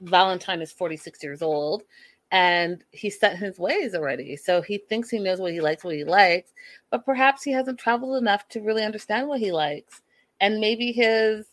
Valentine 0.00 0.62
is 0.62 0.72
46 0.72 1.22
years 1.22 1.42
old 1.42 1.84
and 2.32 2.84
he's 2.92 3.18
set 3.20 3.36
his 3.38 3.58
ways 3.58 3.94
already. 3.94 4.36
So 4.36 4.62
he 4.62 4.78
thinks 4.78 5.10
he 5.10 5.18
knows 5.20 5.40
what 5.40 5.52
he 5.52 5.60
likes, 5.60 5.84
what 5.84 5.94
he 5.94 6.04
likes, 6.04 6.52
but 6.90 7.04
perhaps 7.06 7.42
he 7.44 7.52
hasn't 7.52 7.78
traveled 7.78 8.16
enough 8.22 8.48
to 8.50 8.60
really 8.62 8.84
understand 8.84 9.28
what 9.28 9.40
he 9.40 9.52
likes. 9.52 10.02
And 10.40 10.60
maybe 10.60 10.92
his 10.92 11.46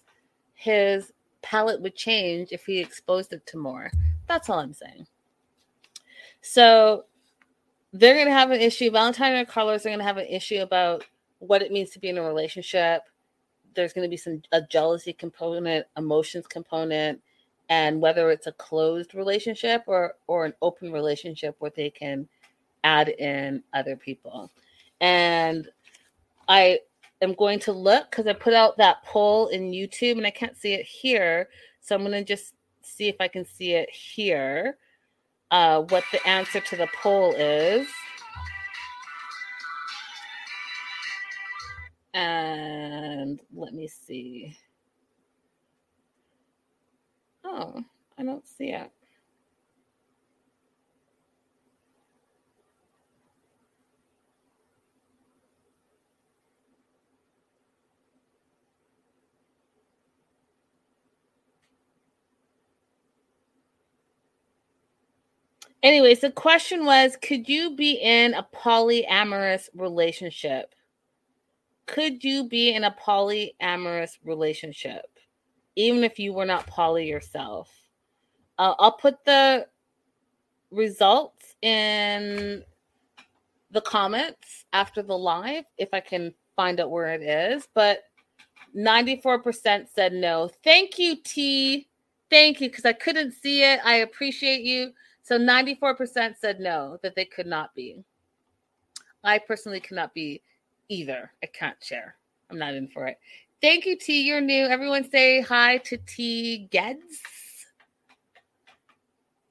his 0.60 1.14
palate 1.41 1.81
would 1.81 1.95
change 1.95 2.49
if 2.52 2.65
he 2.65 2.80
exposed 2.80 3.31
it 3.31 3.45
to 3.48 3.57
more. 3.57 3.90
That's 4.27 4.49
all 4.49 4.60
I'm 4.60 4.73
saying. 4.73 5.07
So 6.41 7.06
they're 7.94 8.15
going 8.15 8.27
to 8.27 8.34
have 8.34 8.52
an 8.52 8.60
issue. 8.60 8.91
Valentine 8.91 9.36
and 9.36 9.48
Carlos 9.48 9.86
are 9.86 9.90
going 9.90 9.99
to 9.99 10.06
have 10.06 10.18
an 10.18 10.27
issue 10.27 10.60
about 10.60 11.06
what 11.40 11.61
it 11.61 11.72
means 11.72 11.91
to 11.91 11.99
be 11.99 12.10
in 12.10 12.18
a 12.18 12.22
relationship. 12.22 13.03
There's 13.73 13.94
going 13.94 14.06
to 14.06 14.10
be 14.10 14.18
some 14.18 14.41
a 14.52 14.61
jealousy 14.61 15.14
component, 15.14 15.86
emotions 15.95 16.45
component, 16.45 17.22
and 17.69 18.02
whether 18.02 18.30
it's 18.30 18.48
a 18.48 18.52
closed 18.52 19.15
relationship 19.15 19.84
or 19.88 20.15
or 20.27 20.45
an 20.45 20.53
open 20.61 20.91
relationship 20.91 21.56
where 21.60 21.72
they 21.73 21.90
can 21.90 22.27
add 22.84 23.07
in 23.10 23.64
other 23.73 23.95
people 23.95 24.52
and 25.02 25.69
i 26.48 26.80
am 27.22 27.34
going 27.34 27.60
to 27.60 27.72
look 27.72 28.10
because 28.10 28.28
i 28.28 28.34
put 28.34 28.54
out 28.54 28.78
that 28.78 29.04
poll 29.04 29.48
in 29.48 29.72
youtube 29.72 30.18
and 30.18 30.26
i 30.26 30.32
can't 30.32 30.58
see 30.58 30.74
it 30.74 30.86
here. 30.86 31.50
So 31.82 31.96
i'm 31.96 32.02
going 32.02 32.12
to 32.14 32.24
just 32.24 32.54
see 32.82 33.08
if 33.08 33.16
i 33.20 33.28
can 33.28 33.46
see 33.46 33.74
it 33.74 33.90
here 33.90 34.78
uh, 35.52 35.82
what 35.82 36.04
the 36.12 36.26
answer 36.28 36.60
to 36.60 36.76
the 36.76 36.88
poll 37.02 37.34
is. 37.34 37.88
And 42.14 43.40
let 43.54 43.74
me 43.74 43.88
see. 43.88 44.58
Oh, 47.44 47.84
I 48.18 48.24
don't 48.24 48.48
see 48.48 48.72
it. 48.72 48.91
Anyways, 65.81 66.22
the 66.22 66.31
question 66.31 66.85
was 66.85 67.18
Could 67.22 67.47
you 67.47 67.76
be 67.76 67.93
in 67.93 68.34
a 68.34 68.47
polyamorous 68.56 69.69
relationship? 69.73 70.76
Could 71.85 72.23
you 72.23 72.47
be 72.47 72.73
in 72.73 72.84
a 72.84 72.95
polyamorous 72.99 74.18
relationship? 74.23 75.06
even 75.80 76.03
if 76.03 76.19
you 76.19 76.34
were 76.34 76.45
not 76.45 76.68
poly 76.68 77.07
yourself. 77.07 77.72
Uh, 78.57 78.76
I'll 78.80 78.97
put 78.97 79.23
the 79.23 79.65
results 80.72 81.56
in 81.61 82.64
the 83.72 83.80
comments 83.80 84.65
after 84.73 85.01
the 85.01 85.18
live 85.18 85.64
if 85.77 85.88
I 85.93 86.01
can 86.01 86.34
find 86.57 86.81
out 86.81 86.91
where 86.91 87.14
it 87.14 87.22
is. 87.22 87.65
But 87.73 88.03
94% 88.76 89.88
said 89.88 90.11
no. 90.11 90.51
Thank 90.65 90.99
you, 90.99 91.15
T. 91.23 91.88
Thank 92.30 92.60
you, 92.60 92.69
because 92.69 92.85
I 92.85 92.93
couldn't 92.93 93.31
see 93.31 93.64
it. 93.64 93.80
I 93.85 93.95
appreciate 93.95 94.61
you. 94.64 94.91
So 95.30 95.38
94% 95.38 96.38
said 96.39 96.60
no, 96.60 96.97
that 97.03 97.14
they 97.14 97.23
could 97.23 97.45
not 97.45 97.76
be. 97.76 98.03
I 99.23 99.38
personally 99.38 99.80
cannot 99.80 100.11
be 100.11 100.41
either. 100.88 101.31
I 101.43 101.45
can't 101.45 101.77
share. 101.84 102.15
I'm 102.49 102.57
not 102.57 102.73
in 102.73 102.88
for 102.88 103.06
it. 103.06 103.19
Thank 103.61 103.85
you, 103.85 103.95
T. 103.95 104.23
You're 104.23 104.41
new. 104.41 104.65
Everyone 104.65 105.07
say 105.07 105.41
hi 105.41 105.77
to 105.77 105.97
T. 105.97 106.68
Geds. 106.72 107.22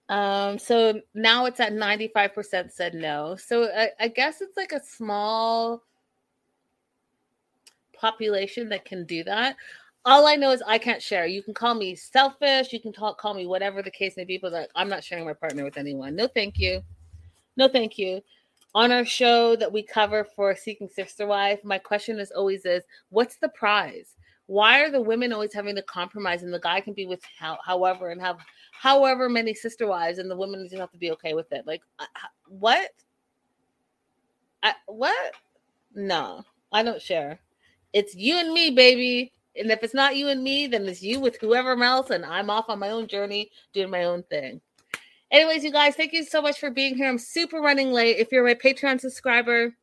Um, 0.09 0.59
so 0.59 1.00
now 1.14 1.44
it's 1.44 1.60
at 1.60 1.72
95% 1.72 2.72
said 2.72 2.94
no. 2.94 3.36
So 3.36 3.70
I, 3.72 3.90
I 4.00 4.09
guess 4.09 4.40
it's 4.40 4.56
like 4.56 4.72
a 4.72 4.82
small 4.82 5.84
population 7.92 8.68
that 8.70 8.84
can 8.84 9.05
do 9.05 9.22
that. 9.22 9.55
All 10.04 10.26
I 10.26 10.36
know 10.36 10.52
is 10.52 10.62
I 10.66 10.78
can't 10.78 11.02
share. 11.02 11.26
You 11.26 11.42
can 11.42 11.54
call 11.54 11.74
me 11.74 11.94
selfish. 11.94 12.72
You 12.72 12.80
can 12.80 12.92
talk, 12.92 13.18
call 13.18 13.34
me 13.34 13.46
whatever 13.46 13.82
the 13.82 13.90
case 13.90 14.16
may 14.16 14.24
be, 14.24 14.38
but 14.38 14.52
like, 14.52 14.70
I'm 14.74 14.88
not 14.88 15.04
sharing 15.04 15.24
my 15.24 15.34
partner 15.34 15.64
with 15.64 15.76
anyone. 15.76 16.16
No, 16.16 16.28
thank 16.28 16.58
you. 16.58 16.82
No, 17.56 17.68
thank 17.68 17.98
you 17.98 18.22
on 18.74 18.92
our 18.92 19.04
show 19.04 19.56
that 19.56 19.72
we 19.72 19.82
cover 19.82 20.24
for 20.24 20.54
Seeking 20.54 20.88
Sister 20.88 21.26
Wife, 21.26 21.64
my 21.64 21.78
question 21.78 22.18
is 22.18 22.30
always 22.30 22.64
is 22.64 22.84
what's 23.08 23.36
the 23.36 23.48
prize? 23.48 24.14
Why 24.46 24.80
are 24.80 24.90
the 24.90 25.00
women 25.00 25.32
always 25.32 25.52
having 25.52 25.74
to 25.76 25.82
compromise 25.82 26.42
and 26.42 26.52
the 26.52 26.60
guy 26.60 26.80
can 26.80 26.94
be 26.94 27.06
with 27.06 27.20
how, 27.38 27.58
however 27.64 28.10
and 28.10 28.20
have 28.20 28.38
however 28.72 29.28
many 29.28 29.52
sister 29.52 29.86
wives 29.86 30.18
and 30.18 30.30
the 30.30 30.36
women 30.36 30.64
just 30.64 30.78
have 30.78 30.92
to 30.92 30.98
be 30.98 31.10
okay 31.12 31.34
with 31.34 31.50
it? 31.52 31.66
Like 31.66 31.82
what? 32.46 32.90
I, 34.62 34.74
what? 34.86 35.34
No, 35.94 36.44
I 36.72 36.82
don't 36.82 37.02
share. 37.02 37.40
It's 37.92 38.14
you 38.14 38.38
and 38.38 38.52
me, 38.52 38.70
baby. 38.70 39.32
And 39.56 39.70
if 39.70 39.82
it's 39.82 39.94
not 39.94 40.16
you 40.16 40.28
and 40.28 40.42
me, 40.42 40.66
then 40.66 40.86
it's 40.86 41.02
you 41.02 41.20
with 41.20 41.38
whoever 41.40 41.82
else, 41.82 42.10
and 42.10 42.24
I'm 42.24 42.50
off 42.50 42.68
on 42.68 42.78
my 42.78 42.90
own 42.90 43.06
journey 43.06 43.50
doing 43.72 43.90
my 43.90 44.04
own 44.04 44.22
thing. 44.24 44.60
Anyways, 45.30 45.62
you 45.62 45.70
guys, 45.70 45.94
thank 45.94 46.12
you 46.12 46.24
so 46.24 46.40
much 46.40 46.58
for 46.58 46.70
being 46.70 46.96
here. 46.96 47.08
I'm 47.08 47.18
super 47.18 47.60
running 47.60 47.92
late. 47.92 48.16
If 48.18 48.32
you're 48.32 48.46
my 48.46 48.54
Patreon 48.54 49.00
subscriber, 49.00 49.74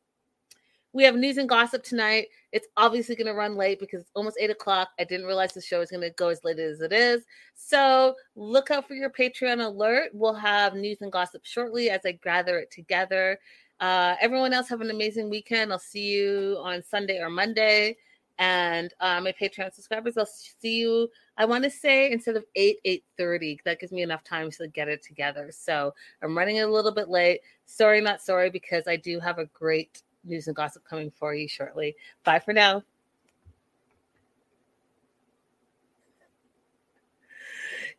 we 0.92 1.04
have 1.04 1.14
news 1.14 1.36
and 1.36 1.48
gossip 1.48 1.84
tonight. 1.84 2.28
It's 2.52 2.66
obviously 2.76 3.16
going 3.16 3.26
to 3.26 3.34
run 3.34 3.54
late 3.54 3.78
because 3.78 4.00
it's 4.00 4.10
almost 4.14 4.38
eight 4.40 4.50
o'clock. 4.50 4.88
I 4.98 5.04
didn't 5.04 5.26
realize 5.26 5.52
the 5.52 5.60
show 5.60 5.82
is 5.82 5.90
going 5.90 6.00
to 6.00 6.10
go 6.10 6.28
as 6.28 6.42
late 6.42 6.58
as 6.58 6.80
it 6.80 6.92
is. 6.92 7.22
So 7.54 8.14
look 8.34 8.70
out 8.70 8.88
for 8.88 8.94
your 8.94 9.10
Patreon 9.10 9.64
alert. 9.64 10.10
We'll 10.14 10.34
have 10.34 10.74
news 10.74 11.02
and 11.02 11.12
gossip 11.12 11.44
shortly 11.44 11.90
as 11.90 12.00
I 12.06 12.12
gather 12.12 12.58
it 12.58 12.70
together. 12.70 13.38
Uh, 13.78 14.16
everyone 14.22 14.54
else 14.54 14.70
have 14.70 14.80
an 14.80 14.90
amazing 14.90 15.28
weekend. 15.28 15.70
I'll 15.70 15.78
see 15.78 16.12
you 16.12 16.56
on 16.62 16.82
Sunday 16.82 17.20
or 17.20 17.28
Monday. 17.28 17.98
And 18.38 18.92
uh, 19.00 19.20
my 19.20 19.32
Patreon 19.32 19.72
subscribers, 19.72 20.16
I'll 20.16 20.26
see 20.26 20.76
you 20.76 21.08
I 21.38 21.44
want 21.44 21.64
to 21.64 21.70
say 21.70 22.10
instead 22.10 22.36
of 22.36 22.44
8, 22.54 22.78
8.30, 23.18 23.58
that 23.64 23.78
gives 23.78 23.92
me 23.92 24.02
enough 24.02 24.24
time 24.24 24.50
to 24.52 24.68
get 24.68 24.88
it 24.88 25.02
together. 25.02 25.50
So 25.52 25.92
I'm 26.22 26.36
running 26.36 26.60
a 26.60 26.66
little 26.66 26.92
bit 26.92 27.08
late. 27.08 27.40
Sorry, 27.66 28.00
not 28.00 28.22
sorry, 28.22 28.48
because 28.48 28.84
I 28.86 28.96
do 28.96 29.20
have 29.20 29.38
a 29.38 29.44
great 29.46 30.02
news 30.24 30.46
and 30.46 30.56
gossip 30.56 30.84
coming 30.84 31.10
for 31.10 31.34
you 31.34 31.46
shortly. 31.46 31.94
Bye 32.24 32.38
for 32.38 32.54
now. 32.54 32.82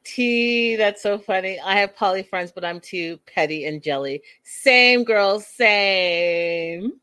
T, 0.03 0.75
that's 0.77 1.03
so 1.03 1.19
funny. 1.19 1.59
I 1.59 1.77
have 1.77 1.95
poly 1.95 2.23
friends, 2.23 2.51
but 2.51 2.65
I'm 2.65 2.79
too 2.79 3.19
petty 3.27 3.65
and 3.65 3.83
jelly. 3.83 4.23
Same 4.43 5.03
girls, 5.03 5.45
same. 5.45 6.93